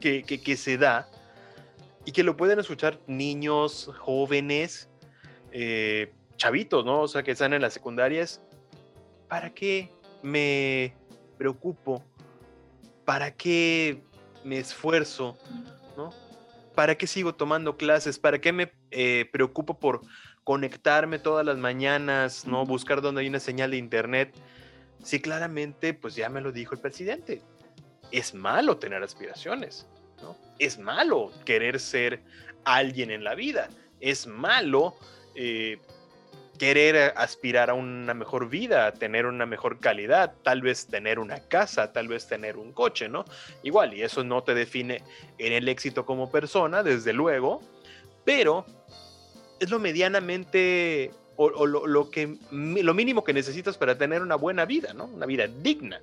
que, 0.00 0.56
se 0.56 0.76
da 0.76 1.08
y 2.04 2.12
que 2.12 2.22
lo 2.22 2.36
pueden 2.36 2.58
escuchar 2.58 2.98
niños, 3.06 3.90
jóvenes, 4.00 4.88
eh, 5.52 6.12
chavitos, 6.36 6.84
¿no? 6.84 7.02
O 7.02 7.08
sea, 7.08 7.22
que 7.22 7.30
están 7.30 7.52
en 7.52 7.62
las 7.62 7.72
secundarias. 7.72 8.42
¿Para 9.28 9.54
qué 9.54 9.90
me 10.22 10.94
preocupo? 11.38 12.02
¿Para 13.04 13.30
qué 13.34 14.02
me 14.42 14.58
esfuerzo? 14.58 15.38
¿No? 15.96 16.10
¿Para 16.74 16.96
qué 16.96 17.06
sigo 17.06 17.34
tomando 17.34 17.76
clases? 17.76 18.18
¿Para 18.18 18.40
qué 18.40 18.52
me 18.52 18.72
eh, 18.90 19.28
preocupo 19.32 19.78
por 19.78 20.02
conectarme 20.42 21.18
todas 21.18 21.46
las 21.46 21.56
mañanas? 21.56 22.46
¿No? 22.46 22.66
Buscar 22.66 23.00
donde 23.00 23.22
hay 23.22 23.28
una 23.28 23.40
señal 23.40 23.70
de 23.70 23.76
internet 23.78 24.34
Sí, 25.04 25.20
claramente, 25.20 25.92
pues 25.94 26.16
ya 26.16 26.28
me 26.30 26.40
lo 26.40 26.50
dijo 26.50 26.74
el 26.74 26.80
presidente. 26.80 27.42
Es 28.10 28.34
malo 28.34 28.78
tener 28.78 29.02
aspiraciones, 29.02 29.86
¿no? 30.22 30.36
Es 30.58 30.78
malo 30.78 31.30
querer 31.44 31.78
ser 31.78 32.22
alguien 32.64 33.10
en 33.10 33.22
la 33.22 33.34
vida. 33.34 33.68
Es 34.00 34.26
malo 34.26 34.96
eh, 35.34 35.78
querer 36.58 37.12
aspirar 37.16 37.68
a 37.68 37.74
una 37.74 38.14
mejor 38.14 38.48
vida, 38.48 38.92
tener 38.92 39.26
una 39.26 39.44
mejor 39.44 39.78
calidad, 39.78 40.34
tal 40.42 40.62
vez 40.62 40.86
tener 40.86 41.18
una 41.18 41.40
casa, 41.40 41.92
tal 41.92 42.08
vez 42.08 42.26
tener 42.26 42.56
un 42.56 42.72
coche, 42.72 43.08
¿no? 43.08 43.26
Igual, 43.62 43.92
y 43.92 44.02
eso 44.02 44.24
no 44.24 44.42
te 44.42 44.54
define 44.54 45.02
en 45.36 45.52
el 45.52 45.68
éxito 45.68 46.06
como 46.06 46.30
persona, 46.30 46.82
desde 46.82 47.12
luego, 47.12 47.60
pero 48.24 48.64
es 49.60 49.70
lo 49.70 49.78
medianamente 49.78 51.10
o, 51.36 51.66
lo, 51.66 52.10
que, 52.10 52.38
lo 52.50 52.94
mínimo 52.94 53.24
que 53.24 53.32
necesitas 53.32 53.76
para 53.76 53.96
tener 53.96 54.22
una 54.22 54.36
buena 54.36 54.64
vida, 54.64 54.92
¿no? 54.94 55.06
Una 55.06 55.26
vida 55.26 55.46
digna. 55.46 56.00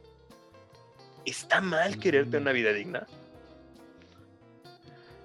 ¿Está 1.26 1.62
mal 1.62 2.00
querer 2.00 2.26
tener 2.26 2.42
una 2.42 2.52
vida 2.52 2.74
digna? 2.74 3.08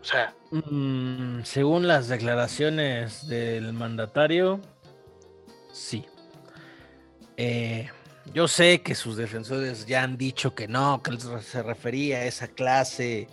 O 0.01 0.05
sea. 0.05 0.35
Mm, 0.51 1.43
según 1.43 1.89
las 1.89 2.09
declaraciones 2.09 3.27
del 3.27 3.73
mandatario, 3.73 4.61
sí. 5.73 6.05
Eh, 7.37 7.89
yo 8.33 8.49
sé 8.49 8.83
que 8.83 8.95
sus 8.95 9.17
defensores 9.17 9.87
ya 9.87 10.03
han 10.03 10.17
dicho 10.17 10.55
que 10.55 10.69
no, 10.69 11.03
que 11.03 11.19
se 11.43 11.63
refería 11.63 12.19
a 12.19 12.25
esa 12.25 12.49
clase 12.49 13.29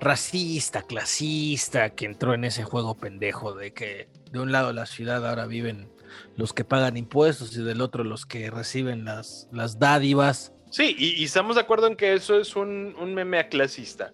racista, 0.00 0.82
clasista, 0.82 1.90
que 1.90 2.06
entró 2.06 2.34
en 2.34 2.44
ese 2.44 2.64
juego 2.64 2.94
pendejo 2.94 3.54
de 3.54 3.72
que 3.72 4.08
de 4.30 4.38
un 4.38 4.52
lado 4.52 4.72
la 4.72 4.86
ciudad 4.86 5.26
ahora 5.28 5.46
viven 5.46 5.88
los 6.36 6.52
que 6.52 6.64
pagan 6.64 6.96
impuestos 6.96 7.56
y 7.56 7.62
del 7.62 7.80
otro 7.80 8.04
los 8.04 8.26
que 8.26 8.50
reciben 8.50 9.04
las, 9.04 9.48
las 9.52 9.78
dádivas. 9.78 10.52
Sí, 10.70 10.94
y, 10.98 11.24
estamos 11.24 11.56
de 11.56 11.62
acuerdo 11.62 11.86
en 11.86 11.96
que 11.96 12.12
eso 12.12 12.38
es 12.38 12.54
un, 12.56 12.94
un 12.98 13.14
meme 13.14 13.48
clasista. 13.48 14.12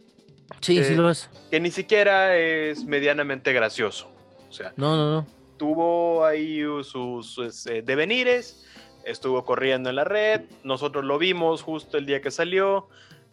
Sí, 0.60 0.82
sí 0.84 0.94
lo 0.94 1.10
es. 1.10 1.28
Que 1.50 1.60
ni 1.60 1.70
siquiera 1.70 2.36
es 2.36 2.84
medianamente 2.84 3.52
gracioso. 3.52 4.10
O 4.48 4.52
sea, 4.52 4.72
no, 4.76 4.96
no, 4.96 5.10
no. 5.10 5.26
Tuvo 5.56 6.24
ahí 6.24 6.62
sus, 6.82 7.66
eh, 7.66 7.82
devenires, 7.82 8.64
estuvo 9.04 9.44
corriendo 9.44 9.90
en 9.90 9.96
la 9.96 10.04
red, 10.04 10.42
nosotros 10.62 11.04
lo 11.04 11.18
vimos 11.18 11.62
justo 11.62 11.96
el 11.98 12.06
día 12.06 12.20
que 12.20 12.30
salió, 12.30 12.88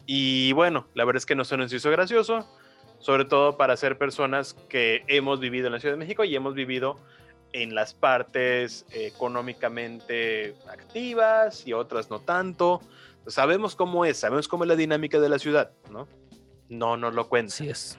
y 0.06 0.52
bueno, 0.52 0.86
la 0.94 1.04
verdad 1.04 1.18
es 1.18 1.26
que 1.26 1.34
no 1.34 1.44
se 1.44 1.56
nos 1.56 1.72
hizo 1.72 1.90
gracioso, 1.90 2.46
sobre 2.98 3.24
todo 3.24 3.56
para 3.56 3.76
ser 3.76 3.98
personas 3.98 4.54
que 4.68 5.04
hemos 5.08 5.40
vivido 5.40 5.66
en 5.66 5.72
la 5.72 5.80
Ciudad 5.80 5.94
de 5.94 5.98
México 5.98 6.24
y 6.24 6.34
hemos 6.34 6.54
vivido 6.54 6.96
en 7.52 7.74
las 7.74 7.94
partes 7.94 8.86
económicamente 8.90 10.54
activas 10.68 11.66
y 11.66 11.72
otras 11.72 12.10
no 12.10 12.20
tanto. 12.20 12.80
Sabemos 13.26 13.76
cómo 13.76 14.04
es, 14.04 14.18
sabemos 14.18 14.48
cómo 14.48 14.64
es 14.64 14.68
la 14.68 14.76
dinámica 14.76 15.20
de 15.20 15.28
la 15.28 15.38
ciudad, 15.38 15.72
¿no? 15.90 16.08
No 16.68 16.96
nos 16.96 17.14
lo 17.14 17.28
cuentan. 17.28 17.54
Así 17.54 17.68
es. 17.68 17.98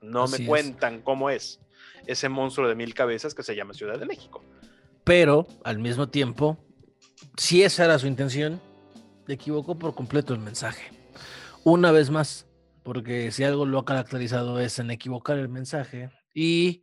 No 0.00 0.26
me 0.28 0.46
cuentan 0.46 1.02
cómo 1.02 1.30
es 1.30 1.60
ese 2.06 2.28
monstruo 2.28 2.68
de 2.68 2.74
mil 2.74 2.94
cabezas 2.94 3.34
que 3.34 3.42
se 3.42 3.54
llama 3.54 3.74
Ciudad 3.74 3.98
de 3.98 4.06
México. 4.06 4.42
Pero 5.04 5.46
al 5.64 5.78
mismo 5.78 6.08
tiempo, 6.08 6.58
si 7.36 7.62
esa 7.62 7.84
era 7.84 7.98
su 7.98 8.06
intención, 8.06 8.60
equivocó 9.26 9.78
por 9.78 9.94
completo 9.94 10.32
el 10.32 10.40
mensaje. 10.40 10.90
Una 11.64 11.92
vez 11.92 12.10
más, 12.10 12.46
porque 12.82 13.30
si 13.30 13.44
algo 13.44 13.66
lo 13.66 13.80
ha 13.80 13.84
caracterizado 13.84 14.58
es 14.60 14.78
en 14.78 14.90
equivocar 14.90 15.38
el 15.38 15.48
mensaje 15.48 16.10
y 16.34 16.82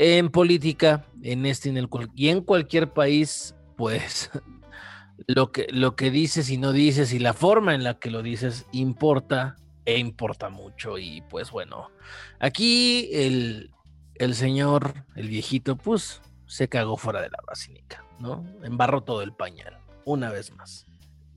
en 0.00 0.30
política, 0.30 1.04
en 1.24 1.44
este 1.44 1.68
en 1.68 1.76
el, 1.76 1.88
y 2.14 2.28
en 2.28 2.40
cualquier 2.40 2.92
país, 2.92 3.56
pues 3.76 4.30
lo 5.26 5.50
que, 5.50 5.66
lo 5.70 5.96
que 5.96 6.12
dices 6.12 6.50
y 6.50 6.56
no 6.56 6.72
dices 6.72 7.12
y 7.12 7.18
la 7.18 7.34
forma 7.34 7.74
en 7.74 7.82
la 7.82 7.98
que 7.98 8.10
lo 8.10 8.22
dices 8.22 8.66
importa 8.70 9.56
e 9.84 9.98
importa 9.98 10.50
mucho. 10.50 10.98
Y 10.98 11.22
pues 11.22 11.50
bueno, 11.50 11.90
aquí 12.38 13.10
el, 13.12 13.72
el 14.14 14.36
señor, 14.36 15.04
el 15.16 15.28
viejito, 15.28 15.74
pues 15.74 16.22
se 16.46 16.68
cagó 16.68 16.96
fuera 16.96 17.20
de 17.20 17.30
la 17.30 17.38
basílica, 17.44 18.04
¿no? 18.20 18.46
Embarró 18.62 19.02
todo 19.02 19.22
el 19.22 19.32
pañal, 19.32 19.78
una 20.04 20.30
vez 20.30 20.52
más. 20.52 20.86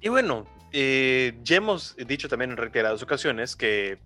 Y 0.02 0.10
bueno, 0.10 0.46
eh, 0.72 1.40
ya 1.42 1.56
hemos 1.56 1.96
dicho 1.96 2.30
también 2.30 2.52
en 2.52 2.58
reiteradas 2.58 3.02
ocasiones 3.02 3.56
que 3.56 3.98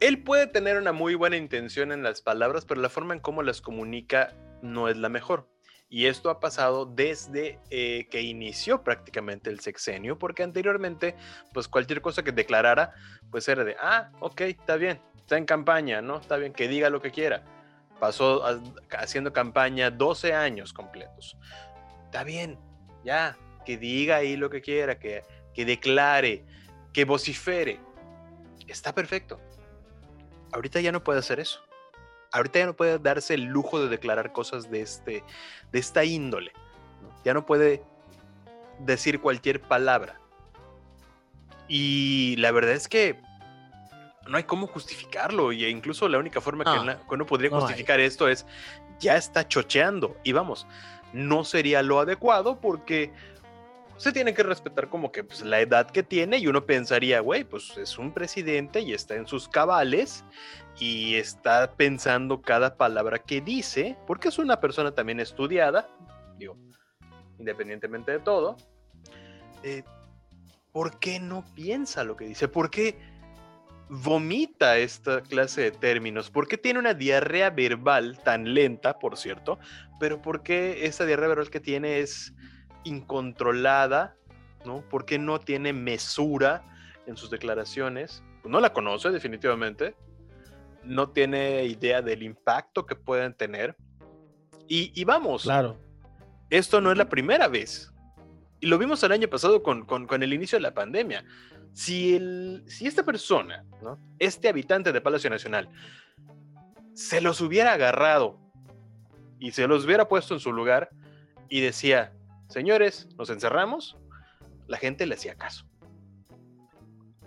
él 0.00 0.22
puede 0.22 0.46
tener 0.46 0.76
una 0.76 0.92
muy 0.92 1.14
buena 1.14 1.36
intención 1.36 1.92
en 1.92 2.02
las 2.02 2.20
palabras, 2.20 2.64
pero 2.64 2.80
la 2.80 2.88
forma 2.88 3.14
en 3.14 3.20
cómo 3.20 3.42
las 3.42 3.60
comunica 3.60 4.34
no 4.62 4.88
es 4.88 4.96
la 4.96 5.08
mejor. 5.08 5.48
Y 5.88 6.06
esto 6.06 6.30
ha 6.30 6.40
pasado 6.40 6.84
desde 6.84 7.60
eh, 7.70 8.08
que 8.10 8.20
inició 8.20 8.82
prácticamente 8.82 9.50
el 9.50 9.60
sexenio, 9.60 10.18
porque 10.18 10.42
anteriormente, 10.42 11.14
pues 11.52 11.68
cualquier 11.68 12.00
cosa 12.00 12.24
que 12.24 12.32
declarara, 12.32 12.92
pues 13.30 13.48
era 13.48 13.62
de, 13.62 13.76
ah, 13.80 14.10
ok, 14.20 14.40
está 14.42 14.76
bien, 14.76 15.00
está 15.16 15.38
en 15.38 15.46
campaña, 15.46 16.02
¿no? 16.02 16.18
Está 16.18 16.36
bien, 16.36 16.52
que 16.52 16.66
diga 16.66 16.90
lo 16.90 17.00
que 17.00 17.12
quiera. 17.12 17.44
Pasó 18.00 18.42
haciendo 18.98 19.32
campaña 19.32 19.90
12 19.90 20.34
años 20.34 20.72
completos. 20.72 21.38
Está 22.04 22.24
bien, 22.24 22.58
ya, 23.04 23.38
que 23.64 23.78
diga 23.78 24.16
ahí 24.16 24.36
lo 24.36 24.50
que 24.50 24.60
quiera, 24.60 24.98
que, 24.98 25.22
que 25.54 25.64
declare, 25.64 26.44
que 26.92 27.04
vocifere. 27.04 27.78
Está 28.66 28.92
perfecto. 28.92 29.40
Ahorita 30.56 30.80
ya 30.80 30.90
no 30.90 31.04
puede 31.04 31.20
hacer 31.20 31.38
eso 31.38 31.60
ahorita 32.32 32.58
ya 32.58 32.66
no 32.66 32.76
puede 32.76 32.98
darse 32.98 33.34
el 33.34 33.44
lujo 33.44 33.80
de 33.80 33.88
declarar 33.88 34.32
cosas 34.32 34.70
de, 34.70 34.80
este, 34.80 35.24
de 35.72 35.78
esta 35.78 36.04
índole. 36.04 36.52
Ya 37.24 37.34
no 37.34 37.46
puede 37.46 37.82
decir 38.80 39.20
cualquier 39.20 39.60
palabra. 39.60 40.20
Y 41.68 42.36
la 42.36 42.52
verdad 42.52 42.72
es 42.72 42.88
que 42.88 43.20
no 44.28 44.36
hay 44.36 44.44
cómo 44.44 44.66
justificarlo. 44.66 45.52
Y 45.52 45.64
incluso 45.66 46.08
la 46.08 46.18
única 46.18 46.40
forma 46.40 46.64
que, 46.64 47.14
uno 47.14 47.26
podría 47.26 47.50
justificar 47.50 48.00
esto 48.00 48.28
es 48.28 48.46
ya 49.00 49.16
está 49.16 49.48
chocheando. 49.48 50.16
Y 50.22 50.32
vamos, 50.32 50.66
no 51.12 51.44
sería 51.44 51.82
lo 51.82 52.00
adecuado 52.00 52.60
porque 52.60 53.12
se 53.96 54.12
tiene 54.12 54.34
que 54.34 54.42
respetar 54.42 54.88
como 54.88 55.10
que 55.10 55.24
pues, 55.24 55.42
la 55.42 55.60
edad 55.60 55.90
que 55.90 56.02
tiene 56.02 56.38
y 56.38 56.46
uno 56.46 56.66
pensaría, 56.66 57.20
güey, 57.20 57.44
pues 57.44 57.76
es 57.78 57.98
un 57.98 58.12
presidente 58.12 58.80
y 58.80 58.92
está 58.92 59.14
en 59.14 59.26
sus 59.26 59.48
cabales 59.48 60.24
y 60.78 61.14
está 61.14 61.72
pensando 61.72 62.42
cada 62.42 62.76
palabra 62.76 63.18
que 63.18 63.40
dice, 63.40 63.96
porque 64.06 64.28
es 64.28 64.38
una 64.38 64.60
persona 64.60 64.92
también 64.92 65.20
estudiada, 65.20 65.88
digo, 66.38 66.56
independientemente 67.38 68.12
de 68.12 68.18
todo. 68.18 68.56
Eh, 69.62 69.82
¿Por 70.72 70.98
qué 70.98 71.18
no 71.18 71.42
piensa 71.54 72.04
lo 72.04 72.16
que 72.16 72.26
dice? 72.26 72.48
¿Por 72.48 72.70
qué 72.70 72.98
vomita 73.88 74.76
esta 74.76 75.22
clase 75.22 75.62
de 75.62 75.70
términos? 75.70 76.30
¿Por 76.30 76.48
qué 76.48 76.58
tiene 76.58 76.78
una 76.78 76.92
diarrea 76.92 77.48
verbal 77.48 78.18
tan 78.22 78.52
lenta, 78.52 78.98
por 78.98 79.16
cierto? 79.16 79.58
Pero 79.98 80.20
¿por 80.20 80.42
qué 80.42 80.84
esa 80.84 81.06
diarrea 81.06 81.28
verbal 81.28 81.48
que 81.48 81.60
tiene 81.60 82.00
es 82.00 82.34
incontrolada, 82.86 84.16
¿no? 84.64 84.84
Porque 84.88 85.18
no 85.18 85.40
tiene 85.40 85.72
mesura 85.72 86.64
en 87.06 87.16
sus 87.16 87.30
declaraciones. 87.30 88.22
Pues 88.42 88.52
no 88.52 88.60
la 88.60 88.72
conoce 88.72 89.10
definitivamente. 89.10 89.94
No 90.84 91.10
tiene 91.10 91.64
idea 91.64 92.00
del 92.02 92.22
impacto 92.22 92.86
que 92.86 92.94
pueden 92.94 93.34
tener. 93.34 93.76
Y, 94.68 95.04
vamos. 95.04 95.42
Claro. 95.42 95.78
Esto 96.50 96.80
no 96.80 96.90
es 96.90 96.98
la 96.98 97.08
primera 97.08 97.48
vez. 97.48 97.92
Y 98.60 98.66
lo 98.66 98.78
vimos 98.78 99.02
el 99.02 99.12
año 99.12 99.28
pasado 99.28 99.62
con, 99.62 100.22
el 100.22 100.32
inicio 100.32 100.58
de 100.58 100.62
la 100.62 100.74
pandemia. 100.74 101.24
Si, 101.72 102.16
el, 102.16 102.64
si 102.66 102.86
esta 102.86 103.04
persona, 103.04 103.64
¿no? 103.82 104.00
este 104.18 104.48
habitante 104.48 104.92
de 104.92 105.00
Palacio 105.00 105.28
Nacional, 105.28 105.68
se 106.94 107.20
los 107.20 107.40
hubiera 107.40 107.74
agarrado 107.74 108.38
y 109.38 109.50
se 109.50 109.66
los 109.66 109.84
hubiera 109.84 110.08
puesto 110.08 110.34
en 110.34 110.40
su 110.40 110.52
lugar 110.52 110.88
y 111.48 111.60
decía, 111.60 112.15
señores, 112.48 113.08
nos 113.16 113.30
encerramos, 113.30 113.96
la 114.66 114.78
gente 114.78 115.06
le 115.06 115.14
hacía 115.14 115.34
caso. 115.34 115.66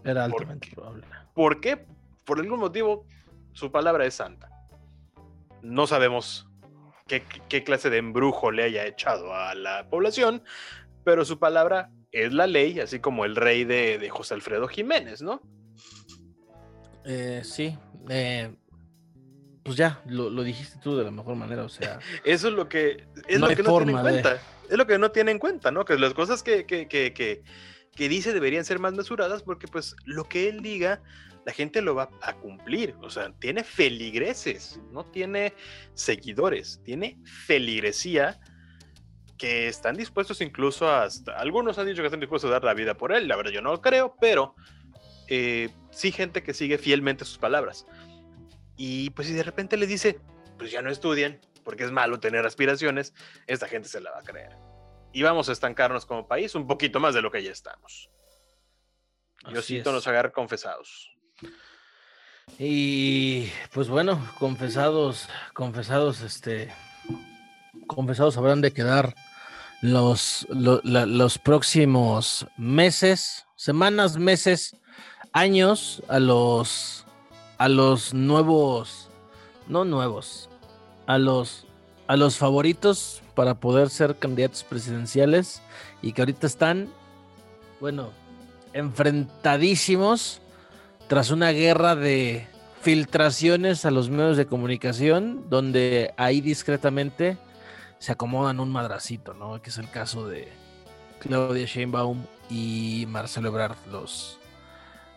Era 0.03 0.26
altamente 0.26 0.70
probable. 0.74 1.05
¿Por 1.34 1.61
qué? 1.61 1.86
Por 2.26 2.39
algún 2.39 2.59
motivo, 2.59 3.05
su 3.53 3.72
palabra 3.72 4.05
es 4.05 4.13
santa. 4.13 4.49
No 5.61 5.88
sabemos 5.88 6.47
qué, 7.07 7.63
clase 7.63 7.89
de 7.89 7.97
embrujo 7.97 8.51
le 8.51 8.63
haya 8.63 8.86
echado 8.86 9.34
a 9.34 9.55
la 9.55 9.89
población, 9.89 10.43
pero 11.03 11.26
su 11.26 11.39
palabra 11.39 11.91
es 12.11 12.34
la 12.34 12.47
ley, 12.47 12.80
así 12.80 12.99
como 12.99 13.26
el 13.26 13.36
rey 13.36 13.65
de, 13.65 14.09
José 14.09 14.36
Alfredo 14.36 14.67
Jiménez, 14.67 15.22
¿no? 15.22 15.41
Eh, 17.05 17.41
sí, 17.43 17.78
eh, 18.09 18.55
pues 19.63 19.76
ya, 19.76 20.01
lo, 20.05 20.30
dijiste 20.43 20.80
tú 20.82 20.95
de 20.97 21.03
la 21.03 21.11
mejor 21.11 21.36
manera, 21.36 21.63
o 21.63 21.70
sea. 21.70 21.99
Eso 22.24 22.47
es 22.47 22.53
lo 22.53 22.70
que, 22.70 23.07
es 23.28 23.39
lo 23.39 23.47
que 23.47 23.63
no 23.63 23.78
tiene 23.78 23.91
en 23.91 24.01
cuenta 24.01 24.39
es 24.70 24.78
lo 24.78 24.88
que 24.88 24.97
no 24.97 25.11
tiene 25.11 25.32
en 25.32 25.39
cuenta, 25.39 25.72
¿no? 25.72 25.86
Que 25.86 25.97
las 25.97 26.13
cosas 26.13 26.43
que, 26.43 26.65
que, 26.65 26.88
que, 26.88 27.13
que, 27.13 28.09
dice 28.09 28.34
deberían 28.34 28.65
ser 28.65 28.80
más 28.80 28.93
mesuradas 28.93 29.43
porque 29.43 29.67
pues 29.67 29.95
lo 30.05 30.24
que 30.24 30.47
él 30.47 30.61
diga, 30.61 31.01
la 31.45 31.51
gente 31.53 31.82
lo 31.82 31.95
va 31.95 32.09
a 32.22 32.34
cumplir. 32.34 32.95
O 33.01 33.09
sea, 33.09 33.34
tiene 33.39 33.63
feligreses, 33.63 34.80
no 34.91 35.05
tiene 35.05 35.53
seguidores, 35.93 36.82
tiene 36.84 37.17
feligresía 37.24 38.39
que 39.38 39.67
están 39.67 39.95
dispuestos 39.95 40.41
incluso 40.41 40.91
hasta, 40.91 41.32
algunos 41.39 41.80
han 41.80 41.88
dicho 41.88 42.01
que 42.01 42.07
están 42.07 42.20
dispuestos 42.20 42.49
a 42.49 42.53
dar 42.53 42.63
la 42.63 42.74
vida 42.74 42.95
por 42.95 43.13
él, 43.13 43.28
la 43.28 43.38
verdad 43.38 43.51
yo 43.51 43.61
no 43.61 43.72
lo 43.72 43.82
creo, 43.82 44.15
pero 44.20 44.53
eh, 45.30 45.70
sí 45.91 46.11
gente 46.11 46.43
que 46.43 46.53
sigue 46.53 46.78
fielmente 46.78 47.24
sus 47.24 47.38
palabras. 47.38 47.88
Y 48.76 49.09
pues 49.11 49.30
si 49.30 49.34
de 49.34 49.43
repente 49.43 49.78
le 49.78 49.88
dice, 49.88 50.20
pues 50.57 50.72
ya 50.72 50.82
no 50.82 50.89
estudian, 50.89 51.39
porque 51.70 51.84
es 51.84 51.91
malo 51.91 52.20
tener 52.20 52.47
aspiraciones, 52.47 53.13
esta 53.45 53.67
gente 53.67 53.88
se 53.88 54.01
la 54.01 54.09
va 54.09 54.22
a 54.22 54.24
creer. 54.24 54.57
Y 55.13 55.22
vamos 55.22 55.49
a 55.49 55.51
estancarnos 55.51 56.03
como 56.03 56.28
país 56.28 56.55
un 56.55 56.65
poquito 56.65 56.99
más 56.99 57.13
de 57.13 57.22
lo 57.22 57.30
que 57.30 57.43
ya 57.43 57.51
estamos. 57.51 58.09
Diosito 59.47 59.91
nos 59.91 60.07
agarra 60.07 60.32
confesados. 60.32 61.11
Y 62.57 63.51
pues 63.72 63.88
bueno, 63.88 64.20
confesados, 64.39 65.30
confesados, 65.53 66.22
este, 66.22 66.74
confesados 67.86 68.36
habrán 68.39 68.61
de 68.61 68.74
quedar 68.74 69.13
los, 69.84 70.47
los 70.49 71.38
próximos 71.38 72.47
meses, 72.57 73.45
semanas, 73.55 74.17
meses, 74.17 74.76
años 75.34 76.01
a 76.07 76.17
los, 76.17 77.05
a 77.59 77.70
los 77.70 78.15
nuevos, 78.15 79.11
no 79.67 79.86
nuevos, 79.86 80.49
a 81.10 81.18
los, 81.18 81.66
a 82.05 82.16
los 82.18 82.38
favoritos 82.38 83.24
para 83.34 83.55
poder 83.55 83.89
ser 83.89 84.20
candidatos 84.20 84.64
presidenciales 84.64 85.64
y 86.03 86.14
que 86.14 86.22
ahorita 86.22 86.45
están, 86.45 86.88
bueno, 87.82 88.12
enfrentadísimos 88.74 90.39
tras 91.07 91.32
una 91.32 91.49
guerra 91.49 91.95
de 91.95 92.47
filtraciones 92.84 93.86
a 93.86 93.91
los 93.91 94.12
medios 94.12 94.38
de 94.38 94.45
comunicación, 94.45 95.49
donde 95.49 96.14
ahí 96.16 96.41
discretamente 96.41 97.39
se 97.97 98.12
acomodan 98.12 98.60
un 98.60 98.72
madracito, 98.72 99.34
¿no? 99.34 99.64
Que 99.64 99.72
es 99.72 99.80
el 99.80 99.89
caso 99.89 100.28
de 100.28 100.47
Claudia 101.22 101.66
Sheinbaum 101.66 102.22
y 102.51 103.05
Marcelo 103.07 103.49
Ebrard, 103.49 103.78
los, 103.91 104.38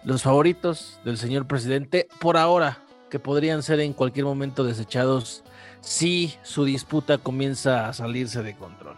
los 0.04 0.22
favoritos 0.22 0.98
del 1.04 1.18
señor 1.18 1.46
presidente, 1.46 2.08
por 2.18 2.38
ahora, 2.38 2.78
que 3.10 3.18
podrían 3.18 3.62
ser 3.62 3.80
en 3.80 3.92
cualquier 3.92 4.24
momento 4.24 4.64
desechados 4.64 5.44
si 5.82 6.32
su 6.42 6.64
disputa 6.64 7.18
comienza 7.18 7.88
a 7.88 7.92
salirse 7.92 8.42
de 8.42 8.56
control. 8.56 8.96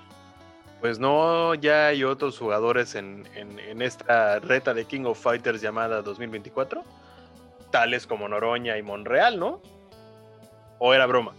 Pues 0.81 0.99
no, 0.99 1.55
ya 1.55 1.89
hay 1.89 2.05
otros 2.05 2.39
jugadores 2.39 2.95
en, 2.95 3.27
esta 3.81 4.39
reta 4.39 4.75
de 4.75 4.85
King 4.85 5.07
of 5.07 5.19
Fighters 5.19 5.63
llamada 5.63 6.03
2024, 6.03 6.85
tales 7.71 8.07
como 8.07 8.29
Noroña 8.29 8.77
y 8.77 8.83
Monreal, 8.83 9.39
¿no? 9.39 9.63
¿O 10.79 10.93
era 10.93 11.07
broma? 11.07 11.33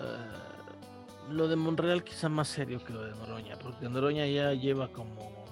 Eh, 0.00 1.30
lo 1.30 1.48
de 1.48 1.56
Monreal 1.56 2.04
quizá 2.04 2.28
más 2.28 2.46
serio 2.46 2.84
que 2.84 2.92
lo 2.92 3.02
de 3.02 3.16
Noroña, 3.16 3.56
porque 3.58 3.88
Noroña 3.88 4.26
ya 4.26 4.52
lleva 4.52 4.88
como 4.88 5.44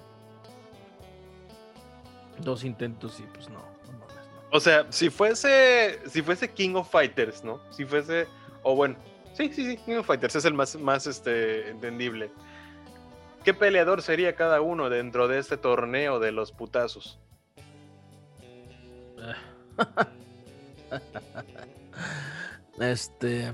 dos 2.39 2.63
intentos 2.63 3.19
y 3.19 3.23
pues 3.23 3.49
no. 3.49 3.61
O 4.51 4.59
sea, 4.61 4.85
si 4.89 5.09
fuese, 5.09 5.99
si 6.07 6.21
fuese 6.21 6.49
King 6.49 6.75
of 6.75 6.89
Fighters, 6.89 7.43
¿no? 7.43 7.59
Si 7.71 7.83
fuese 7.83 8.27
o 8.63 8.75
bueno, 8.75 8.95
sí, 9.33 9.49
sí, 9.53 9.69
sí, 9.69 9.77
King 9.77 9.97
of 9.97 10.07
Fighters 10.07 10.35
es 10.35 10.45
el 10.45 10.53
más, 10.53 10.75
más 10.75 11.07
este, 11.07 11.69
entendible. 11.69 12.31
¿Qué 13.43 13.53
peleador 13.53 14.01
sería 14.01 14.35
cada 14.35 14.61
uno 14.61 14.89
dentro 14.89 15.27
de 15.27 15.39
este 15.39 15.57
torneo 15.57 16.19
de 16.19 16.31
los 16.31 16.53
putazos? 16.53 17.19
este. 22.79 23.53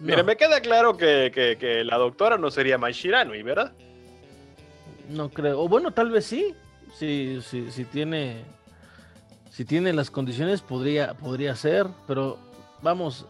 Mira, 0.00 0.22
me 0.22 0.36
queda 0.36 0.60
claro 0.60 0.96
que, 0.96 1.82
la 1.84 1.96
doctora 1.96 2.38
no 2.38 2.50
sería 2.50 2.78
Mai 2.78 2.92
Shirano, 2.92 3.32
¿verdad? 3.44 3.72
No 5.08 5.30
creo. 5.30 5.60
O 5.60 5.68
bueno, 5.68 5.92
tal 5.92 6.10
vez 6.10 6.26
sí. 6.26 6.54
Si, 6.96 7.40
sí, 7.42 7.68
sí, 7.70 7.84
tiene. 7.84 8.44
Si 9.50 9.64
tiene 9.64 9.92
las 9.92 10.10
condiciones, 10.10 10.62
podría, 10.62 11.14
podría 11.14 11.54
ser. 11.56 11.86
Pero 12.06 12.38
vamos, 12.82 13.26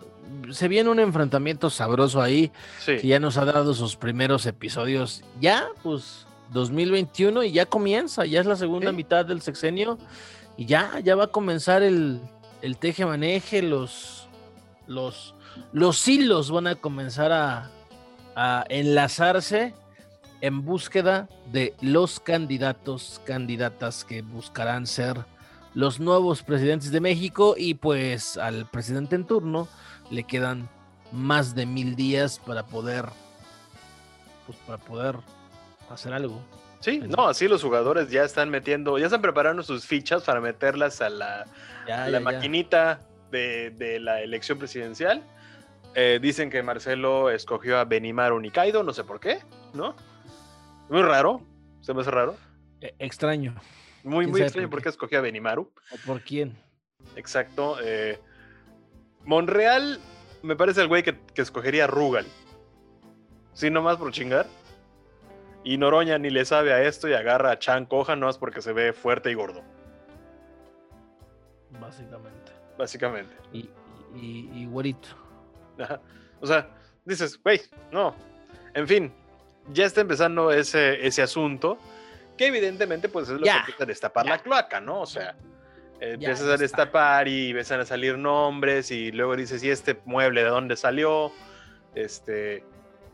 se 0.51 0.69
viene 0.69 0.91
un 0.91 1.01
enfrentamiento 1.01 1.71
sabroso 1.71 2.21
ahí, 2.21 2.51
que 2.85 3.07
ya 3.07 3.19
nos 3.21 3.37
ha 3.37 3.45
dado 3.45 3.75
sus 3.75 3.97
primeros 3.97 4.47
episodios. 4.47 5.23
Ya, 5.41 5.67
pues, 5.83 6.27
2021 6.53 7.43
y 7.45 7.53
ya 7.53 7.67
comienza, 7.67 8.25
ya 8.27 8.41
es 8.41 8.47
la 8.47 8.57
segunda 8.57 8.91
Sí. 8.91 8.97
mitad 8.97 9.25
del 9.27 9.41
sexenio 9.43 9.99
y 10.57 10.67
ya, 10.67 11.01
ya 11.03 11.17
va 11.17 11.25
a 11.25 11.29
comenzar 11.29 11.83
el, 11.83 12.21
el 12.63 12.77
teje 12.77 13.05
maneje, 13.07 13.63
los, 13.63 14.29
los, 14.87 15.35
los 15.73 16.07
hilos 16.07 16.51
van 16.51 16.67
a 16.67 16.75
comenzar 16.77 17.33
a, 17.33 17.71
a 18.37 18.65
enlazarse 18.69 19.75
en 20.41 20.65
búsqueda 20.65 21.29
de 21.51 21.75
los 21.81 22.21
candidatos, 22.21 23.21
candidatas 23.25 24.05
que 24.05 24.23
buscarán 24.23 24.87
ser 24.87 25.25
los 25.73 25.99
nuevos 25.99 26.43
presidentes 26.43 26.93
de 26.93 27.01
México 27.01 27.55
y 27.57 27.75
pues 27.75 28.37
al 28.37 28.67
presidente 28.71 29.17
en 29.17 29.25
turno 29.27 29.67
le 30.11 30.25
quedan 30.25 30.69
más 31.13 31.55
de 31.55 31.67
mil 31.67 31.95
días 31.97 32.39
para 32.39 32.65
poder, 32.67 33.07
pues 34.47 34.59
para 34.67 34.79
poder 34.79 35.17
hacer 35.91 36.13
algo. 36.13 36.41
Sí, 36.81 36.99
no, 36.99 37.29
así 37.29 37.49
los 37.49 37.63
jugadores 37.63 38.11
ya 38.11 38.25
están 38.25 38.51
metiendo, 38.51 38.99
ya 38.99 39.07
están 39.07 39.23
preparando 39.23 39.63
sus 39.63 39.87
fichas 39.87 40.23
para 40.25 40.41
meterlas 40.41 41.01
a 41.01 41.09
la, 41.09 41.47
Ya, 41.87 42.05
a 42.05 42.09
la 42.09 42.19
ya, 42.19 42.19
ya. 42.19 42.21
maquinita 42.21 43.01
de, 43.31 43.71
de 43.71 44.01
la 44.01 44.21
elección 44.21 44.59
presidencial. 44.59 45.23
Eh, 45.95 46.19
dicen 46.21 46.51
que 46.51 46.63
Marcelo 46.63 47.31
escogió 47.31 47.79
a 47.79 47.85
Benimaru 47.85 48.39
Nikaido, 48.41 48.83
no 48.83 48.93
sé 48.93 49.05
por 49.05 49.21
qué, 49.21 49.39
¿no? 49.73 49.95
Muy 50.91 51.03
raro, 51.03 51.41
se 51.81 51.95
me 51.95 52.03
hace 52.03 52.11
raro. 52.11 52.37
E- 52.81 52.95
Extraño. 52.99 53.55
Muy, 54.03 54.25
¿Quién 54.27 54.31
muy 54.33 54.43
extraño 54.43 54.69
por 54.69 54.83
qué 54.83 54.89
escogió 54.91 55.19
a 55.19 55.23
Benimaru. 55.23 55.73
¿O 55.91 55.97
por 56.05 56.21
quién? 56.21 56.59
Exacto. 57.17 57.77
eh, 57.83 58.21
Monreal 59.25 60.01
me 60.43 60.57
parece 60.57 60.83
el 60.83 60.89
güey 60.89 61.03
que, 61.03 61.19
que 61.35 61.43
escogería 61.43 61.85
a 61.85 61.87
Rugal. 61.87 62.27
Sí, 63.53 63.71
nomás 63.71 63.97
por 63.97 64.11
chingar. 64.13 64.47
Y 65.63 65.79
Noroña 65.79 66.19
ni 66.19 66.29
le 66.31 66.45
sabe 66.45 66.73
a 66.75 66.83
esto 66.83 67.09
y 67.09 67.15
agarra 67.15 67.53
a 67.53 67.59
Chan 67.59 67.87
Coja 67.87 68.17
nomás 68.17 68.37
porque 68.37 68.61
se 68.61 68.73
ve 68.73 68.93
fuerte 68.93 69.31
y 69.31 69.35
gordo, 69.35 69.63
Básicamente. 71.81 72.53
básicamente. 72.79 73.35
Y, 73.53 73.71
y, 74.15 74.51
y 74.53 74.67
güerito. 74.67 75.09
Ajá. 75.79 76.01
O 76.41 76.47
sea, 76.47 76.69
dices, 77.05 77.41
güey, 77.43 77.61
no. 77.91 78.15
En 78.75 78.87
fin, 78.87 79.13
ya 79.73 79.87
está 79.87 80.01
empezando 80.03 80.51
ese, 80.51 81.07
ese 81.07 81.23
asunto 81.23 81.79
que 82.37 82.47
evidentemente 82.49 83.09
pues 83.09 83.29
es 83.29 83.41
lo 83.41 83.47
Ya, 83.47 83.55
que 83.55 83.59
empieza 83.61 83.85
a 83.85 83.87
destapar 83.87 84.27
la 84.27 84.39
cloaca, 84.39 84.81
¿no? 84.81 85.01
O 85.01 85.07
sea, 85.07 85.37
empiezas 86.01 86.47
ya 86.47 86.55
a 86.55 86.57
destapar 86.57 87.29
y 87.29 87.51
empiezan 87.51 87.81
a 87.81 87.85
salir 87.85 88.19
nombres 88.19 88.91
y 88.91 89.13
luego 89.13 89.37
dices, 89.37 89.63
¿y 89.63 89.71
este 89.71 89.99
mueble 90.05 90.43
de 90.43 90.51
dónde 90.51 90.77
salió? 90.77 91.33
Este, 91.95 92.65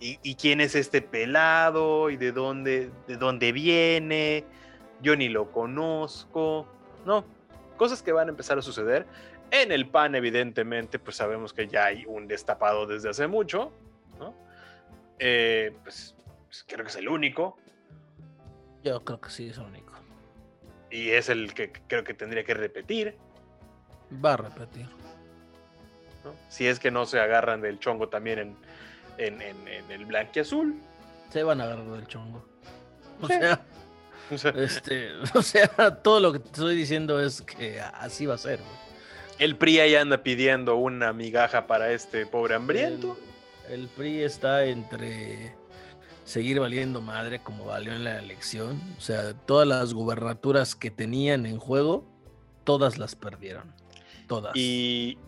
¿y, 0.00 0.18
y 0.22 0.34
quién 0.34 0.60
es 0.60 0.74
este 0.74 1.02
pelado? 1.02 2.10
¿Y 2.10 2.16
de 2.16 2.32
dónde, 2.32 2.90
de 3.06 3.16
dónde 3.16 3.52
viene? 3.52 4.44
Yo 5.02 5.16
ni 5.16 5.28
lo 5.28 5.52
conozco. 5.52 6.66
No, 7.04 7.24
cosas 7.76 8.02
que 8.02 8.12
van 8.12 8.28
a 8.28 8.30
empezar 8.30 8.58
a 8.58 8.62
suceder. 8.62 9.06
En 9.50 9.72
el 9.72 9.88
PAN, 9.88 10.14
evidentemente, 10.14 10.98
pues 10.98 11.16
sabemos 11.16 11.52
que 11.52 11.66
ya 11.66 11.86
hay 11.86 12.04
un 12.06 12.28
destapado 12.28 12.86
desde 12.86 13.08
hace 13.08 13.26
mucho, 13.26 13.72
¿no? 14.18 14.34
Eh, 15.18 15.72
pues, 15.82 16.14
pues, 16.46 16.64
creo 16.68 16.84
que 16.84 16.90
es 16.90 16.96
el 16.96 17.08
único 17.08 17.58
Yo 18.82 19.04
creo 19.04 19.20
que 19.20 19.30
sí 19.30 19.48
es 19.48 19.58
el 19.58 19.64
único. 19.64 19.89
Y 20.90 21.10
es 21.10 21.28
el 21.28 21.54
que 21.54 21.72
creo 21.86 22.04
que 22.04 22.14
tendría 22.14 22.44
que 22.44 22.54
repetir, 22.54 23.16
Va 24.24 24.32
a 24.34 24.36
repetir. 24.38 24.86
¿no? 26.24 26.34
Si 26.48 26.66
es 26.66 26.78
que 26.80 26.90
no 26.90 27.06
se 27.06 27.20
agarran 27.20 27.60
del 27.60 27.78
chongo 27.78 28.08
también 28.08 28.38
en, 28.40 28.56
en, 29.18 29.40
en, 29.40 29.68
en 29.68 29.90
el 29.90 30.04
blanquiazul. 30.04 30.74
Se 31.30 31.42
van 31.44 31.60
a 31.60 31.64
agarrar 31.64 31.86
del 31.86 32.06
chongo. 32.08 32.44
O 33.22 33.26
Sí. 33.28 33.34
sea, 33.34 33.60
O 34.32 34.38
sea, 34.38 34.50
este, 34.56 35.10
o 35.34 35.42
sea, 35.42 35.68
todo 36.02 36.18
lo 36.20 36.32
que 36.32 36.40
te 36.40 36.46
estoy 36.46 36.74
diciendo 36.76 37.20
es 37.20 37.40
que 37.42 37.80
así 37.80 38.26
va 38.26 38.34
a 38.34 38.38
ser. 38.38 38.58
güey. 38.58 38.70
el 39.38 39.56
PRI 39.56 39.80
ahí 39.80 39.94
anda 39.94 40.22
pidiendo 40.22 40.76
una 40.76 41.12
migaja 41.12 41.66
para 41.66 41.92
este 41.92 42.26
pobre 42.26 42.54
hambriento. 42.56 43.16
El, 43.68 43.82
el 43.82 43.88
PRI 43.88 44.22
está 44.22 44.64
entre 44.64 45.54
seguir 46.30 46.60
valiendo 46.60 47.00
madre 47.00 47.42
como 47.42 47.64
valió 47.64 47.92
en 47.92 48.04
la 48.04 48.18
elección. 48.18 48.80
O 48.96 49.00
sea, 49.00 49.34
todas 49.34 49.66
las 49.66 49.92
gubernaturas 49.94 50.74
que 50.76 50.90
tenían 50.90 51.44
en 51.46 51.58
juego, 51.58 52.04
todas 52.64 52.98
las 52.98 53.16
perdieron. 53.16 53.74
Todas. 54.28 54.52
Y 54.54 55.18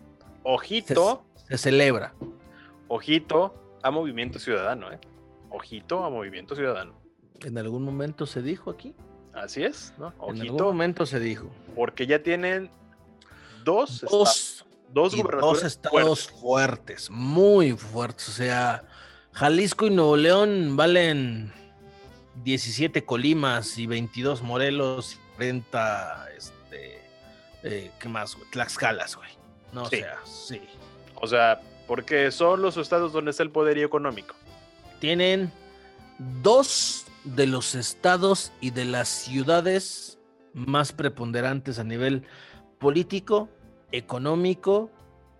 ojito, 0.43 1.25
se 1.49 1.57
celebra. 1.57 2.13
ojito 2.87 3.53
a 3.81 3.91
Movimiento 3.91 4.39
Ciudadano, 4.39 4.91
¿eh? 4.91 4.99
Ojito 5.49 6.03
a 6.05 6.09
Movimiento 6.09 6.55
Ciudadano. 6.55 6.93
En 7.41 7.57
algún 7.57 7.83
momento 7.83 8.25
se 8.25 8.41
dijo 8.41 8.69
aquí. 8.71 8.95
Así 9.33 9.63
es, 9.63 9.93
¿no? 9.97 10.13
En 10.29 10.41
algún 10.41 10.61
momento 10.61 11.05
se 11.05 11.19
dijo. 11.19 11.49
porque 11.75 12.07
ya 12.07 12.21
tienen 12.23 12.69
dos, 13.63 14.03
esta- 14.03 14.07
Dos, 14.15 14.65
dos 14.93 15.63
estados 15.63 16.27
fuertes. 16.29 16.39
fuertes, 16.39 17.09
muy 17.09 17.71
fuertes. 17.73 18.29
O 18.29 18.31
sea, 18.31 18.83
Jalisco 19.33 19.87
y 19.87 19.89
Nuevo 19.89 20.15
León 20.15 20.75
valen 20.75 21.51
17 22.43 23.03
Colimas 23.05 23.77
y 23.77 23.87
22 23.87 24.41
Morelos 24.43 25.15
y 25.15 25.35
40, 25.35 26.27
este, 26.37 27.01
eh, 27.63 27.91
¿qué 27.99 28.09
más, 28.09 28.35
güey? 28.35 28.49
Tlaxcalas, 28.51 29.15
güey. 29.15 29.29
No, 29.71 29.85
Sí. 29.89 29.95
o 29.95 29.99
sea, 29.99 30.17
sí. 30.25 30.61
O 31.15 31.27
sea, 31.27 31.61
porque 31.87 32.31
son 32.31 32.61
los 32.61 32.77
estados 32.77 33.11
donde 33.11 33.31
está 33.31 33.43
el 33.43 33.49
poderío 33.49 33.85
económico. 33.85 34.35
Tienen 34.99 35.51
dos 36.41 37.05
de 37.23 37.47
los 37.47 37.75
estados 37.75 38.51
y 38.61 38.69
de 38.71 38.85
las 38.85 39.07
ciudades 39.07 40.19
más 40.53 40.91
preponderantes 40.91 41.79
a 41.79 41.83
nivel 41.83 42.23
político, 42.77 43.49
económico 43.91 44.91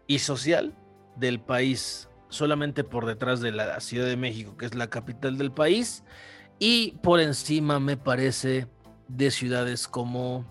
y 0.07 0.19
social 0.19 0.73
del 1.15 1.39
país, 1.39 2.09
solamente 2.33 2.83
por 2.83 3.05
detrás 3.05 3.39
de 3.41 3.51
la 3.51 3.79
Ciudad 3.79 4.07
de 4.07 4.17
México, 4.17 4.57
que 4.57 4.65
es 4.65 4.75
la 4.75 4.89
capital 4.89 5.37
del 5.37 5.51
país, 5.51 6.03
y 6.59 6.91
por 7.03 7.19
encima, 7.19 7.79
me 7.79 7.97
parece, 7.97 8.67
de 9.07 9.31
ciudades 9.31 9.87
como, 9.87 10.45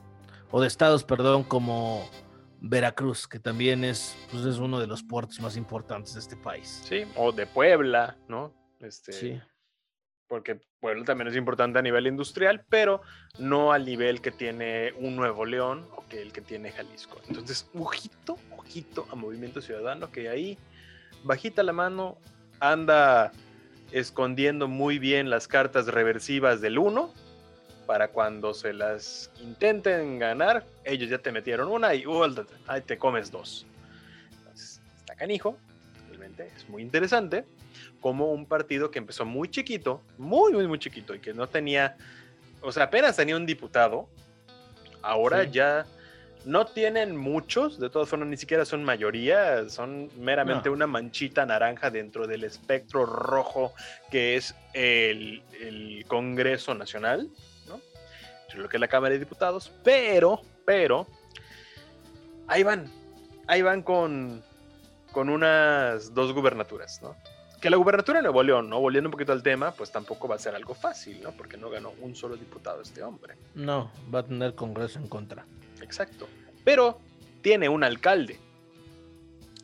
o 0.50 0.60
de 0.60 0.68
estados, 0.68 1.04
perdón, 1.04 1.42
como 1.42 2.08
Veracruz, 2.60 3.26
que 3.26 3.38
también 3.38 3.84
es, 3.84 4.16
pues, 4.30 4.44
es 4.44 4.58
uno 4.58 4.78
de 4.78 4.86
los 4.86 5.02
puertos 5.02 5.40
más 5.40 5.56
importantes 5.56 6.14
de 6.14 6.20
este 6.20 6.36
país. 6.36 6.82
Sí, 6.84 7.04
o 7.16 7.32
de 7.32 7.46
Puebla, 7.46 8.16
¿no? 8.28 8.54
Este, 8.80 9.12
Sí. 9.12 9.40
Porque 10.28 10.60
Puebla 10.80 11.04
también 11.04 11.28
es 11.28 11.36
importante 11.36 11.78
a 11.78 11.82
nivel 11.82 12.06
industrial, 12.06 12.64
pero 12.70 13.02
no 13.38 13.70
al 13.70 13.84
nivel 13.84 14.22
que 14.22 14.30
tiene 14.30 14.92
un 14.98 15.14
Nuevo 15.14 15.44
León 15.44 15.86
o 15.94 16.06
que 16.08 16.22
el 16.22 16.32
que 16.32 16.40
tiene 16.40 16.72
Jalisco. 16.72 17.20
Entonces, 17.28 17.68
ojito, 17.74 18.38
ojito 18.56 19.06
a 19.10 19.14
Movimiento 19.14 19.60
Ciudadano, 19.60 20.10
que 20.10 20.30
ahí, 20.30 20.56
bajita 21.24 21.62
la 21.62 21.72
mano, 21.72 22.18
anda 22.60 23.32
escondiendo 23.90 24.68
muy 24.68 24.98
bien 24.98 25.30
las 25.30 25.48
cartas 25.48 25.86
reversivas 25.86 26.60
del 26.60 26.78
1 26.78 27.12
para 27.86 28.08
cuando 28.08 28.54
se 28.54 28.72
las 28.72 29.30
intenten 29.40 30.18
ganar, 30.18 30.64
ellos 30.84 31.10
ya 31.10 31.18
te 31.18 31.32
metieron 31.32 31.68
una 31.68 31.94
y 31.94 32.04
ahí 32.68 32.80
te 32.80 32.96
comes 32.96 33.30
dos. 33.30 33.66
Entonces, 34.38 34.80
está 34.98 35.14
canijo, 35.16 35.56
realmente 36.08 36.50
es 36.56 36.68
muy 36.68 36.80
interesante 36.82 37.44
como 38.00 38.32
un 38.32 38.46
partido 38.46 38.90
que 38.90 38.98
empezó 38.98 39.24
muy 39.24 39.48
chiquito, 39.48 40.00
muy, 40.16 40.52
muy, 40.52 40.66
muy 40.66 40.78
chiquito, 40.78 41.14
y 41.14 41.18
que 41.18 41.34
no 41.34 41.48
tenía, 41.48 41.96
o 42.60 42.72
sea, 42.72 42.84
apenas 42.84 43.16
tenía 43.16 43.36
un 43.36 43.46
diputado, 43.46 44.08
ahora 45.02 45.44
Sí. 45.44 45.50
ya 45.52 45.86
no 46.44 46.66
tienen 46.66 47.16
muchos, 47.16 47.78
de 47.78 47.88
todas 47.90 48.08
formas, 48.08 48.28
ni 48.28 48.36
siquiera 48.36 48.64
son 48.64 48.84
mayoría, 48.84 49.68
son 49.68 50.10
meramente 50.18 50.68
No. 50.68 50.74
una 50.74 50.86
manchita 50.86 51.46
naranja 51.46 51.90
dentro 51.90 52.26
del 52.26 52.44
espectro 52.44 53.06
rojo 53.06 53.72
que 54.10 54.36
es 54.36 54.54
el, 54.74 55.42
el 55.60 56.04
Congreso 56.08 56.74
Nacional, 56.74 57.28
¿no? 57.68 57.80
lo 58.56 58.68
que 58.68 58.76
es 58.76 58.80
la 58.80 58.88
Cámara 58.88 59.12
de 59.14 59.20
Diputados, 59.20 59.72
pero, 59.82 60.40
pero, 60.66 61.06
ahí 62.48 62.62
van, 62.62 62.90
ahí 63.46 63.62
van 63.62 63.82
con, 63.82 64.42
con 65.12 65.28
unas 65.28 66.12
dos 66.14 66.32
gubernaturas, 66.32 67.00
¿no? 67.02 67.16
Que 67.60 67.70
la 67.70 67.76
gubernatura 67.76 68.18
de 68.18 68.24
Nuevo 68.24 68.42
León, 68.42 68.68
¿no? 68.68 68.80
Volviendo 68.80 69.06
un 69.08 69.12
poquito 69.12 69.30
al 69.32 69.42
tema, 69.42 69.70
pues 69.70 69.92
tampoco 69.92 70.26
va 70.26 70.34
a 70.34 70.38
ser 70.38 70.54
algo 70.56 70.74
fácil, 70.74 71.22
¿no? 71.22 71.30
Porque 71.30 71.56
no 71.56 71.70
ganó 71.70 71.92
un 72.00 72.16
solo 72.16 72.36
diputado 72.36 72.82
este 72.82 73.04
hombre. 73.04 73.36
No, 73.54 73.90
va 74.12 74.18
a 74.18 74.22
tener 74.24 74.56
Congreso 74.56 74.98
en 74.98 75.06
contra. 75.06 75.46
Exacto. 75.82 76.28
Pero 76.64 76.98
tiene 77.42 77.68
un 77.68 77.84
alcalde. 77.84 78.38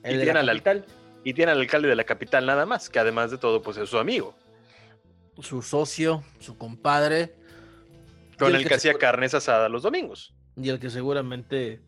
El 0.03 0.17
Y 0.21 0.25
tiene 0.25 0.39
al 0.41 0.49
al- 0.49 0.63
capital, 0.63 0.85
Y 1.25 1.35
tiene 1.35 1.53
al 1.53 1.61
alcalde 1.61 1.89
de 1.89 1.97
la 1.97 2.05
capital 2.05 2.47
nada 2.47 2.65
más, 2.67 2.89
que 2.91 2.99
además 2.99 3.31
de 3.31 3.39
todo, 3.39 3.63
pues 3.63 3.77
es 3.77 3.89
su 3.89 3.99
amigo. 3.99 4.35
su 5.41 5.63
socio, 5.63 6.25
su 6.41 6.57
compadre, 6.59 7.35
Con 8.39 8.49
el 8.49 8.57
el 8.57 8.63
que 8.65 8.69
que 8.71 8.75
hacía 8.75 8.95
carnes 8.95 9.35
asadas 9.35 9.71
los 9.71 9.83
domingos. 9.85 10.35
y 10.57 10.69
el 10.69 10.81
que 10.81 10.91
seguramente, 10.91 11.81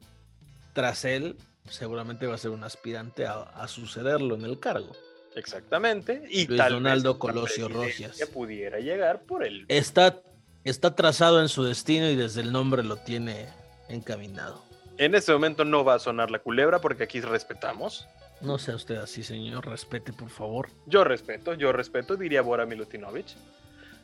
tras 0.72 1.04
él, 1.04 1.36
seguramente 1.68 2.26
va 2.28 2.34
a 2.36 2.38
ser 2.38 2.52
un 2.52 2.62
aspirante 2.62 3.26
a, 3.26 3.40
a 3.42 3.66
sucederlo 3.66 4.36
en 4.36 4.44
el 4.44 4.60
cargo. 4.60 4.92
Exactamente. 5.34 6.22
Y 6.30 6.46
Luis 6.46 6.58
tal 6.58 6.72
Donaldo 6.74 7.14
vez 7.14 7.18
Colosio 7.20 7.66
presidencia 7.66 8.08
Rocias. 8.08 8.28
pudiera 8.30 8.78
llegar 8.80 9.22
por 9.22 9.44
el 9.44 9.64
Está 9.68 10.20
Está 10.62 10.94
trazado 10.94 11.40
en 11.40 11.48
su 11.48 11.64
destino 11.64 12.08
y 12.10 12.16
desde 12.16 12.42
el 12.42 12.52
nombre 12.52 12.82
lo 12.84 12.96
tiene 12.98 13.48
encaminado. 13.90 14.64
En 14.98 15.14
este 15.14 15.32
momento 15.32 15.64
no 15.64 15.84
va 15.84 15.94
a 15.94 15.98
sonar 15.98 16.30
la 16.30 16.40
culebra 16.40 16.80
porque 16.80 17.04
aquí 17.04 17.20
respetamos. 17.20 18.06
No 18.40 18.58
sea 18.58 18.74
usted 18.74 18.96
así, 18.96 19.22
señor. 19.22 19.66
Respete, 19.66 20.12
por 20.12 20.30
favor. 20.30 20.68
Yo 20.86 21.04
respeto, 21.04 21.54
yo 21.54 21.72
respeto, 21.72 22.16
diría 22.16 22.42
Bora 22.42 22.66
Milutinovic. 22.66 23.26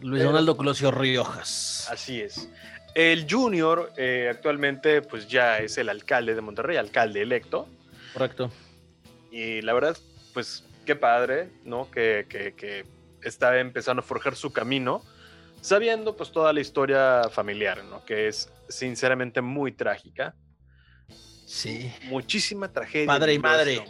Luis 0.01 0.23
Donaldo 0.23 0.57
Colosio 0.57 0.91
Riojas. 0.91 1.89
Así 1.91 2.21
es. 2.21 2.51
El 2.95 3.27
Junior 3.31 3.93
eh, 3.97 4.29
actualmente 4.31 5.03
pues 5.03 5.29
ya 5.29 5.59
es 5.59 5.79
el 5.79 5.89
alcalde 5.89 6.35
de 6.35 6.41
Monterrey, 6.41 6.77
alcalde 6.77 7.23
electo. 7.23 7.69
Correcto. 8.13 8.51
Y 9.31 9.61
la 9.63 9.75
verdad, 9.75 9.97
pues 10.33 10.65
qué 10.85 10.97
padre, 10.97 11.51
¿no? 11.65 11.91
Que, 11.91 12.27
que, 12.29 12.55
que 12.55 12.87
está 13.23 13.59
empezando 13.59 14.01
a 14.01 14.03
forjar 14.03 14.37
su 14.37 14.53
camino, 14.53 15.03
sabiendo 15.67 16.15
pues 16.17 16.31
toda 16.31 16.53
la 16.53 16.61
historia 16.61 17.29
familiar, 17.29 17.83
¿no? 17.85 18.05
Que 18.05 18.29
es 18.29 18.53
sinceramente 18.69 19.41
muy 19.41 19.73
trágica. 19.73 20.37
Sí. 21.45 21.93
Muchísima 22.05 22.73
tragedia. 22.73 23.09
Padre 23.09 23.35
y 23.35 23.39
madre. 23.41 23.85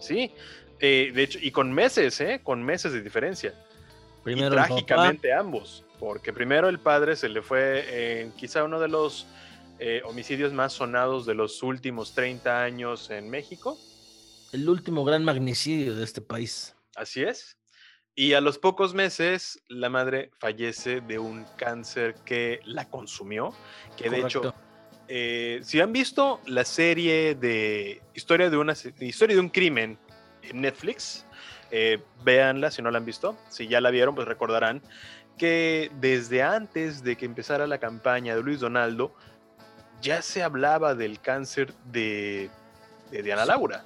Sí. 0.00 0.32
Eh, 0.80 1.12
de 1.14 1.22
hecho, 1.22 1.38
y 1.42 1.50
con 1.50 1.70
meses, 1.70 2.18
¿eh? 2.22 2.40
Con 2.42 2.62
meses 2.62 2.94
de 2.94 3.02
diferencia. 3.02 3.52
Primero 4.24 4.48
y 4.48 4.52
trágicamente 4.52 5.34
ambos. 5.34 5.84
Porque 6.00 6.32
primero 6.32 6.70
el 6.70 6.78
padre 6.78 7.14
se 7.14 7.28
le 7.28 7.42
fue 7.42 8.22
en 8.22 8.32
quizá 8.32 8.64
uno 8.64 8.80
de 8.80 8.88
los 8.88 9.26
eh, 9.80 10.00
homicidios 10.06 10.54
más 10.54 10.72
sonados 10.72 11.26
de 11.26 11.34
los 11.34 11.62
últimos 11.62 12.14
30 12.14 12.62
años 12.62 13.10
en 13.10 13.28
México. 13.28 13.78
El 14.52 14.66
último 14.66 15.04
gran 15.04 15.24
magnicidio 15.24 15.94
de 15.94 16.04
este 16.04 16.22
país. 16.22 16.74
Así 16.96 17.22
es. 17.22 17.57
Y 18.18 18.34
a 18.34 18.40
los 18.40 18.58
pocos 18.58 18.94
meses, 18.94 19.62
la 19.68 19.88
madre 19.90 20.32
fallece 20.40 21.00
de 21.00 21.20
un 21.20 21.46
cáncer 21.56 22.16
que 22.24 22.58
la 22.64 22.90
consumió. 22.90 23.54
Que 23.96 24.10
de 24.10 24.18
hecho, 24.18 24.52
eh, 25.06 25.60
si 25.62 25.80
han 25.80 25.92
visto 25.92 26.40
la 26.44 26.64
serie 26.64 27.36
de 27.36 28.02
Historia 28.14 28.50
de, 28.50 28.56
una, 28.56 28.72
historia 28.72 29.36
de 29.36 29.40
un 29.40 29.50
crimen 29.50 30.00
en 30.42 30.62
Netflix, 30.62 31.26
eh, 31.70 32.02
véanla 32.24 32.72
si 32.72 32.82
no 32.82 32.90
la 32.90 32.98
han 32.98 33.04
visto. 33.04 33.38
Si 33.50 33.68
ya 33.68 33.80
la 33.80 33.92
vieron, 33.92 34.16
pues 34.16 34.26
recordarán 34.26 34.82
que 35.38 35.92
desde 36.00 36.42
antes 36.42 37.04
de 37.04 37.16
que 37.16 37.24
empezara 37.24 37.68
la 37.68 37.78
campaña 37.78 38.34
de 38.34 38.42
Luis 38.42 38.58
Donaldo, 38.58 39.14
ya 40.02 40.22
se 40.22 40.42
hablaba 40.42 40.96
del 40.96 41.20
cáncer 41.20 41.72
de, 41.84 42.50
de 43.12 43.22
Diana 43.22 43.44
Laura. 43.44 43.84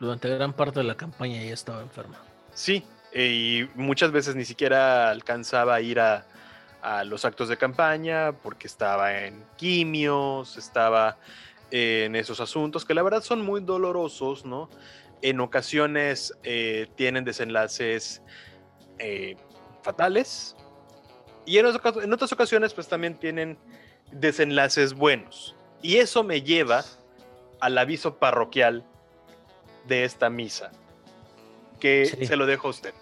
Durante 0.00 0.30
gran 0.30 0.54
parte 0.54 0.80
de 0.80 0.86
la 0.86 0.94
campaña 0.94 1.42
ella 1.42 1.52
estaba 1.52 1.82
enferma. 1.82 2.16
Sí, 2.54 2.82
y 3.24 3.68
muchas 3.74 4.12
veces 4.12 4.36
ni 4.36 4.44
siquiera 4.44 5.10
alcanzaba 5.10 5.76
a 5.76 5.80
ir 5.80 6.00
a, 6.00 6.26
a 6.82 7.04
los 7.04 7.24
actos 7.24 7.48
de 7.48 7.56
campaña 7.56 8.32
porque 8.32 8.66
estaba 8.66 9.24
en 9.24 9.42
quimios, 9.56 10.56
estaba 10.56 11.18
en 11.70 12.14
esos 12.14 12.40
asuntos 12.40 12.84
que 12.84 12.94
la 12.94 13.02
verdad 13.02 13.22
son 13.22 13.42
muy 13.42 13.60
dolorosos, 13.60 14.44
¿no? 14.44 14.68
En 15.22 15.40
ocasiones 15.40 16.34
eh, 16.44 16.86
tienen 16.96 17.24
desenlaces 17.24 18.22
eh, 18.98 19.36
fatales, 19.82 20.56
y 21.46 21.58
en, 21.58 21.66
otras 21.66 22.32
ocasiones, 22.32 22.74
pues 22.74 22.88
también 22.88 23.14
tienen 23.14 23.56
desenlaces 24.10 24.94
buenos. 24.94 25.54
Y 25.80 25.96
eso 25.96 26.24
me 26.24 26.42
lleva 26.42 26.84
al 27.60 27.78
aviso 27.78 28.16
parroquial 28.16 28.84
de 29.86 30.04
esta 30.04 30.28
misa, 30.28 30.72
que 31.78 32.04
se 32.04 32.36
lo 32.36 32.46
dejo 32.46 32.66
a 32.66 32.70
usted. 32.70 32.94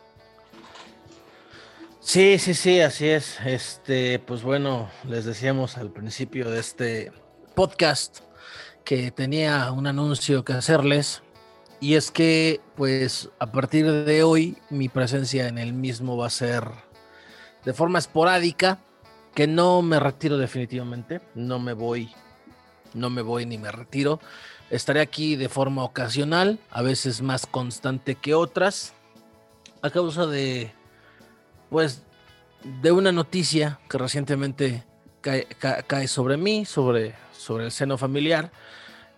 Sí, 2.06 2.38
sí, 2.38 2.52
sí, 2.52 2.80
así 2.80 3.08
es. 3.08 3.40
Este, 3.46 4.18
pues 4.18 4.42
bueno, 4.42 4.90
les 5.08 5.24
decíamos 5.24 5.78
al 5.78 5.90
principio 5.90 6.50
de 6.50 6.60
este 6.60 7.12
podcast 7.54 8.20
que 8.84 9.10
tenía 9.10 9.72
un 9.72 9.86
anuncio 9.86 10.44
que 10.44 10.52
hacerles. 10.52 11.22
Y 11.80 11.94
es 11.94 12.10
que, 12.10 12.60
pues, 12.76 13.30
a 13.38 13.50
partir 13.50 13.90
de 13.90 14.22
hoy, 14.22 14.58
mi 14.68 14.90
presencia 14.90 15.48
en 15.48 15.56
el 15.56 15.72
mismo 15.72 16.18
va 16.18 16.26
a 16.26 16.30
ser 16.30 16.64
de 17.64 17.72
forma 17.72 17.98
esporádica, 17.98 18.78
que 19.34 19.46
no 19.46 19.80
me 19.80 19.98
retiro 19.98 20.36
definitivamente, 20.36 21.22
no 21.34 21.58
me 21.58 21.72
voy, 21.72 22.12
no 22.92 23.08
me 23.08 23.22
voy 23.22 23.46
ni 23.46 23.56
me 23.56 23.72
retiro. 23.72 24.20
Estaré 24.70 25.00
aquí 25.00 25.36
de 25.36 25.48
forma 25.48 25.82
ocasional, 25.82 26.60
a 26.70 26.82
veces 26.82 27.22
más 27.22 27.46
constante 27.46 28.14
que 28.14 28.34
otras, 28.34 28.92
a 29.80 29.88
causa 29.88 30.26
de, 30.26 30.72
pues, 31.70 32.02
de 32.82 32.92
una 32.92 33.12
noticia 33.12 33.78
que 33.88 33.98
recientemente 33.98 34.84
cae, 35.20 36.08
sobre 36.08 36.36
mí, 36.36 36.64
sobre, 36.64 37.14
sobre 37.36 37.64
el 37.64 37.70
seno 37.70 37.98
familiar, 37.98 38.52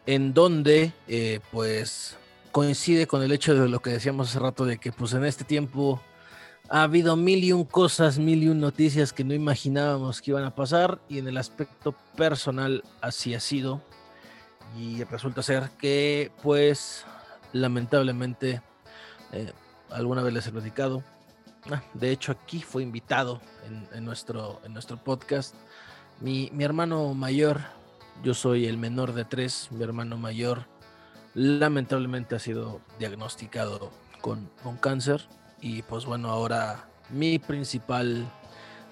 en 0.07 0.35
donde, 0.35 0.93
eh, 1.09 1.41
pues, 1.51 2.17
coincide 2.53 3.07
con 3.07 3.23
el 3.23 3.33
hecho 3.33 3.55
de 3.55 3.69
lo 3.69 3.81
que 3.81 3.91
decíamos 3.91 4.31
hace 4.31 4.39
rato, 4.39 4.65
de 4.65 4.79
que, 4.79 4.93
pues, 4.93 5.13
en 5.13 5.25
este 5.25 5.45
tiempo 5.45 6.01
ha 6.69 6.83
habido 6.83 7.17
mil 7.17 7.45
y 7.45 7.53
un 7.53 7.65
cosas, 7.65 8.19
mil 8.19 8.43
y 8.43 8.49
un 8.49 8.61
noticias 8.61 9.13
que 9.13 9.25
no 9.25 9.35
imaginábamos 9.35 10.21
que 10.21 10.33
iban 10.33 10.45
a 10.45 10.55
pasar 10.55 11.01
y 11.09 11.19
en 11.19 11.29
el 11.29 11.37
aspecto 11.37 11.95
personal 12.17 12.83
así 13.01 13.35
ha 13.35 13.41
sido. 13.41 13.83
Y 14.79 15.05
resulta 15.05 15.43
ser 15.43 15.71
que, 15.79 16.33
pues, 16.43 17.05
lamentablemente, 17.53 18.63
eh, 19.33 19.53
alguna 19.91 20.23
vez 20.23 20.35
les 20.35 20.47
he 20.47 20.53
platicado. 20.53 21.03
Ah, 21.71 21.83
de 21.95 22.13
hecho, 22.13 22.33
aquí 22.33 22.63
fue 22.63 22.83
invitado 22.83 23.41
en, 23.93 24.05
nuestro, 24.05 24.61
en 24.65 24.73
nuestro 24.73 24.97
podcast 24.97 25.55
mi, 26.21 26.51
mi 26.53 26.65
hermano 26.65 27.13
mayor. 27.15 27.61
Yo 28.23 28.35
soy 28.35 28.67
el 28.67 28.79
menor 28.79 29.13
de 29.13 29.25
tres. 29.25 29.69
Mi 29.73 29.83
hermano 29.83 30.17
mayor 30.17 30.67
lamentablemente 31.35 32.35
ha 32.35 32.39
sido 32.39 32.81
diagnosticado 32.99 33.91
con, 34.21 34.51
con 34.63 34.77
cáncer 34.77 35.29
y 35.61 35.83
pues 35.83 36.07
bueno, 36.07 36.31
ahora 36.31 36.89
mi 37.11 37.39
principal 37.39 38.27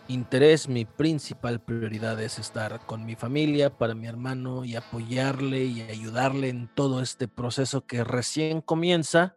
interés, 0.09 0.69
mi 0.69 0.85
principal 0.85 1.61
prioridad 1.61 2.21
es 2.21 2.39
estar 2.39 2.81
con 2.87 3.07
mi 3.07 3.15
familia, 3.15 3.71
para 3.71 3.95
mi 3.95 4.07
hermano 4.07 4.65
y 4.65 4.77
apoyarle 4.77 5.65
y 5.65 5.83
ayudarle 5.83 6.49
en 6.49 6.69
todo 6.69 7.01
este 7.01 7.29
proceso 7.29 7.87
que 7.87 8.05
recién 8.05 8.61
comienza 8.61 9.37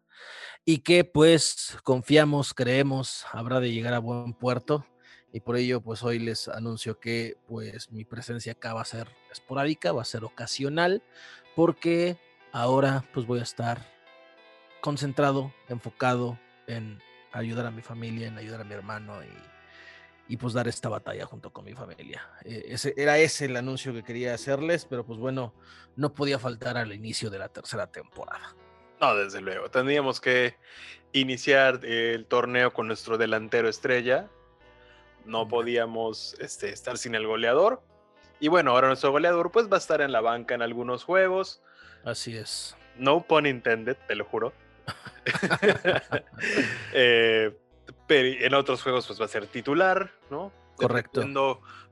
y 0.69 0.79
que 0.79 1.05
pues 1.05 1.77
confiamos, 1.85 2.53
creemos, 2.53 3.25
habrá 3.31 3.61
de 3.61 3.71
llegar 3.71 3.93
a 3.93 3.99
buen 3.99 4.33
puerto. 4.33 4.85
Y 5.31 5.39
por 5.39 5.55
ello, 5.55 5.79
pues 5.79 6.03
hoy 6.03 6.19
les 6.19 6.49
anuncio 6.49 6.99
que 6.99 7.37
pues 7.47 7.89
mi 7.89 8.03
presencia 8.03 8.51
acá 8.51 8.73
va 8.73 8.81
a 8.81 8.85
ser 8.85 9.07
esporádica, 9.31 9.93
va 9.93 10.01
a 10.01 10.05
ser 10.05 10.25
ocasional, 10.25 11.01
porque 11.55 12.17
ahora 12.51 13.05
pues 13.13 13.25
voy 13.25 13.39
a 13.39 13.43
estar 13.43 13.89
concentrado, 14.81 15.53
enfocado 15.69 16.37
en 16.67 17.01
ayudar 17.31 17.67
a 17.67 17.71
mi 17.71 17.81
familia, 17.81 18.27
en 18.27 18.37
ayudar 18.37 18.59
a 18.59 18.65
mi 18.65 18.73
hermano 18.73 19.21
y, 20.27 20.35
pues 20.35 20.53
dar 20.53 20.67
esta 20.67 20.89
batalla 20.89 21.25
junto 21.25 21.53
con 21.53 21.63
mi 21.63 21.75
familia. 21.75 22.29
Eh, 22.43 22.65
ese, 22.67 22.93
era 22.97 23.17
ese 23.17 23.45
el 23.45 23.55
anuncio 23.55 23.93
que 23.93 24.03
quería 24.03 24.33
hacerles, 24.33 24.83
pero 24.83 25.05
pues 25.05 25.17
bueno, 25.17 25.53
no 25.95 26.13
podía 26.13 26.39
faltar 26.39 26.75
al 26.75 26.91
inicio 26.91 27.29
de 27.29 27.39
la 27.39 27.47
tercera 27.47 27.89
temporada. 27.89 28.53
No, 28.99 29.15
desde 29.15 29.41
luego. 29.41 29.69
Tendríamos 29.69 30.19
que 30.19 30.55
iniciar 31.11 31.85
el 31.85 32.25
torneo 32.25 32.73
con 32.73 32.87
nuestro 32.87 33.17
delantero 33.17 33.69
estrella. 33.69 34.27
No 35.25 35.47
podíamos 35.47 36.35
este, 36.39 36.69
estar 36.69 36.97
sin 36.97 37.15
el 37.15 37.27
goleador. 37.27 37.81
Y 38.39 38.47
bueno, 38.49 38.71
ahora 38.71 38.87
nuestro 38.87 39.11
goleador 39.11 39.51
pues 39.51 39.69
va 39.69 39.75
a 39.75 39.79
estar 39.79 40.01
en 40.01 40.11
la 40.11 40.21
banca 40.21 40.55
en 40.55 40.61
algunos 40.61 41.03
juegos. 41.03 41.61
Así 42.03 42.37
es. 42.37 42.75
No 42.97 43.21
pun 43.23 43.45
intended, 43.45 43.97
te 44.07 44.15
lo 44.15 44.25
juro. 44.25 44.53
Eh, 46.93 47.55
pero 48.07 48.45
en 48.45 48.53
otros 48.53 48.81
juegos 48.81 49.05
pues 49.05 49.19
va 49.19 49.25
a 49.25 49.27
ser 49.27 49.45
titular, 49.47 50.11
¿no? 50.29 50.51
Correcto. 50.75 51.21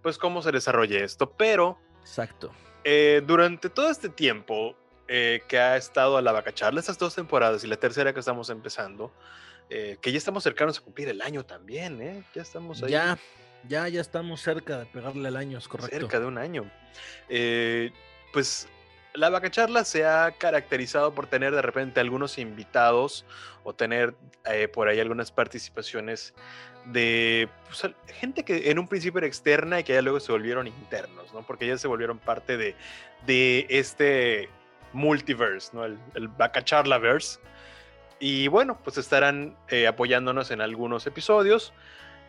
pues 0.02 0.18
cómo 0.18 0.42
se 0.42 0.52
desarrolle 0.52 1.04
esto, 1.04 1.32
pero... 1.32 1.80
Exacto. 2.02 2.52
Eh, 2.84 3.24
durante 3.26 3.70
todo 3.70 3.90
este 3.90 4.10
tiempo 4.10 4.78
eh, 5.08 5.42
que 5.48 5.60
ha 5.60 5.78
estado 5.78 6.18
a 6.18 6.22
la 6.22 6.32
vaca 6.32 6.54
charla, 6.54 6.80
estas 6.80 6.98
dos 6.98 7.16
temporadas 7.16 7.64
y 7.64 7.68
la 7.68 7.78
tercera 7.78 8.14
que 8.14 8.20
estamos 8.20 8.50
empezando, 8.50 9.12
que 9.68 10.12
ya 10.12 10.18
estamos 10.18 10.44
cercanos 10.44 10.78
a 10.78 10.82
cumplir 10.82 11.10
el 11.10 11.22
año 11.22 11.44
también, 11.44 12.00
¿eh? 12.00 12.24
Ya 12.36 12.44
estamos 12.44 12.84
ahí. 12.84 12.92
Ya, 12.92 13.18
ya, 13.68 13.88
ya 13.88 14.00
estamos 14.00 14.40
cerca 14.42 14.78
de 14.78 14.86
pegarle 14.86 15.30
el 15.30 15.36
año, 15.36 15.58
es 15.58 15.68
correcto. 15.68 15.98
Cerca 15.98 16.20
de 16.20 16.26
un 16.28 16.38
año. 16.38 16.72
pues 18.32 18.68
la 19.16 19.30
Bacacharla 19.30 19.84
se 19.86 20.06
ha 20.06 20.32
caracterizado 20.32 21.14
por 21.14 21.28
tener 21.28 21.54
de 21.56 21.62
repente 21.62 22.00
algunos 22.00 22.38
invitados 22.38 23.26
o 23.64 23.74
tener 23.74 24.14
eh, 24.46 24.68
por 24.68 24.88
ahí 24.88 25.00
algunas 25.00 25.32
participaciones 25.32 26.34
de 26.86 27.50
pues, 27.68 27.94
gente 28.08 28.44
que 28.44 28.70
en 28.70 28.80
un 28.80 28.88
principio 28.88 29.20
era 29.20 29.28
externa 29.28 29.80
y 29.80 29.84
que 29.84 29.94
ya 29.94 30.02
luego 30.02 30.20
se 30.20 30.32
volvieron 30.32 30.68
internos, 30.68 31.34
¿no? 31.34 31.46
Porque 31.46 31.68
ya 31.68 31.78
se 31.78 31.88
volvieron 31.88 32.20
parte 32.20 32.58
de, 32.58 32.76
de 33.26 33.66
este 33.70 34.50
multiverse, 34.96 35.72
¿no? 35.74 35.86
El, 35.86 36.00
el 36.16 36.28
Bacacharlaverse. 36.28 37.40
Y 38.20 38.48
bueno, 38.48 38.80
pues 38.84 38.98
estarán 38.98 39.56
eh, 39.70 39.88
apoyándonos 39.88 40.50
en 40.52 40.62
algunos 40.62 41.06
episodios. 41.06 41.74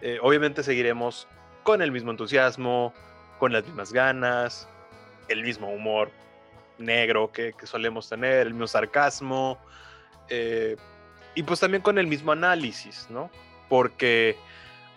Eh, 0.03 0.19
obviamente 0.21 0.62
seguiremos 0.62 1.29
con 1.62 1.81
el 1.81 1.93
mismo 1.93 2.11
entusiasmo, 2.11 2.93
con 3.39 3.53
las 3.53 3.64
mismas 3.64 3.93
ganas, 3.93 4.69
el 5.29 5.43
mismo 5.43 5.71
humor 5.71 6.11
negro 6.79 7.33
que, 7.33 7.53
que 7.55 7.67
solemos 7.67 8.09
tener, 8.09 8.47
el 8.47 8.53
mismo 8.53 8.67
sarcasmo, 8.67 9.59
eh, 10.29 10.77
y 11.35 11.43
pues 11.43 11.61
también 11.61 11.83
con 11.83 11.99
el 11.99 12.07
mismo 12.07 12.33
análisis, 12.33 13.07
¿no? 13.11 13.31
Porque 13.69 14.37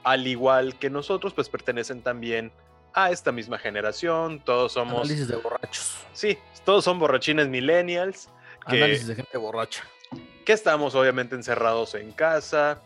al 0.04 0.28
igual 0.28 0.78
que 0.80 0.90
nosotros, 0.90 1.34
pues 1.34 1.50
pertenecen 1.50 2.02
también 2.02 2.52
a 2.94 3.12
esta 3.12 3.32
misma 3.32 3.58
generación, 3.58 4.40
todos 4.40 4.74
somos... 4.74 5.02
Análisis 5.02 5.28
de 5.28 5.36
borrachos. 5.38 5.96
Sí, 6.14 6.38
todos 6.66 6.84
son 6.84 7.00
borrachines 7.00 7.48
millennials. 7.48 8.30
Que, 8.68 8.78
Análisis 8.78 9.08
de 9.08 9.16
gente 9.16 9.38
borracha. 9.38 9.84
Que 10.46 10.54
estamos 10.54 10.96
obviamente 10.96 11.36
encerrados 11.36 11.96
en 11.96 12.12
casa, 12.12 12.82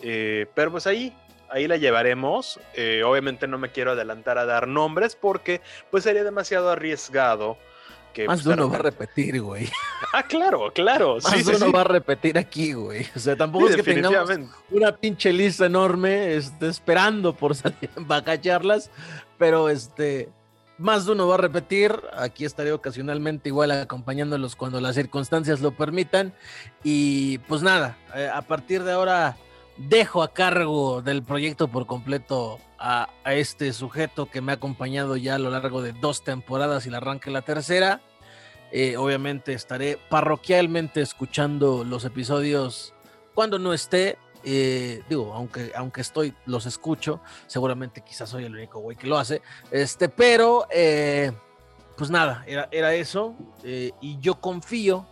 eh, 0.00 0.46
pero 0.54 0.70
pues 0.70 0.86
ahí, 0.86 1.14
ahí 1.50 1.68
la 1.68 1.76
llevaremos. 1.76 2.58
Eh, 2.74 3.02
obviamente 3.04 3.46
no 3.46 3.58
me 3.58 3.70
quiero 3.70 3.92
adelantar 3.92 4.38
a 4.38 4.46
dar 4.46 4.66
nombres 4.66 5.14
porque 5.16 5.60
pues 5.90 6.04
sería 6.04 6.24
demasiado 6.24 6.70
arriesgado. 6.70 7.58
Que, 8.12 8.26
Más 8.28 8.42
pues, 8.42 8.44
de 8.44 8.62
uno 8.62 8.70
va 8.70 8.76
a 8.76 8.82
repetir, 8.82 9.40
güey. 9.42 9.68
Ah, 10.12 10.22
claro, 10.22 10.70
claro. 10.72 11.16
Más 11.16 11.32
Sí, 11.32 11.38
de 11.38 11.44
sí, 11.44 11.50
uno 11.56 11.66
sí. 11.66 11.72
va 11.72 11.80
a 11.80 11.84
repetir 11.84 12.38
aquí, 12.38 12.72
güey. 12.72 13.04
O 13.16 13.18
sea, 13.18 13.34
tampoco 13.34 13.68
es 13.68 13.74
que 13.74 13.82
tengamos 13.82 14.30
una 14.70 14.96
pinche 14.96 15.32
lista 15.32 15.66
enorme 15.66 16.36
este, 16.36 16.68
esperando 16.68 17.34
por 17.34 17.56
salir 17.56 17.90
en 17.96 18.06
vacacharlas, 18.06 18.92
pero 19.38 19.68
este, 19.68 20.30
más 20.78 21.06
de 21.06 21.12
uno 21.12 21.28
va 21.28 21.34
a 21.34 21.38
repetir. 21.38 21.94
Aquí 22.16 22.44
estaré 22.44 22.72
ocasionalmente 22.72 23.48
igual 23.48 23.70
acompañándolos 23.70 24.56
cuando 24.56 24.80
las 24.80 24.94
circunstancias 24.94 25.60
lo 25.60 25.72
permitan. 25.72 26.34
Y 26.82 27.38
pues 27.38 27.62
nada, 27.62 27.96
eh, 28.14 28.30
a 28.32 28.42
partir 28.42 28.82
de 28.82 28.92
ahora 28.92 29.36
dejo 29.76 30.22
a 30.22 30.32
cargo 30.32 31.02
del 31.02 31.22
proyecto 31.22 31.68
por 31.68 31.86
completo 31.86 32.58
a, 32.78 33.08
este 33.26 33.72
sujeto 33.72 34.26
que 34.26 34.40
me 34.40 34.52
ha 34.52 34.56
acompañado 34.56 35.16
ya 35.16 35.36
a 35.36 35.38
lo 35.38 35.50
largo 35.50 35.82
de 35.82 35.92
dos 35.92 36.22
temporadas 36.22 36.86
y 36.86 36.90
la 36.90 36.98
arranque 36.98 37.30
la 37.30 37.42
tercera. 37.42 38.00
Eh, 38.72 38.96
obviamente 38.96 39.52
estaré 39.52 39.98
parroquialmente 40.10 41.00
escuchando 41.00 41.84
los 41.84 42.04
episodios 42.04 42.92
cuando 43.34 43.58
no 43.58 43.72
esté. 43.72 44.18
Eh, 44.44 45.02
digo, 45.08 45.32
aunque, 45.32 45.72
aunque 45.74 46.02
estoy, 46.02 46.34
los 46.46 46.66
escucho. 46.66 47.20
Seguramente 47.46 48.02
quizás 48.02 48.28
soy 48.28 48.44
el 48.44 48.54
único 48.54 48.80
güey 48.80 48.96
que 48.96 49.06
lo 49.06 49.18
hace. 49.18 49.42
Este, 49.70 50.08
pero 50.08 50.66
eh, 50.70 51.32
pues 51.96 52.10
nada, 52.10 52.44
era, 52.46 52.68
era 52.70 52.94
eso. 52.94 53.34
eh, 53.62 53.92
y 54.00 54.18
yo 54.20 54.40
confío, 54.40 55.06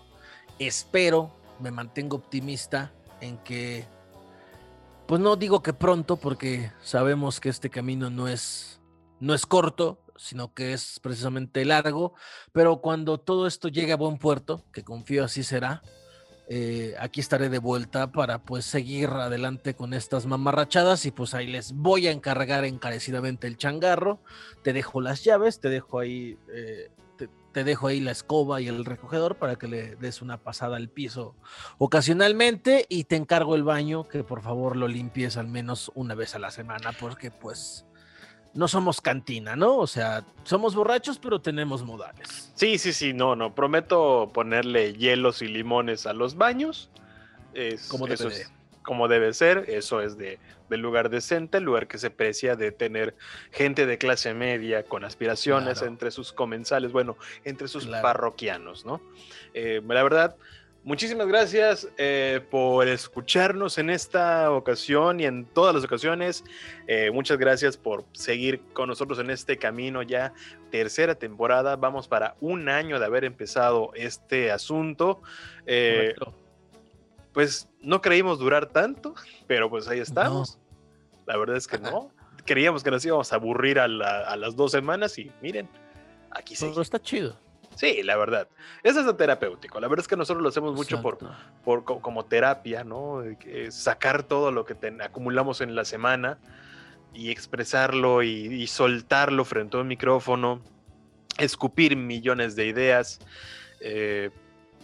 espero, 0.58 1.30
me 1.60 1.70
mantengo 1.70 2.16
optimista 2.16 2.92
en 3.20 3.38
que, 3.38 3.86
pues 5.06 5.20
no 5.20 5.36
digo 5.36 5.62
que 5.62 5.72
pronto, 5.72 6.16
porque 6.16 6.72
sabemos 6.82 7.40
que 7.40 7.48
este 7.48 7.70
camino 7.70 8.10
no 8.10 8.28
es, 8.28 8.80
no 9.20 9.32
es 9.32 9.46
corto, 9.46 10.00
sino 10.16 10.52
que 10.52 10.72
es 10.72 11.00
precisamente 11.00 11.64
largo, 11.64 12.14
pero 12.52 12.80
cuando 12.80 13.18
todo 13.18 13.46
esto 13.46 13.68
llegue 13.68 13.92
a 13.92 13.96
buen 13.96 14.18
puerto, 14.18 14.64
que 14.72 14.84
confío 14.84 15.24
así 15.24 15.42
será, 15.42 15.82
eh, 16.54 16.94
aquí 16.98 17.20
estaré 17.20 17.48
de 17.48 17.58
vuelta 17.58 18.12
para 18.12 18.42
pues 18.42 18.66
seguir 18.66 19.08
adelante 19.08 19.72
con 19.72 19.94
estas 19.94 20.26
mamarrachadas 20.26 21.06
y 21.06 21.10
pues 21.10 21.32
ahí 21.32 21.46
les 21.46 21.72
voy 21.72 22.08
a 22.08 22.10
encargar 22.10 22.66
encarecidamente 22.66 23.46
el 23.46 23.56
changarro, 23.56 24.20
te 24.62 24.74
dejo 24.74 25.00
las 25.00 25.24
llaves, 25.24 25.60
te 25.60 25.70
dejo 25.70 25.98
ahí, 25.98 26.36
eh, 26.52 26.90
te, 27.16 27.30
te 27.52 27.64
dejo 27.64 27.86
ahí 27.86 28.00
la 28.00 28.10
escoba 28.10 28.60
y 28.60 28.68
el 28.68 28.84
recogedor 28.84 29.36
para 29.36 29.56
que 29.56 29.66
le 29.66 29.96
des 29.96 30.20
una 30.20 30.42
pasada 30.42 30.76
al 30.76 30.90
piso 30.90 31.36
ocasionalmente 31.78 32.84
y 32.90 33.04
te 33.04 33.16
encargo 33.16 33.54
el 33.54 33.62
baño 33.62 34.06
que 34.06 34.22
por 34.22 34.42
favor 34.42 34.76
lo 34.76 34.88
limpies 34.88 35.38
al 35.38 35.48
menos 35.48 35.90
una 35.94 36.14
vez 36.14 36.34
a 36.34 36.38
la 36.38 36.50
semana 36.50 36.92
porque 37.00 37.30
pues 37.30 37.86
no 38.54 38.68
somos 38.68 39.00
cantina, 39.00 39.56
¿no? 39.56 39.76
O 39.78 39.86
sea, 39.86 40.24
somos 40.44 40.74
borrachos 40.74 41.18
pero 41.18 41.40
tenemos 41.40 41.82
modales. 41.84 42.52
Sí, 42.54 42.78
sí, 42.78 42.92
sí, 42.92 43.12
no, 43.12 43.34
no. 43.36 43.54
Prometo 43.54 44.30
ponerle 44.32 44.92
hielos 44.94 45.42
y 45.42 45.48
limones 45.48 46.06
a 46.06 46.12
los 46.12 46.36
baños. 46.36 46.90
Es, 47.54 47.88
Como 47.88 48.06
debe 48.06 48.28
es 48.28 48.52
como 48.82 49.06
debe 49.08 49.32
ser. 49.32 49.64
Eso 49.68 50.00
es 50.00 50.18
de, 50.18 50.38
del 50.68 50.80
lugar 50.80 51.08
decente, 51.08 51.58
el 51.58 51.64
lugar 51.64 51.86
que 51.86 51.98
se 51.98 52.10
precia 52.10 52.56
de 52.56 52.72
tener 52.72 53.14
gente 53.52 53.86
de 53.86 53.96
clase 53.96 54.34
media 54.34 54.82
con 54.84 55.04
aspiraciones 55.04 55.78
Claro. 55.78 55.86
entre 55.92 56.10
sus 56.10 56.32
comensales, 56.32 56.90
bueno, 56.92 57.16
entre 57.44 57.68
sus 57.68 57.86
Claro. 57.86 58.02
parroquianos, 58.02 58.84
¿no? 58.84 59.00
Eh, 59.54 59.80
la 59.86 60.02
verdad, 60.02 60.36
muchísimas 60.84 61.26
gracias 61.28 61.88
eh, 61.96 62.40
por 62.50 62.88
escucharnos 62.88 63.78
en 63.78 63.90
esta 63.90 64.50
ocasión 64.50 65.20
y 65.20 65.24
en 65.26 65.44
todas 65.44 65.74
las 65.74 65.84
ocasiones. 65.84 66.44
Eh, 66.86 67.10
muchas 67.12 67.38
gracias 67.38 67.76
por 67.76 68.04
seguir 68.12 68.60
con 68.72 68.88
nosotros 68.88 69.18
en 69.18 69.30
este 69.30 69.56
camino 69.58 70.02
ya 70.02 70.32
tercera 70.70 71.14
temporada. 71.14 71.76
Vamos 71.76 72.08
para 72.08 72.36
un 72.40 72.68
año 72.68 72.98
de 72.98 73.06
haber 73.06 73.24
empezado 73.24 73.92
este 73.94 74.50
asunto. 74.50 75.22
Eh, 75.66 76.14
pues 77.32 77.68
no 77.80 78.00
creímos 78.02 78.38
durar 78.38 78.66
tanto, 78.66 79.14
pero 79.46 79.70
pues 79.70 79.88
ahí 79.88 80.00
estamos. 80.00 80.58
La 81.26 81.36
verdad 81.36 81.56
es 81.56 81.66
que 81.66 81.78
no. 81.78 82.10
Creíamos 82.44 82.82
que 82.82 82.90
nos 82.90 83.04
íbamos 83.04 83.32
a 83.32 83.36
aburrir 83.36 83.78
a, 83.78 83.86
la- 83.86 84.22
a 84.28 84.36
las 84.36 84.56
dos 84.56 84.72
semanas 84.72 85.16
y 85.18 85.30
miren, 85.40 85.68
aquí 86.30 86.56
sí. 86.56 86.66
Pero 86.68 86.82
está 86.82 87.00
chido. 87.00 87.38
Sí, 87.76 88.02
la 88.02 88.16
verdad. 88.16 88.48
Eso 88.82 89.00
es 89.08 89.16
terapéutico. 89.16 89.80
La 89.80 89.88
verdad 89.88 90.02
es 90.04 90.08
que 90.08 90.16
nosotros 90.16 90.42
lo 90.42 90.48
hacemos 90.50 90.74
mucho 90.74 91.00
por, 91.02 91.18
por 91.64 91.84
co- 91.84 92.00
como 92.00 92.24
terapia, 92.24 92.84
¿no? 92.84 93.22
Sacar 93.70 94.22
todo 94.22 94.50
lo 94.52 94.64
que 94.64 94.74
ten- 94.74 95.00
acumulamos 95.02 95.60
en 95.60 95.74
la 95.74 95.84
semana 95.84 96.38
y 97.14 97.30
expresarlo 97.30 98.22
y, 98.22 98.28
y 98.30 98.66
soltarlo 98.66 99.44
frente 99.44 99.76
a 99.76 99.80
un 99.80 99.88
micrófono, 99.88 100.60
escupir 101.38 101.96
millones 101.96 102.56
de 102.56 102.66
ideas. 102.66 103.20
Eh, 103.80 104.30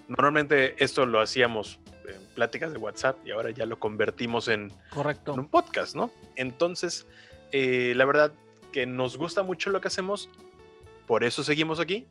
normalmente 0.08 0.82
esto 0.82 1.06
lo 1.06 1.20
hacíamos 1.20 1.78
en 2.08 2.20
pláticas 2.34 2.72
de 2.72 2.78
WhatsApp 2.78 3.16
y 3.26 3.30
ahora 3.32 3.50
ya 3.50 3.66
lo 3.66 3.78
convertimos 3.78 4.48
en, 4.48 4.72
Correcto. 4.90 5.34
en 5.34 5.40
un 5.40 5.48
podcast, 5.48 5.94
¿no? 5.94 6.10
Entonces, 6.36 7.06
eh, 7.52 7.92
la 7.96 8.04
verdad 8.06 8.32
que 8.72 8.86
nos 8.86 9.16
gusta 9.18 9.42
mucho 9.42 9.70
lo 9.70 9.80
que 9.80 9.88
hacemos, 9.88 10.28
por 11.06 11.24
eso 11.24 11.42
seguimos 11.44 11.80
aquí, 11.80 12.06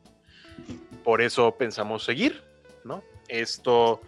por 1.08 1.22
eso 1.22 1.56
pensamos 1.56 2.04
seguir, 2.04 2.42
¿no? 2.84 3.02
Esto 3.28 4.02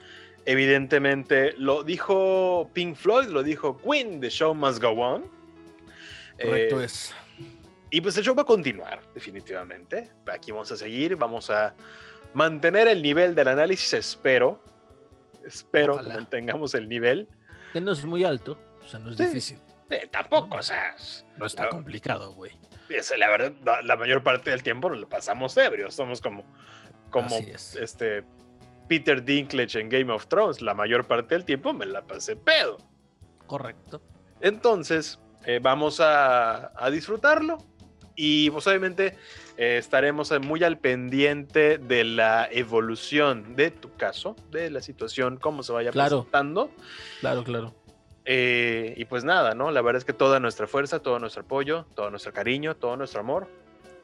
evidentemente 0.45 1.55
lo 1.57 1.83
dijo 1.83 2.69
Pink 2.75 2.95
Floyd, 2.95 3.29
lo 3.29 3.43
dijo 3.43 3.79
Queen, 3.79 4.21
The 4.21 4.29
Show 4.29 4.55
Must 4.55 4.83
Go 4.83 4.91
On. 4.91 5.23
Correcto 6.39 6.79
Eh, 6.83 6.85
es. 6.85 7.15
y 7.91 8.03
pues 8.03 8.19
el 8.19 8.25
show 8.25 8.35
va 8.35 8.43
a 8.43 8.45
continuar, 8.45 9.01
definitivamente. 9.15 10.11
Aquí 10.31 10.51
vamos 10.53 10.71
a 10.73 10.77
seguir, 10.77 11.17
vamos 11.17 11.49
a 11.49 11.75
mantener 12.35 12.87
el 12.87 13.01
nivel 13.01 13.35
del 13.35 13.49
análisis, 13.49 13.95
espero. 13.95 14.63
Espero 15.43 15.97
que 16.03 16.07
mantengamos 16.11 16.75
el 16.75 16.87
nivel. 16.87 17.29
Que 17.73 17.81
no 17.81 17.93
es 17.93 18.05
muy 18.05 18.25
alto, 18.25 18.59
o 18.85 18.87
sea, 18.87 19.01
no 19.01 19.11
es 19.11 19.17
Sí. 19.17 19.25
difícil. 19.25 19.59
Eh, 19.89 20.07
tampoco, 20.13 20.55
o 20.57 20.63
sea, 20.63 20.95
No 21.39 21.47
está 21.47 21.65
No. 21.65 21.71
complicado, 21.71 22.35
güey. 22.35 22.53
la 23.17 23.29
verdad, 23.31 23.53
la, 23.65 23.81
la 23.83 23.97
mayor 23.97 24.23
parte 24.23 24.51
del 24.51 24.63
tiempo 24.65 24.91
lo 24.91 25.09
pasamos 25.09 25.57
ebrios. 25.57 25.95
Somos 25.95 26.21
como, 26.21 26.45
como 27.11 27.37
es. 27.37 27.77
este 27.77 28.25
Peter 28.89 29.25
Dinklage 29.25 29.79
en 29.81 29.89
Game 29.89 30.13
of 30.13 30.27
Thrones. 30.27 30.61
La 30.63 30.75
mayor 30.75 31.05
parte 31.07 31.35
del 31.35 31.45
tiempo 31.45 31.73
me 31.73 31.87
la 31.87 32.03
pasé 32.03 32.37
pedo. 32.37 32.79
Correcto. 33.47 34.01
Entonces, 34.41 35.19
eh, 35.45 35.61
vamos 35.63 36.01
a, 36.01 36.73
a 36.83 36.91
disfrutarlo 36.91 37.59
y 38.17 38.51
pues 38.51 38.67
obviamente 38.67 39.17
eh, 39.57 39.77
estaremos 39.79 40.33
muy 40.41 40.63
al 40.65 40.79
pendiente 40.79 41.79
de 41.79 42.05
la 42.05 42.49
evolución 42.51 43.55
de 43.57 43.71
tu 43.71 43.95
caso, 43.97 44.37
de 44.51 44.71
la 44.71 44.81
situación, 44.83 45.37
cómo 45.37 45.63
se 45.63 45.73
vaya 45.73 45.91
Claro. 45.91 46.19
presentando. 46.25 46.71
Claro, 47.21 47.45
claro. 47.45 47.75
Eh, 48.25 48.95
y 48.97 49.05
pues 49.07 49.25
nada, 49.25 49.55
¿no? 49.55 49.71
La 49.71 49.81
verdad 49.83 49.99
es 49.99 50.05
que 50.05 50.13
toda 50.13 50.41
nuestra 50.41 50.67
fuerza, 50.67 51.01
todo 51.01 51.19
nuestro 51.19 51.43
apoyo, 51.43 51.87
todo 51.95 52.11
nuestro 52.11 52.33
cariño, 52.33 52.77
todo 52.77 52.97
nuestro 52.97 53.21
amor, 53.21 53.49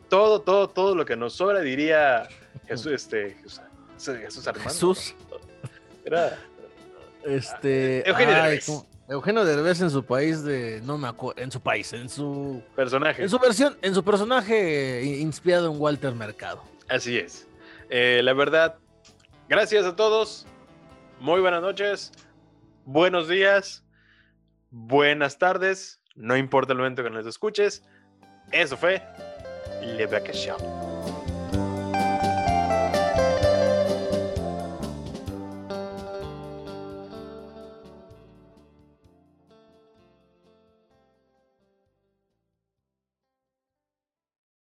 todo, 0.09 0.41
todo, 0.41 0.69
todo 0.69 0.95
lo 0.95 1.05
que 1.05 1.17
nos 1.17 1.35
sobra, 1.35 1.61
diría 1.61 2.29
Jesús, 2.67 2.93
este, 2.93 3.37
Jesús, 3.97 4.47
Armando. 4.47 4.71
Jesús. 4.71 5.15
Era, 6.05 6.39
Este. 7.25 8.09
Eugenio 8.09 8.35
ay, 8.35 8.43
Derbez. 8.43 8.85
Eugenio 9.09 9.45
Derbez 9.45 9.81
en 9.81 9.91
su 9.91 10.05
país 10.05 10.43
de. 10.43 10.81
No 10.83 10.99
me 10.99 11.09
acuerdo. 11.09 11.41
En 11.41 11.51
su 11.51 11.61
país, 11.61 11.93
en 11.93 12.09
su. 12.09 12.63
personaje. 12.75 13.23
En 13.23 13.29
su 13.29 13.39
versión, 13.39 13.77
en 13.83 13.95
su 13.95 14.05
personaje 14.05 15.03
inspirado 15.05 15.73
en 15.73 15.81
Walter 15.81 16.15
Mercado. 16.15 16.63
Así 16.89 17.17
es. 17.19 17.47
Eh, 17.89 18.21
la 18.25 18.33
verdad, 18.33 18.77
gracias 19.49 19.85
a 19.85 19.95
todos. 19.95 20.47
Muy 21.21 21.41
buenas 21.41 21.63
noches. 21.63 22.13
Buenos 22.85 23.29
días. 23.29 23.85
Buenas 24.71 25.39
tardes. 25.39 26.01
No 26.15 26.37
importa 26.37 26.73
el 26.73 26.79
momento 26.79 27.03
que 27.03 27.11
nos 27.11 27.27
escuches. 27.27 27.83
Eso 28.53 28.77
fue 28.77 29.03
Le 29.83 30.07
Vacation. 30.07 30.57